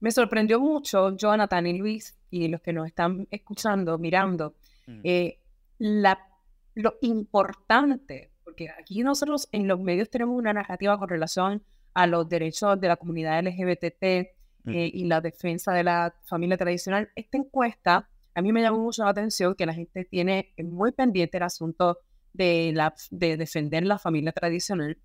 [0.00, 4.54] Me sorprendió mucho, Jonathan y Luis, y los que nos están escuchando, mirando,
[4.86, 5.00] Mm.
[5.04, 5.38] eh,
[5.78, 6.18] la,
[6.74, 11.62] lo importante, porque aquí nosotros en los medios tenemos una narrativa con relación
[11.94, 14.32] a los derechos de la comunidad LGBT
[14.64, 14.70] Mm.
[14.70, 17.08] eh, y la defensa de la familia tradicional.
[17.16, 21.36] Esta encuesta, a mí me llamó mucho la atención que la gente tiene muy pendiente
[21.38, 21.98] el asunto
[22.32, 24.98] de, la, de defender la familia tradicional,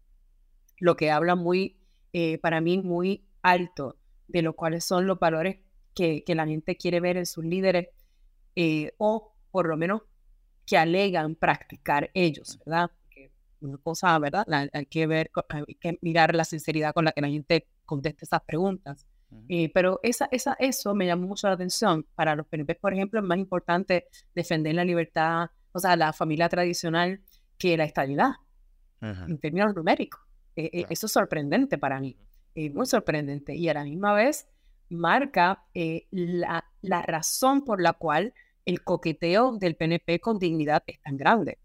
[0.79, 1.77] lo que habla muy,
[2.11, 3.95] eh, para mí, muy alto
[4.31, 5.57] de lo cuáles son los valores
[5.93, 7.89] que, que la gente quiere ver en sus líderes
[8.55, 10.01] eh, o por lo menos
[10.65, 12.89] que alegan practicar ellos, ¿verdad?
[13.01, 13.31] Porque
[13.61, 14.43] una cosa, ¿verdad?
[14.47, 18.25] La- hay que ver, hay que mirar la sinceridad con la que la gente contesta
[18.25, 19.05] esas preguntas.
[19.47, 22.05] Eh, pero esa, esa, eso me llamó mucho la atención.
[22.15, 26.49] Para los PNP, por ejemplo, es más importante defender la libertad, o sea, la familia
[26.49, 27.21] tradicional
[27.57, 28.31] que la estabilidad
[28.99, 29.25] Ajá.
[29.29, 30.19] en términos numéricos.
[30.57, 30.87] Eh, eh, Claro.
[30.89, 32.17] Eso es sorprendente para mí,
[32.55, 33.55] eh, muy sorprendente.
[33.55, 34.47] Y a la misma vez
[34.89, 38.33] marca eh, la, la razón por la cual
[38.65, 41.57] el coqueteo del PNP con dignidad es tan grande.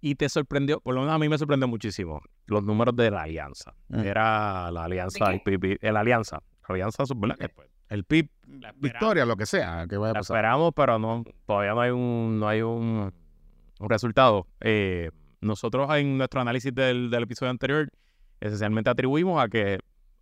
[0.00, 3.22] Y te sorprendió, por lo menos a mí me sorprendió muchísimo, los números de la
[3.22, 3.72] alianza.
[3.88, 4.00] Mm.
[4.00, 6.42] Era la alianza, ¿De el PP, la alianza.
[6.68, 7.50] La alianza, ¿verdad?
[7.88, 8.28] El PIB,
[8.60, 10.36] La victoria, lo que sea que vaya a La pasar.
[10.38, 13.12] esperamos, pero no, todavía no hay un, no hay un,
[13.78, 14.46] un resultado.
[14.60, 15.10] Eh,
[15.40, 17.88] nosotros en nuestro análisis del, del episodio anterior,
[18.46, 19.78] esencialmente atribuimos a que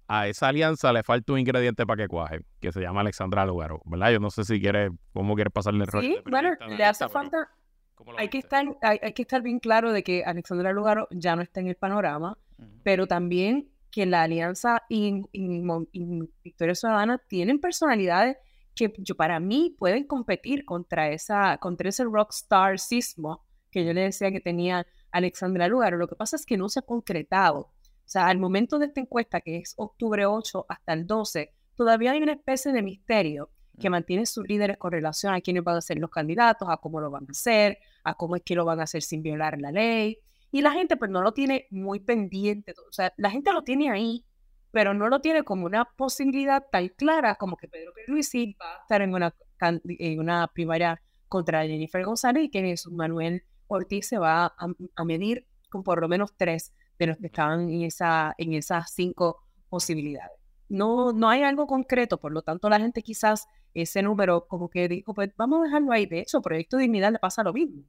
[0.08, 3.80] a esa alianza le falta un ingrediente para que cuaje, que se llama Alexandra Lugaro,
[3.84, 4.10] ¿verdad?
[4.12, 6.02] Yo no sé si quiere, cómo quiere pasarle el rol.
[6.02, 7.48] Sí, de bueno, le hace falta,
[7.94, 11.06] ¿cómo lo hay que, estar, hay, hay que estar bien claro de que Alexandra Lugaro
[11.12, 12.68] ya no está en el panorama, Ujú.
[12.82, 16.04] pero también que la alianza y, y Mo- y
[16.42, 18.36] Victoria Ciudadana tienen personalidades
[18.74, 24.02] que yo, para mí pueden competir contra, esa, contra ese rockstar sismo que yo le
[24.02, 25.96] decía que tenía Alexandra Lugaro.
[25.98, 27.70] Lo que pasa es que no se ha concretado.
[28.10, 32.10] O sea, al momento de esta encuesta, que es octubre 8 hasta el 12, todavía
[32.10, 33.92] hay una especie de misterio que Mm.
[33.92, 37.08] mantiene sus líderes con relación a quiénes van a ser los candidatos, a cómo lo
[37.08, 40.18] van a hacer, a cómo es que lo van a hacer sin violar la ley.
[40.50, 42.74] Y la gente pues no lo tiene muy pendiente.
[42.88, 44.24] O sea, la gente lo tiene ahí,
[44.72, 48.82] pero no lo tiene como una posibilidad tan clara como que Pedro Pierluisi va a
[48.82, 54.18] estar en una, en una primaria contra Jennifer González y que Jesús Manuel Ortiz se
[54.18, 54.66] va a,
[54.96, 58.92] a medir con por lo menos tres de los que estaban en, esa, en esas
[58.92, 60.32] cinco posibilidades.
[60.68, 64.86] No, no hay algo concreto, por lo tanto la gente quizás ese número como que
[64.88, 66.06] dijo, pues vamos a dejarlo ahí.
[66.06, 67.82] De hecho, Proyecto Dignidad le pasa lo mismo.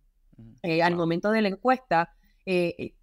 [0.63, 1.01] Eh, al Wow.
[1.01, 2.13] momento de la encuesta,
[2.45, 2.95] eh, eh,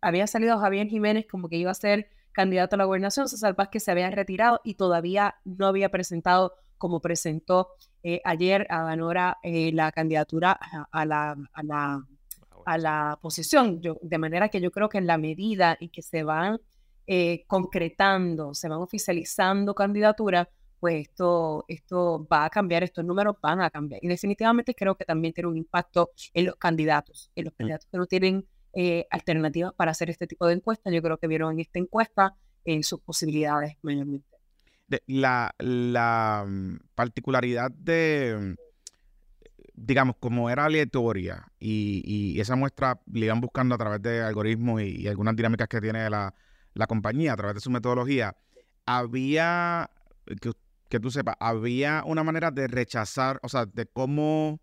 [0.00, 3.82] había salido Javier Jiménez como que iba a ser candidato a la gobernación, César Vázquez
[3.82, 7.68] se había retirado y todavía no había presentado como presentó
[8.02, 12.02] eh, ayer a Ganora eh, la candidatura a, a la, a, la,
[12.66, 13.80] a la posición.
[13.80, 16.58] Yo, de manera que yo creo que en la medida en que se van
[17.06, 23.60] eh, concretando, se van oficializando candidaturas, pues esto, esto va a cambiar, estos números van
[23.60, 24.00] a cambiar.
[24.02, 27.98] Y definitivamente creo que también tiene un impacto en los candidatos, en los candidatos que
[27.98, 30.92] no tienen eh, alternativas para hacer este tipo de encuestas.
[30.92, 32.34] Yo creo que vieron en esta encuesta
[32.64, 34.26] en sus posibilidades mayormente.
[34.86, 38.54] de- la, la mm, particularidad de, mm,
[39.82, 44.82] digamos, como era aleatoria y, y esa muestra le iban buscando a través de algoritmos
[44.82, 46.34] y, y algunas dinámicas que tiene la,
[46.74, 48.36] la compañía a través de su metodología,
[48.84, 49.90] había,
[50.40, 50.52] que,
[50.88, 54.60] que tú sepas, había una manera de rechazar, o sea, de cómo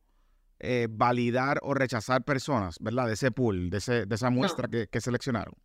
[0.59, 3.07] eh, validar o rechazar personas, ¿verdad?
[3.07, 5.55] De ese pool, de, ese, de esa muestra que, que seleccionaron.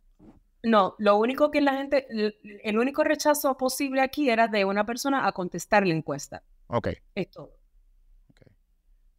[0.63, 4.85] No, lo único que la gente, el, el único rechazo posible aquí era de una
[4.85, 6.41] persona a contestar la encuesta.
[6.67, 6.89] Ok.
[7.15, 7.51] Es todo.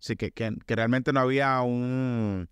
[0.05, 2.47] Sí, que, que, que realmente no había un,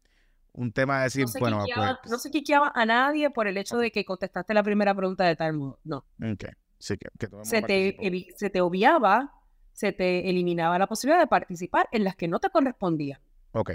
[0.54, 3.58] un tema de decir, No se, bueno, pues, no se quiqueaba a nadie por el
[3.58, 5.78] hecho de que contestaste la primera pregunta de tal modo.
[5.84, 5.98] No.
[5.98, 6.44] ok,
[6.78, 9.34] sí, que, que todo el Se te, se te obviaba,
[9.74, 13.20] se te eliminaba la posibilidad de participar en las que no te correspondía.
[13.52, 13.72] Ok,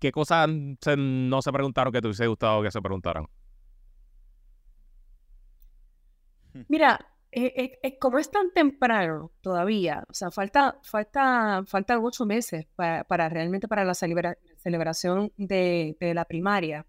[0.00, 3.26] ¿Qué cosas se- no se preguntaron que te hubiese gustado que se preguntaran?
[6.68, 6.98] Mira,
[7.34, 12.66] eh, eh, eh, como es tan temprano todavía, o sea, falta, falta, faltan ocho meses
[12.76, 16.86] para, para realmente para la celebra- celebración de, de la primaria,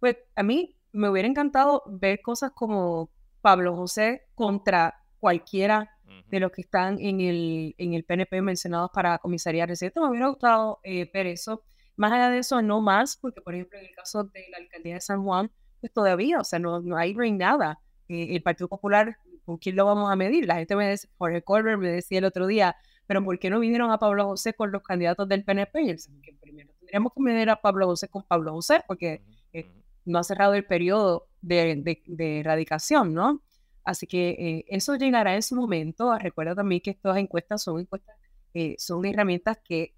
[0.00, 3.10] pues a mí me hubiera encantado ver cosas como
[3.40, 5.90] Pablo José contra cualquiera
[6.28, 10.00] de los que están en el, en el PNP mencionados para comisaría reciente.
[10.00, 11.64] Me hubiera gustado eh, ver eso.
[11.96, 14.94] Más allá de eso, no más, porque por ejemplo en el caso de la alcaldía
[14.94, 15.50] de San Juan,
[15.80, 17.80] pues todavía, o sea, no, no hay nada.
[18.08, 20.46] Eh, el Partido Popular, ¿con quién lo vamos a medir?
[20.46, 23.60] La gente me decía, Jorge Colbert me decía el otro día, pero ¿por qué no
[23.60, 25.82] vinieron a Pablo José con los candidatos del PNP?
[25.82, 29.22] Y él dice, que primero tendríamos que medir a Pablo José con Pablo José, porque
[29.52, 29.70] eh,
[30.04, 33.42] no ha cerrado el periodo de, de, de erradicación, ¿no?
[33.84, 36.16] Así que eh, eso llegará en su momento.
[36.18, 38.16] Recuerda también que estas encuestas son encuestas,
[38.54, 39.94] eh, son herramientas que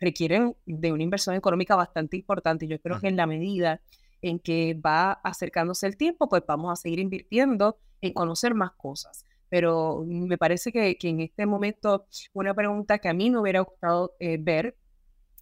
[0.00, 2.66] requieren de una inversión económica bastante importante.
[2.66, 3.80] Yo creo que en la medida
[4.24, 9.26] en que va acercándose el tiempo, pues vamos a seguir invirtiendo en conocer más cosas.
[9.50, 13.60] Pero me parece que, que en este momento una pregunta que a mí me hubiera
[13.60, 14.78] gustado eh, ver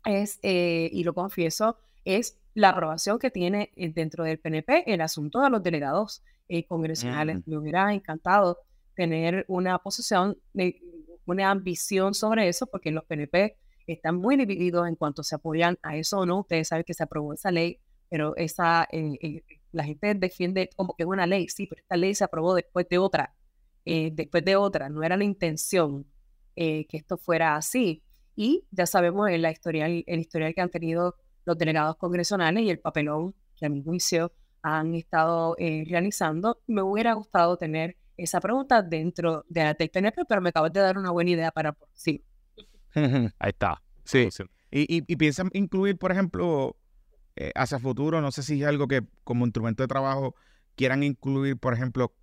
[0.04, 5.50] es, y lo confieso, es la aprobación que tiene dentro del PNP el asunto de
[5.50, 7.46] los delegados eh, congresionales.
[7.46, 8.58] Me hubiera encantado
[8.96, 10.36] tener una posición,
[11.24, 13.56] una ambición sobre eso, porque los PNP
[13.86, 16.40] están muy divididos en cuanto se apoyan a eso o no.
[16.40, 17.78] Ustedes saben que se aprobó esa ley,
[18.12, 21.96] pero esa, eh, eh, la gente defiende como que es una ley, sí, pero esta
[21.96, 23.34] ley se aprobó después de otra,
[23.86, 26.04] después de otra, no era la intención
[26.54, 28.02] que esto fuera así.
[28.36, 31.16] Y ya sabemos en la historial, el historial que han tenido
[31.46, 34.30] los delegados congresionales y el papelón que a mi juicio
[34.62, 36.60] han estado eh, realizando.
[36.66, 40.98] Me hubiera gustado tener esa pregunta dentro de la PNP, pero me acabas de dar
[40.98, 42.22] una buena idea para sí.
[42.94, 43.82] Ahí está.
[44.04, 44.28] Sí.
[44.70, 46.76] Y, y, piensan incluir, por ejemplo,
[47.36, 50.34] eh, hacia futuro, no sé si es algo que como instrumento de trabajo
[50.76, 52.14] quieran incluir, por ejemplo,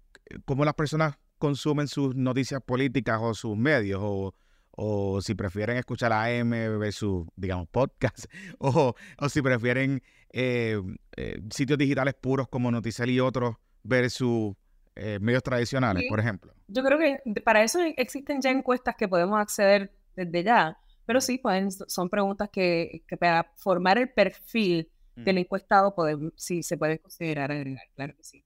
[0.45, 4.35] cómo las personas consumen sus noticias políticas o sus medios, o,
[4.71, 8.25] o si prefieren escuchar AM versus, digamos, podcast,
[8.59, 10.79] o, o si prefieren eh,
[11.17, 14.55] eh, sitios digitales puros como Noticel y otros versus
[14.95, 16.53] eh, medios tradicionales, por ejemplo.
[16.67, 21.39] Yo creo que para eso existen ya encuestas que podemos acceder desde ya, pero sí,
[21.39, 24.89] pueden, son preguntas que, para formar el perfil
[25.23, 28.43] del encuestado podemos, sí se puede considerar agregar, claro que sí.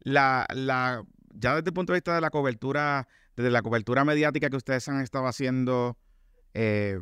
[0.00, 1.04] La, la,
[1.34, 4.88] ya desde el punto de vista de la cobertura, desde la cobertura mediática que ustedes
[4.88, 5.96] han estado haciendo,
[6.52, 7.00] ¿qué,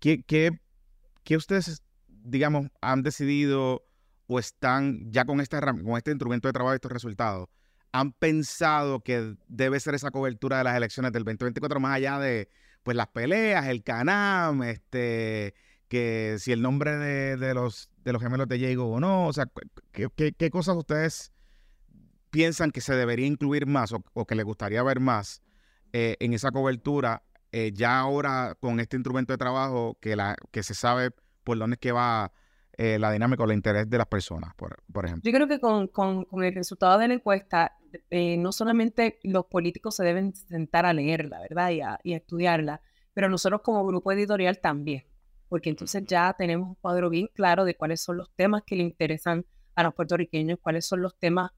[0.00, 0.60] qué,
[1.24, 1.82] qué ustedes
[2.26, 3.84] digamos, han decidido
[4.26, 7.48] o están ya con este, con este instrumento de trabajo y estos resultados,
[7.92, 12.48] han pensado que debe ser esa cobertura de las elecciones del 2024 más allá de
[12.82, 15.54] pues las peleas, el canam, este,
[15.88, 19.46] que si el nombre de, los, de los gemelos de Diego o no, o sea,
[19.92, 21.32] ¿qué, cosas ustedes
[22.30, 25.42] piensan que se debería incluir más o, que les gustaría ver más
[25.92, 30.62] eh, en esa cobertura eh, ya ahora con este instrumento de trabajo que, la, que
[30.62, 31.10] se sabe
[31.42, 32.32] por dónde es que va
[32.76, 35.28] eh, la dinámica o el interés de las personas, por, ejemplo.
[35.28, 37.76] Yo creo que con, con, el resultado de la encuesta,
[38.10, 41.70] eh, no solamente los políticos se deben sentar a leerla, ¿verdad?
[41.70, 42.82] Y a, y a estudiarla,
[43.14, 45.04] pero nosotros como grupo editorial también,
[45.48, 48.82] porque entonces ya tenemos un cuadro bien claro de cuáles son los temas que le
[48.82, 49.44] interesan
[49.74, 51.52] a los puertorriqueños, cuáles son los temas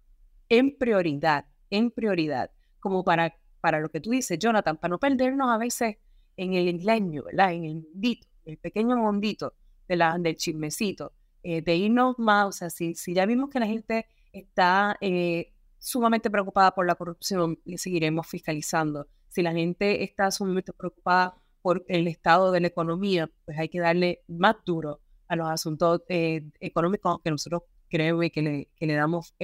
[0.48, 2.51] en prioridad, en prioridad,
[2.81, 5.97] como para, para lo que tú dices, Jonathan, para no perdernos a veces
[6.36, 7.24] en el isleño.
[7.31, 9.55] En el mundito, el pequeño mundito
[9.86, 11.12] de la, del chismecito,
[11.43, 15.52] eh, de irnos más, o sea, si, si ya vimos que la gente está eh,
[15.78, 19.06] sumamente preocupada por la corrupción, le seguiremos fiscalizando.
[19.28, 23.81] Si la gente está sumamente preocupada por el estado de la economía, pues hay que
[23.81, 28.95] darle más duro a los asuntos eh, económicos que nosotros creemos que le, que le
[28.95, 29.35] damos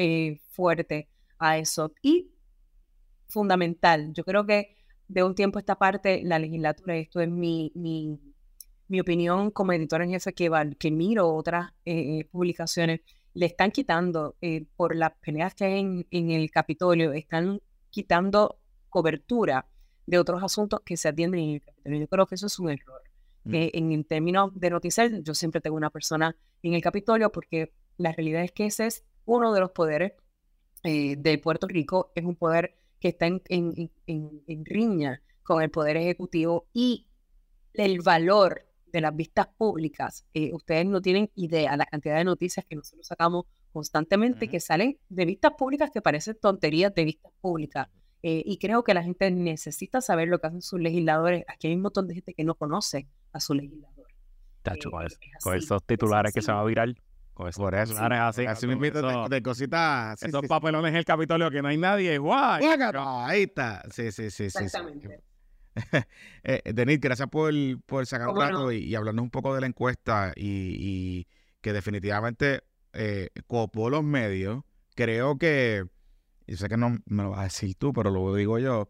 [0.50, 1.08] fuerte
[1.38, 1.92] a eso.
[2.02, 2.30] Y
[3.28, 4.76] fundamental, yo creo que
[5.08, 8.18] de un tiempo a esta parte, la legislatura, esto es mi, mi
[8.88, 13.00] mi opinión como editora en jefe que, que miro otras eh, eh, publicaciones,
[13.32, 17.60] le están quitando, eh, por las peleas que hay en, el Capitolio, están
[17.90, 19.66] quitando cobertura
[20.06, 22.00] de otros asuntos que se atienden en el Capitolio.
[22.00, 23.02] Yo creo que eso es un error.
[23.46, 23.54] Mm.
[23.54, 28.42] en términos de noticias, yo siempre tengo una persona en el Capitolio porque la realidad
[28.42, 30.12] es que ese es uno de los poderes
[30.82, 35.98] de Puerto Rico, es un poder que está en, en, en riña con el poder
[35.98, 37.06] ejecutivo y
[37.74, 38.64] el valor
[38.94, 43.04] de las vistas públicas, eh, ustedes no tienen idea la cantidad de noticias que nosotros
[43.04, 47.88] sacamos constantemente que salen de vistas públicas que parecen tonterías de vistas públicas.
[48.26, 51.44] Eh, y creo que la gente necesita saber lo que hacen sus legisladores.
[51.46, 54.06] Aquí hay un montón de gente que no conoce a su legislador.
[54.62, 56.88] Tacho, con, eh, esos titulares que se va a virar.
[57.34, 58.46] Con esos Por eso, así.
[58.46, 60.22] Así me de, de, cositas.
[60.22, 62.16] esos papelones en el Capitolio que no hay nadie.
[62.16, 62.64] ¡Guay!
[62.64, 63.82] ahí está.
[63.90, 64.44] Sí, sí, sí.
[64.44, 65.22] Exactamente.
[66.44, 67.52] eh, Denis, gracias por,
[67.84, 71.26] por sacar un rato y, hablarnos un poco de la encuesta y,
[71.60, 72.62] que definitivamente
[72.94, 74.62] eh, copó los medios.
[74.94, 75.84] Creo que
[76.46, 78.88] yo sé que no me lo vas a decir tú, pero lo digo yo,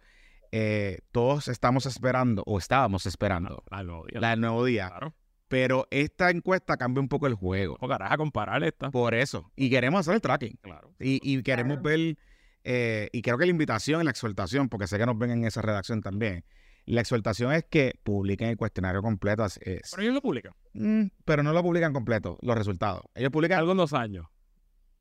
[0.52, 4.20] eh, todos estamos esperando, o estábamos esperando, nuevo día.
[4.20, 4.88] la del nuevo día.
[4.88, 5.14] Claro.
[5.48, 7.76] Pero esta encuesta cambia un poco el juego.
[7.76, 8.90] ¿Cómo carajo a comparar esta?
[8.90, 9.52] Por eso.
[9.56, 10.58] Y queremos hacer el tracking.
[10.62, 10.94] Claro.
[10.98, 12.16] Y, y queremos ver,
[12.64, 15.44] eh, y creo que la invitación y la exhortación, porque sé que nos ven en
[15.44, 16.44] esa redacción también,
[16.86, 19.44] la exhortación es que publiquen el cuestionario completo.
[19.44, 20.52] es- es- Pero ellos lo publican.
[20.72, 23.02] Mm, pero no lo publican completo, los resultados.
[23.14, 24.26] Ellos publican Algunos años,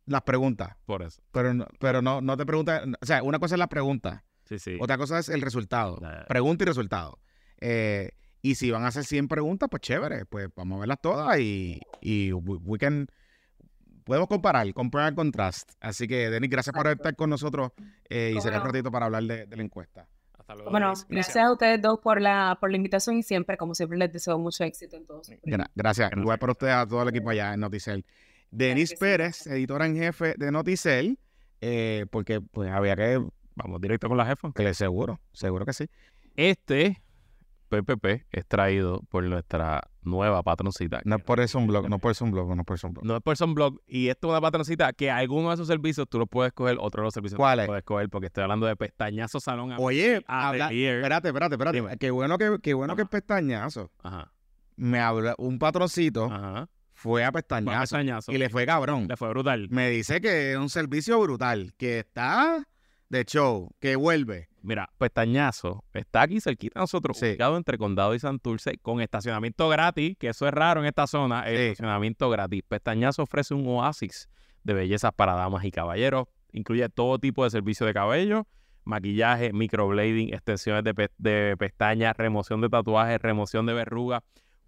[0.05, 1.21] las preguntas, por eso.
[1.31, 4.59] pero no, pero no, no te preguntan, o sea, una cosa es la pregunta, Sí,
[4.59, 4.77] sí.
[4.81, 5.99] otra cosa es el resultado.
[6.01, 6.25] Ya, ya.
[6.25, 7.19] Pregunta y resultado.
[7.61, 8.11] Eh,
[8.41, 11.80] y si van a hacer 100 preguntas, pues chévere, pues vamos a verlas todas y,
[12.01, 13.07] y we, we can-
[14.03, 15.71] podemos comparar, comparar contrast.
[15.80, 17.71] Así que, Denis, gracias por estar con nosotros
[18.09, 18.71] eh, y Cómo sacar un no.
[18.73, 20.07] ratito para hablar de, de la encuesta.
[20.38, 20.71] Hasta luego.
[20.71, 24.11] Bueno, gracias a ustedes dos por la, por la invitación y siempre, como siempre, les
[24.11, 25.27] deseo mucho éxito en todos.
[25.27, 26.09] sus Gra- gracias.
[26.09, 26.11] Gracias.
[26.17, 28.05] Igual para ustedes, a todo el equipo allá en Noticel.
[28.57, 28.93] Denis.
[28.99, 31.17] Pérez, editora en jefe de Noticel,
[31.61, 33.23] eh, porque pues había que,
[33.55, 34.51] Vamos directo con la jefa.
[34.53, 35.85] que seguro, seguro que sí.
[36.35, 37.01] Este
[37.69, 41.01] PPP es traído por nuestra nueva patroncita.
[41.05, 42.88] No es por eso un blog, no por eso un blog, no es por eso
[42.88, 43.05] un blog.
[43.05, 43.80] No es Person Blog.
[43.88, 47.01] Y esto es una patroncita que algunos de esos servicios tú los puedes coger, otros
[47.01, 47.67] de los servicios tú ¿Cuál los es?
[47.67, 49.73] puedes coger porque estoy hablando de pestañazo salón.
[49.80, 51.77] Oye, Ah, habla- espérate, espérate, espérate.
[51.77, 51.97] Dime.
[51.97, 53.09] Qué bueno que, qué bueno que Ajá.
[53.09, 53.89] pestañazo.
[54.03, 54.31] Ajá.
[54.75, 56.67] Me habla, un patroncito Ajá.
[57.03, 57.39] Fue a Fue
[57.75, 59.07] a pestañazo y le fue cabrón.
[59.09, 59.67] Le fue brutal.
[59.69, 62.65] Me dice que es un servicio brutal, que está
[63.09, 64.47] de show, que vuelve.
[64.61, 67.25] Mira, Pestañazo está aquí cerquita de nosotros, Sí.
[67.25, 71.43] ubicado entre Condado y Santurce, con estacionamiento gratis, que eso es raro en esta zona,
[71.45, 71.53] Sí.
[71.53, 72.63] estacionamiento gratis.
[72.67, 74.30] Pestañazo ofrece un oasis
[74.63, 78.47] de bellezas para damas y caballeros, incluye todo tipo de servicio de cabello,
[78.85, 84.23] maquillaje, microblading, extensiones de, pe- de pestañas, remoción de tatuajes, remoción de verrugas,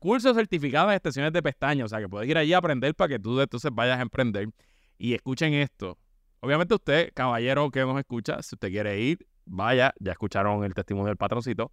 [0.06, 3.10] cursos certificados en extensiones de pestañas, o sea que puedes ir allí a aprender para
[3.10, 4.50] que tú entonces vayas a emprender.
[5.00, 5.98] Y escuchen esto,
[6.46, 11.08] Obviamente usted, caballero que nos escucha, si usted quiere ir, vaya, ya escucharon el testimonio
[11.08, 11.72] del patroncito,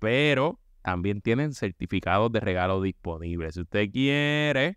[0.00, 3.54] pero también tienen certificados de regalo disponibles.
[3.54, 4.76] Si usted quiere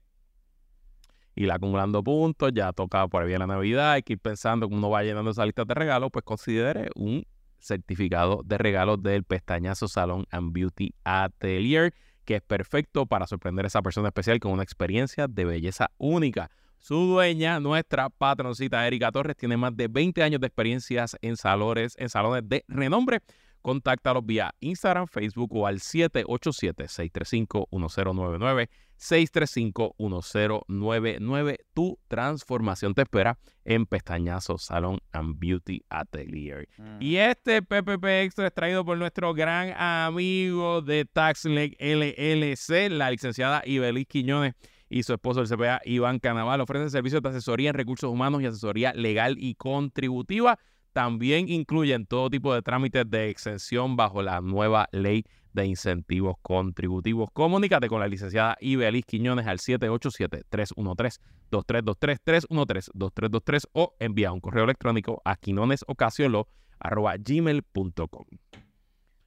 [1.34, 4.91] ir acumulando puntos, ya toca por ahí la Navidad, hay que ir pensando cómo uno
[4.91, 7.26] va llenando esa lista de regalos, pues considere un
[7.57, 11.95] certificado de regalo del Pestañazo Salon and Beauty Atelier,
[12.26, 16.49] que es perfecto para sorprender a esa persona especial con una experiencia de belleza única.
[16.80, 21.95] Su dueña, nuestra patroncita Erika Torres, tiene más de 20 años de experiencias en salones,
[21.99, 23.22] en salones de renombre.
[23.61, 28.67] Contáctalos vía Instagram, Facebook o al 787-635-1099.
[29.01, 31.57] 635-1099.
[31.73, 36.69] Tu transformación te espera en Pestañazo Salon and Beauty Atelier.
[36.99, 43.63] Y este PPP Extra es traído por nuestro gran amigo de TaxLeg LLC, la licenciada
[43.65, 44.53] Ibelis Quiñones
[44.88, 46.61] y su esposo, el CPA Iván Canaval.
[46.61, 50.59] Ofrecen servicios de asesoría en recursos humanos y asesoría legal y contributiva.
[50.93, 55.23] También incluyen todo tipo de trámites de exención bajo la nueva ley
[55.53, 57.30] de incentivos contributivos.
[57.31, 65.35] Comunícate con la licenciada Ibelis Quiñones al 787-313-2323, 313-2323 o envía un correo electrónico a
[65.35, 68.26] quinonesocasiolo.gmail.com.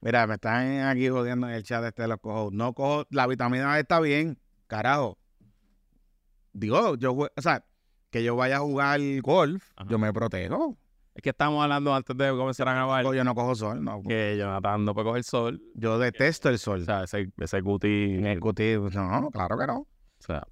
[0.01, 2.53] Mira, me están aquí jodiendo en el chat este de los cojos.
[2.53, 4.37] No cojo, la vitamina D está bien,
[4.67, 5.17] carajo.
[6.53, 7.65] Digo, yo, o sea,
[8.11, 9.89] que yo vaya a jugar golf, Ajá.
[9.89, 10.77] yo me protejo.
[11.15, 14.01] Es que estamos hablando antes de comenzar a grabar Yo no cojo sol, no.
[14.03, 15.61] que Jonathan no puede coger sol.
[15.73, 16.81] Yo detesto el sol.
[16.81, 19.77] O sea, ese, ese cuti, el cuti, no, claro que no.
[19.77, 19.87] o
[20.19, 20.45] sea,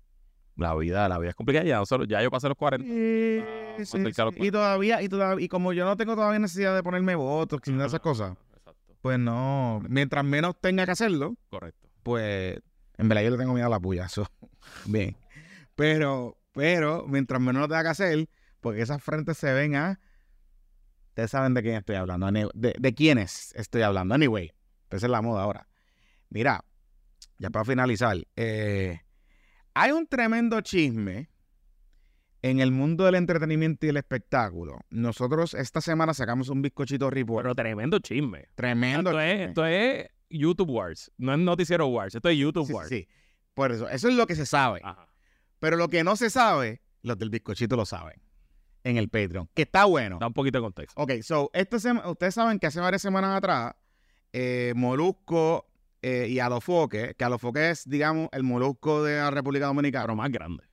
[0.55, 1.65] la vida, la vida es complicada.
[1.65, 2.87] Ya, nosotros, ya yo pasé los 40.
[2.87, 3.43] Sí,
[3.77, 4.39] más sí, los sí.
[4.39, 7.81] Y todavía, y todavía, y como yo no tengo todavía necesidad de ponerme votos, sin
[7.81, 8.95] esas cosas, Exacto.
[9.01, 9.81] pues no.
[9.89, 11.89] Mientras menos tenga que hacerlo, Correcto.
[12.03, 12.57] pues
[12.97, 14.25] en verdad yo le tengo miedo a la puya, eso.
[14.85, 15.15] Bien.
[15.75, 18.29] Pero, pero, mientras menos lo tenga que hacer,
[18.61, 19.99] porque esas frentes se ven a.
[21.13, 22.31] Ustedes saben de quién estoy hablando.
[22.55, 24.15] De, de quiénes estoy hablando.
[24.15, 24.51] Anyway,
[24.89, 25.67] esa es la moda ahora.
[26.29, 26.65] Mira,
[27.37, 28.99] ya para finalizar, eh,
[29.75, 31.29] hay un tremendo chisme
[32.41, 34.79] en el mundo del entretenimiento y el espectáculo.
[34.89, 37.43] Nosotros esta semana sacamos un bizcochito report.
[37.43, 38.47] Pero tremendo chisme.
[38.55, 39.11] tremendo.
[39.11, 39.45] Esto es, chisme.
[39.49, 41.11] esto es YouTube Wars.
[41.17, 42.15] No es Noticiero Wars.
[42.15, 42.89] Esto es YouTube Sí, Wars.
[42.89, 43.07] sí.
[43.53, 44.81] Por eso, eso es lo que se sabe.
[44.83, 45.07] Ajá.
[45.59, 48.19] Pero lo que no se sabe, los del bizcochito lo saben.
[48.83, 49.49] En el Patreon.
[49.53, 50.17] Que está bueno.
[50.19, 51.01] Da un poquito de contexto.
[51.01, 53.73] Ok, so, esta sema- ustedes saben que hace varias semanas atrás,
[54.33, 55.67] eh, Molusco
[56.01, 60.03] eh, y Alofoque, que Alofoque es, digamos, el Molusco de la República Dominicana.
[60.05, 60.63] Pero más grande.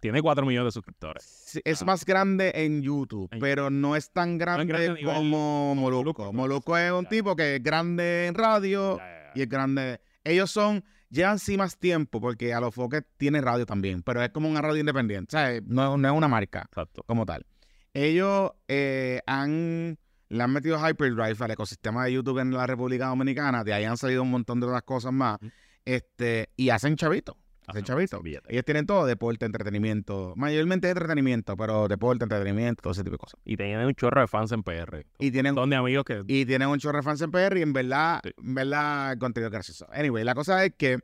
[0.00, 1.22] Tiene 4 millones de suscriptores.
[1.24, 1.84] Sí, Es Ah.
[1.86, 6.24] más grande en YouTube, En pero no es tan grande, como Molusco.
[6.24, 7.08] Molusco, Molusco es un ya.
[7.10, 9.32] tipo que es grande en radio Ya, ya, ya.
[9.34, 10.00] y es grande.
[10.24, 14.62] Ellos son, llevan sí más tiempo, porque Alofoque tiene radio también, pero es como una
[14.62, 15.62] radio independiente, ¿sabes?
[15.66, 16.62] No, no es una marca.
[16.68, 17.02] Exacto.
[17.06, 17.44] como tal.
[17.92, 23.64] Ellos eh, han, le han metido Hyperdrive al ecosistema de YouTube en la República Dominicana.
[23.64, 25.38] De ahí han salido un montón de otras cosas más.
[25.84, 27.36] Este Y hacen chavitos.
[27.82, 28.22] Chavitos.
[28.22, 28.50] billetes.
[28.50, 30.34] Ellos tienen todo, deporte, entretenimiento.
[30.36, 33.40] Mayormente entretenimiento, pero deporte, entretenimiento, todo ese tipo de cosas.
[33.44, 35.06] Y tenían un chorro de fans en PR.
[35.18, 36.22] Y tienen de amigos que...
[36.26, 38.32] y tienen un chorro de fans en PR y en verdad, Sí.
[38.38, 39.86] en verdad, el contenido es gracioso.
[39.92, 40.98] Anyway, la cosa es que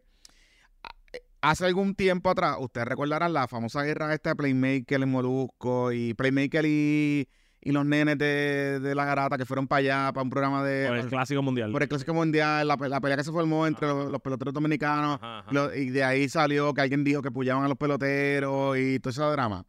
[1.41, 6.15] hace algún tiempo atrás, ustedes recordarán la famosa guerra esta de Playmaker y Molusco y
[6.15, 7.29] Playmaker y,
[7.61, 10.87] y los nenes de, de la garata que fueron para allá, para un programa de...
[10.87, 11.73] Por el clásico mundial.
[11.73, 15.17] por el Clásico Mundial, la, la pelea que se formó entre los, los peloteros dominicanos,
[15.21, 15.53] Ajá, ajá.
[15.53, 19.11] lo- y de ahí salió que alguien dijo que pullaban a los peloteros y todo
[19.11, 19.65] ese drama.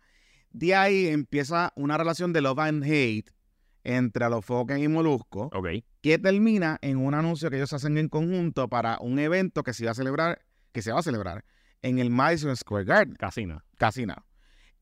[0.52, 3.32] De ahí empieza una relación de love and hate
[3.84, 5.68] entre Alofoque y Molusco Ok.
[6.02, 9.86] que termina en un anuncio que ellos hacen en conjunto para un evento que se
[9.86, 10.42] va a celebrar,
[10.72, 11.46] que se va a celebrar
[11.82, 13.64] en el Madison Square Garden, Casina.
[13.78, 14.16] Casino.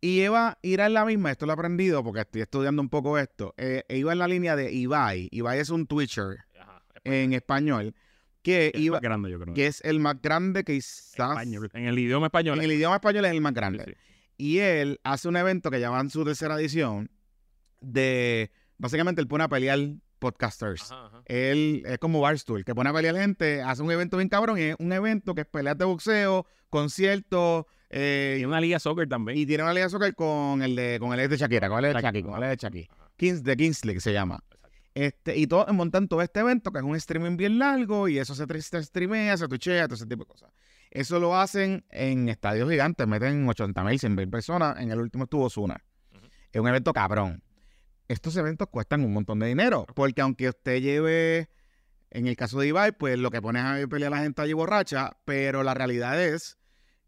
[0.06, 3.18] Y iba irá en la misma, esto lo he aprendido porque estoy estudiando un poco
[3.18, 6.84] esto, eh, iba en la línea de Ibai, Ibai es un Twitcher Ajá.
[7.04, 7.96] en español,
[8.44, 9.54] que, Es iba, más grande, yo creo.
[9.56, 11.70] que es el más grande que quizás Español.
[11.74, 12.60] En el idioma español.
[12.60, 13.84] en el idioma español es el más Sí, grande.
[13.86, 13.94] sí.
[14.38, 17.10] Y él hace un evento que llaman su tercera edición
[17.82, 19.80] de, básicamente él pone a pelear
[20.26, 20.92] podcasters.
[20.92, 21.22] Ajá, ajá.
[21.26, 24.62] Él es como Barstool, que pone a pelear gente, hace un evento bien cabrón, y
[24.64, 29.38] es un evento que es peleas de boxeo, conciertos, eh, Y una liga soccer también.
[29.38, 31.86] y tiene una liga de soccer con el de, con el ex de Shakira, con
[31.86, 32.88] el de Shaki, con el de Shaki.
[32.92, 33.12] Ajá.
[33.16, 34.40] Kings, de Kingsley que se llama.
[34.50, 34.80] Exacto.
[34.96, 38.34] Este, y todo, montan todo este evento, que es un streaming bien largo, y eso
[38.36, 40.52] se, se streamea, se tuchea, todo ese tipo de cosas.
[40.92, 44.80] Eso lo hacen en estadios gigantes, meten 80 mil, 100 mil personas.
[44.80, 45.84] En el último estuvo Zuna.
[46.54, 47.44] Es un evento cabrón.
[48.08, 51.50] Estos eventos cuestan un montón de dinero, porque aunque usted lleve,
[52.12, 54.54] en el caso de Ibai, pues lo que pones a pelear a la gente allí
[54.54, 56.58] borracha, pero la realidad es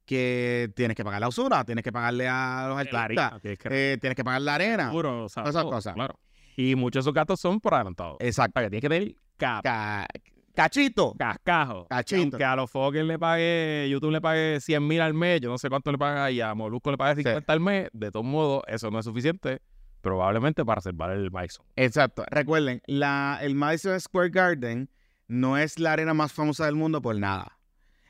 [0.05, 4.15] que tienes que pagar la usura, tienes que pagarle a los artistas, que eh, tienes
[4.15, 4.87] que pagar la arena.
[4.87, 5.93] seguro, o sea, esas todo, cosas.
[5.93, 6.17] Claro.
[6.55, 8.17] Y muchos de esos gastos son por adelantado.
[8.19, 8.53] Exacto.
[8.53, 10.07] Para que tienes que tener cap- Ca-
[10.55, 11.13] cachito.
[11.15, 11.85] cascajo.
[11.89, 12.37] Cachito.
[12.37, 15.57] Que a los Fokker le pague, YouTube le pague 100 mil al mes, yo no
[15.59, 17.89] sé cuánto le paga, y a Molusco le pague 50 al mes.
[17.93, 19.59] De todos modos, eso no es suficiente,
[20.01, 21.65] probablemente para salvar el Bison.
[21.75, 22.23] Exacto.
[22.29, 24.89] Recuerden, la, el Madison Square Garden
[25.27, 27.59] no es la arena más famosa del mundo por nada.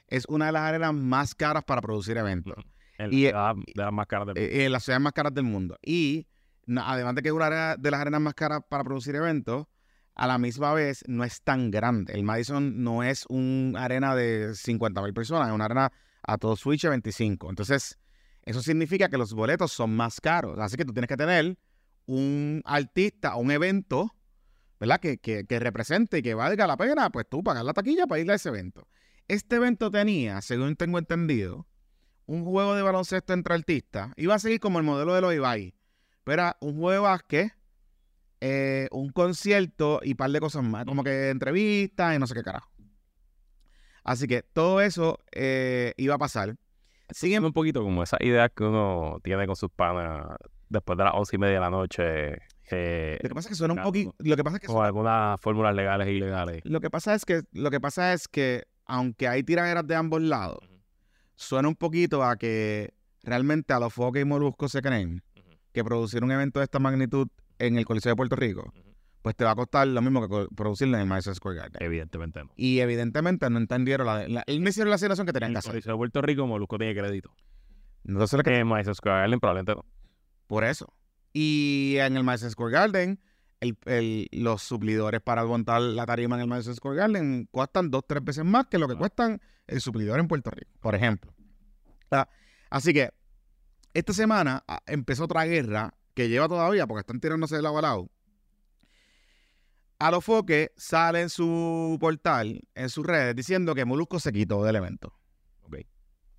[0.07, 2.55] Es una de las arenas más caras para producir eventos.
[2.97, 5.43] En Y- la, de las más caras del Eh, eh, las ciudades más caras del
[5.43, 5.77] mundo.
[5.81, 6.27] Y
[6.76, 9.65] además de que es una de las arenas más caras para producir eventos,
[10.15, 12.14] a la misma vez no es tan grande.
[12.14, 15.91] El Madison no es una arena de 50 mil personas, es una arena
[16.23, 17.49] a todo switch de 25.
[17.49, 17.99] Entonces,
[18.43, 20.57] eso significa que los boletos son más caros.
[20.59, 21.57] Así que tú tienes que tener
[22.08, 24.16] un artista o un evento,
[24.80, 25.00] ¿verdad?
[25.00, 28.20] Que, que, que represente y que valga la pena, pues tú pagar la taquilla para
[28.20, 28.88] ir a ese evento.
[29.28, 31.68] Este evento tenía, según tengo entendido,
[32.26, 34.12] un juego de baloncesto entre artistas.
[34.16, 35.76] Iba a seguir como el modelo de los Ibai.
[36.24, 37.54] Pero era un juego de básquet,
[38.42, 40.86] eh, un concierto y un par de cosas más.
[40.86, 42.70] Como que entrevistas y no sé qué carajo.
[44.04, 46.58] Así que todo eso eh, iba a pasar.
[47.10, 50.26] Siguen un poquito como esas ideas que uno tiene con sus panas
[50.69, 52.38] después de las once y media de la noche,
[52.72, 54.14] eh, Lo que pasa es que suena un poquito.
[54.19, 56.61] Lo que pasa es que con algunas fórmulas legales e ilegales.
[56.65, 60.22] Lo que pasa es que, lo que pasa es que, aunque hay tiraderas de ambos
[60.22, 60.60] lados,
[61.35, 65.22] suena un poquito a que realmente a los foques y moluscos se creen
[65.73, 67.27] que producir un evento de esta magnitud
[67.60, 68.73] en el Coliseo de Puerto Rico,
[69.22, 71.84] pues te va a costar lo mismo que producirlo en el Madison Square Garden.
[71.84, 72.52] Evidentemente no.
[72.56, 75.60] Y evidentemente no entendieron la, la- no hicieron la asignación que tenían En que el
[75.60, 75.72] hacer.
[75.73, 77.31] Coliseo de Puerto Rico, Molusco tiene crédito.
[78.06, 79.85] Entonces, lo que- En Madison Square Garden probablemente no.
[80.48, 80.94] Por eso.
[81.34, 83.19] Y en el Madison Square Garden,
[83.60, 88.03] el- el- los suplidores para montar la tarima en el Madison Square Garden cuestan dos,
[88.07, 88.98] tres veces más que lo que Ah.
[88.98, 91.34] cuestan el suplidor en Puerto Rico, por ejemplo.
[92.11, 92.28] Ah,
[92.69, 93.11] Así que
[93.94, 97.82] esta semana ah, empezó otra guerra que lleva todavía porque están tirándose de lado a
[97.82, 98.10] lado.
[99.99, 104.64] A los foques sale en su portal, en sus redes, diciendo que Molusco se quitó
[104.64, 105.14] del evento.
[105.61, 105.78] Ok.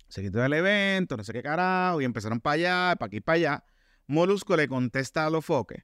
[0.07, 3.35] Se quitó del evento, no sé qué carajo, y empezaron para allá, para aquí, para
[3.35, 3.63] allá.
[4.09, 5.83] Molusco le contesta a los foques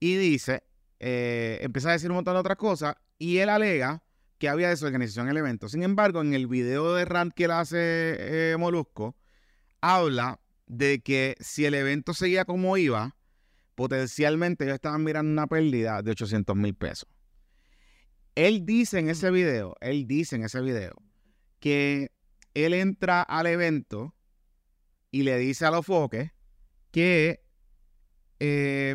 [0.00, 0.62] y dice,
[0.98, 4.02] eh, empieza a decir un montón de otras cosas, y él alega
[4.38, 5.68] que había desorganización en el evento.
[5.68, 9.14] Sin embargo, en el video de rant que él hace eh, Molusco,
[9.82, 13.14] habla de que si el evento seguía como iba,
[13.74, 17.10] potencialmente ellos estaban mirando una pérdida de 800 mil pesos.
[18.34, 20.94] Él dice en ese video, él dice en ese video,
[21.60, 22.10] que
[22.54, 24.14] él entra al evento
[25.10, 26.33] y le dice a los foques
[26.94, 27.40] que
[28.38, 28.94] eh,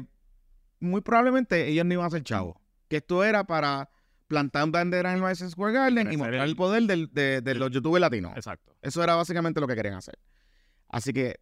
[0.79, 2.55] muy probablemente ellos no iban a ser chavos.
[2.87, 3.89] Que esto era para
[4.27, 7.41] plantar un bandera en el Madison Square Garden y mostrar el- el poder del- de,
[7.41, 8.31] de los youtubers latinos.
[8.37, 8.73] Exacto.
[8.81, 10.17] Eso era básicamente lo que querían hacer.
[10.87, 11.35] Así que,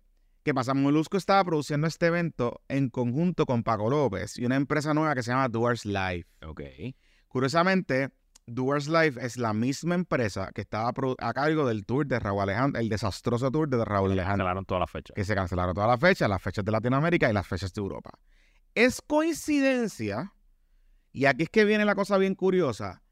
[0.43, 0.73] ¿Qué pasa?
[0.73, 5.21] Molusco estaba produciendo este evento en conjunto con Paco López y una empresa nueva que
[5.21, 6.25] se llama Doers Live.
[6.45, 6.61] Ok.
[7.27, 8.09] Curiosamente,
[8.49, 12.81] Doers Live es la misma empresa que estaba a cargo del tour de Raúl Alejandro,
[12.81, 15.13] el desastroso tour de Raúl Alejandro, Cancelaron todas las fechas.
[15.13, 18.11] que se cancelaron todas las fechas, las fechas de Latinoamérica y las fechas de Europa.
[18.73, 20.33] Es coincidencia,
[21.11, 23.03] y aquí es que viene la cosa bien curiosa,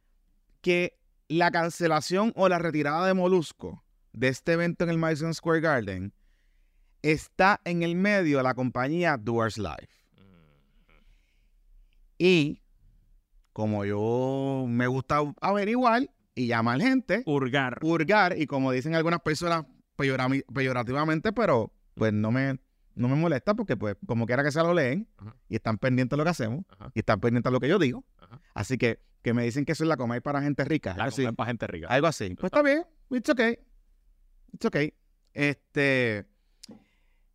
[0.61, 0.97] que
[1.27, 3.83] la cancelación o la retirada de Molusco
[4.13, 6.13] de este evento en el Madison Square Garden
[7.01, 9.89] está en el medio de la compañía Doers Live.
[12.17, 12.61] Y
[13.55, 17.79] como yo me gusta averiguar y llamar gente, Hurgar.
[17.79, 19.63] purgar, y como dicen algunas personas
[19.95, 22.59] peyora- peyorativamente, pero pues no me,
[22.95, 25.37] no me molesta porque pues como quiera que sea lo leen Ajá.
[25.47, 26.91] y están pendientes de lo que hacemos Ajá.
[26.93, 28.03] y están pendientes de lo que yo digo.
[28.19, 28.41] Ajá.
[28.53, 30.93] Así que que me dicen que eso es la comer para gente rica.
[30.97, 31.31] La algo así.
[31.31, 31.87] para gente rica.
[31.87, 32.35] Algo así.
[32.35, 32.85] Pues está bien.
[33.09, 33.57] It's okay.
[34.51, 34.93] It's okay.
[35.33, 36.25] Este.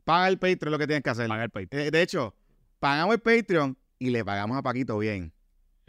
[0.05, 1.29] Paga el Patreon lo que tienes que hacer.
[1.29, 1.87] Paga el Patreon.
[1.87, 2.35] Eh, de hecho,
[2.79, 5.33] pagamos el Patreon y le pagamos a Paquito bien.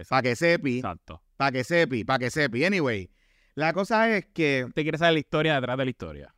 [0.09, 0.77] Para que sepi.
[0.77, 1.21] Exacto.
[1.37, 2.03] Para que sepi.
[2.03, 2.65] Para que sepi.
[2.65, 3.09] Anyway.
[3.55, 6.35] La cosa es que ¿Usted quiere saber la historia detrás de la historia?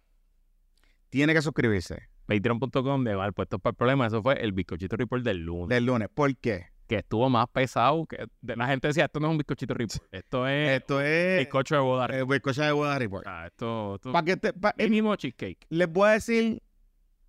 [1.10, 4.08] tiene que suscribirse Patreon.com de Val Puestos para el Problema.
[4.08, 5.70] Eso fue el bizcochito report del lunes.
[5.70, 6.10] del lunes.
[6.14, 6.68] ¿Por qué?
[6.88, 8.06] Que estuvo más pesado.
[8.08, 10.02] que La gente decía, esto no es un bizcochito report.
[10.12, 11.40] Esto es Esto es.
[11.40, 12.06] bizcocho de boda.
[12.18, 13.28] Eh, bizcocho de boda report.
[13.28, 15.66] Ah, esto, esto que te- pa- eh, mínimo cheesecake.
[15.70, 16.62] les voy a decir.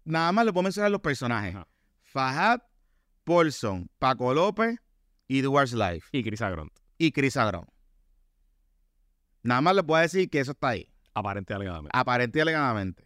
[0.04, 1.66] Nada más les voy a mencionar los personajes: Ajá.
[2.02, 2.60] Fahad,
[3.24, 4.78] Paulson, Paco López
[5.28, 6.08] y Duars Life.
[6.12, 6.72] Y Chris Agront.
[6.98, 7.66] y Chris Agrón.
[9.42, 10.90] Nada más les voy a decir que eso está ahí.
[11.14, 11.90] Aparente y alegadamente.
[11.98, 13.04] Aparente y alegadamente.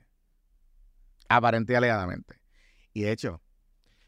[1.28, 2.40] Aparente y alegadamente.
[2.92, 3.42] Y de hecho,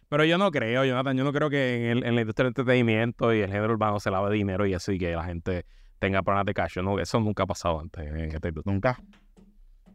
[0.09, 2.51] Pero yo no creo, Jonathan, yo no creo que en, el- en la industria del
[2.51, 5.67] entretenimiento y el género urbano se lave dinero y eso y que la gente
[6.01, 6.79] tenga problemas de cash.
[6.79, 8.73] No, eso nunca ha pasado antes en esta industria.
[8.75, 9.01] nunca.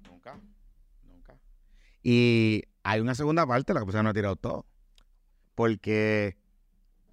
[0.10, 0.40] Nunca.
[1.04, 1.38] Nunca.
[2.02, 4.66] Y hay una segunda parte, la que puse no he tirado todo.
[5.54, 6.38] Porque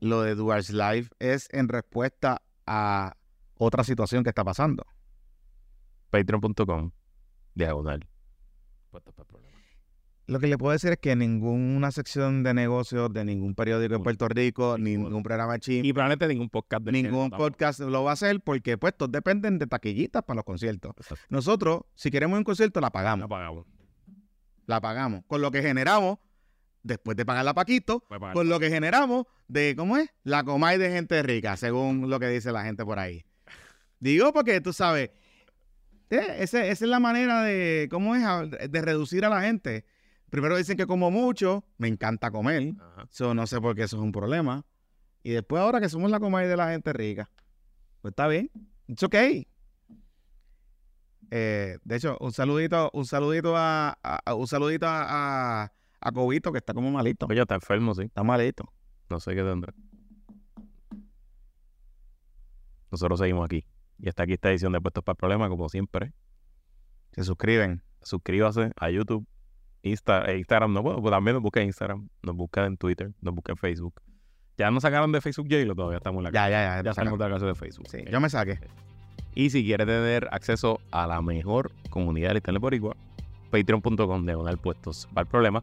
[0.02, 3.16] lo de Duars Live es en respuesta a
[3.54, 4.84] otra situación que está pasando.
[6.10, 6.90] Patreon.com,
[7.54, 8.08] diagonal.
[8.90, 9.52] Puestos para el Problema.
[10.26, 14.02] Lo que le puedo decir es que ninguna sección de negocios de ningún periódico en.
[14.02, 15.08] Puerto Rico, Ninguno.
[15.08, 17.50] ningún programa de chisme, Y probablemente ningún podcast género Ningún tampoco.
[17.50, 20.92] podcast lo va a hacer porque pues todos dependen de taquillitas para los conciertos.
[20.96, 21.24] Exacto.
[21.28, 23.28] Nosotros, si queremos un concierto, la pagamos.
[23.28, 23.66] pagamos.
[24.66, 25.22] La pagamos.
[25.26, 26.18] Con lo que generamos,
[26.82, 28.34] después de pagar la Paquito, Puede pagar.
[28.34, 30.09] con lo que generamos de, ¿cómo es?
[30.24, 33.24] La comay de gente rica, según lo que dice la gente por ahí.
[34.00, 35.10] Digo porque tú sabes,
[36.10, 38.24] eh, ese- esa es la manera de, ¿cómo es?
[38.24, 39.84] A- De reducir a la gente.
[40.30, 42.72] Primero dicen que como mucho, me encanta comer.
[42.80, 43.06] Ajá.
[43.10, 44.64] So, no sé por qué eso es un problema.
[45.22, 47.30] Y después ahora que somos la comadre de la gente rica.
[48.00, 48.50] Pues está bien.
[48.88, 49.46] It's okay.
[51.30, 55.72] Eh, de hecho, un saludito, un saludito a, a- a- un saludito a, a,
[56.02, 57.26] a Cobito, que está como malito.
[57.26, 58.02] Coño, está enfermo, sí.
[58.02, 58.72] Está malito.
[59.08, 59.72] No sé qué tendrá.
[62.90, 63.64] Nosotros seguimos aquí.
[63.98, 66.12] Y está aquí esta edición de Puestos para el Problema, como siempre.
[67.12, 67.82] Se suscriben.
[68.02, 69.26] Suscríbase a YouTube,
[69.82, 70.72] Insta, eh, Instagram.
[70.72, 73.94] No, pues también nos busca en Instagram, nos busca en Twitter, nos busca en Facebook.
[74.58, 76.82] Ya nos sacaron de Facebook J-Lo, todavía estamos en la Ya, ya, ya.
[76.82, 77.86] Ya salimos de la casa de Facebook.
[77.88, 78.58] Sí, yo me saqué.
[79.34, 82.96] Y si quieres tener acceso a la mejor comunidad de Internet Boricua,
[83.50, 85.62] patreon.com diagonal puestos para el problema.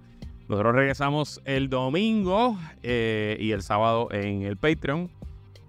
[0.50, 5.08] Nosotros regresamos el domingo eh, y el sábado en el Patreon.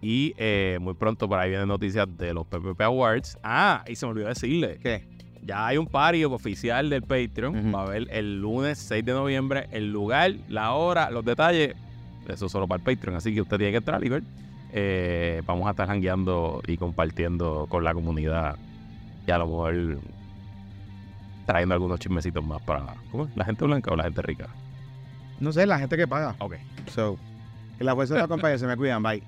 [0.00, 3.38] Y eh, muy pronto por ahí vienen noticias de los PPP Awards.
[3.42, 5.04] Ah, y se me olvidó decirle ¿Qué?
[5.42, 7.74] ya hay un party oficial del Patreon.
[7.74, 9.68] Va a haber el lunes 6 de noviembre.
[9.70, 11.74] El lugar, la hora, los detalles.
[12.26, 13.18] Eso solo para el Patreon.
[13.18, 14.22] Así que usted tiene que entrar y ver.
[14.72, 18.56] Eh, vamos a estar jangueando y compartiendo con la comunidad.
[19.26, 19.98] Y a lo mejor
[21.44, 22.94] trayendo algunos chismecitos más para
[23.34, 24.48] la gente blanca o la gente rica.
[25.40, 26.36] No sé, la gente que paga.
[26.38, 26.54] Ok.
[26.92, 27.18] So,
[27.78, 29.02] que la fuerza de la compañía se me cuidan.
[29.02, 29.22] Bye.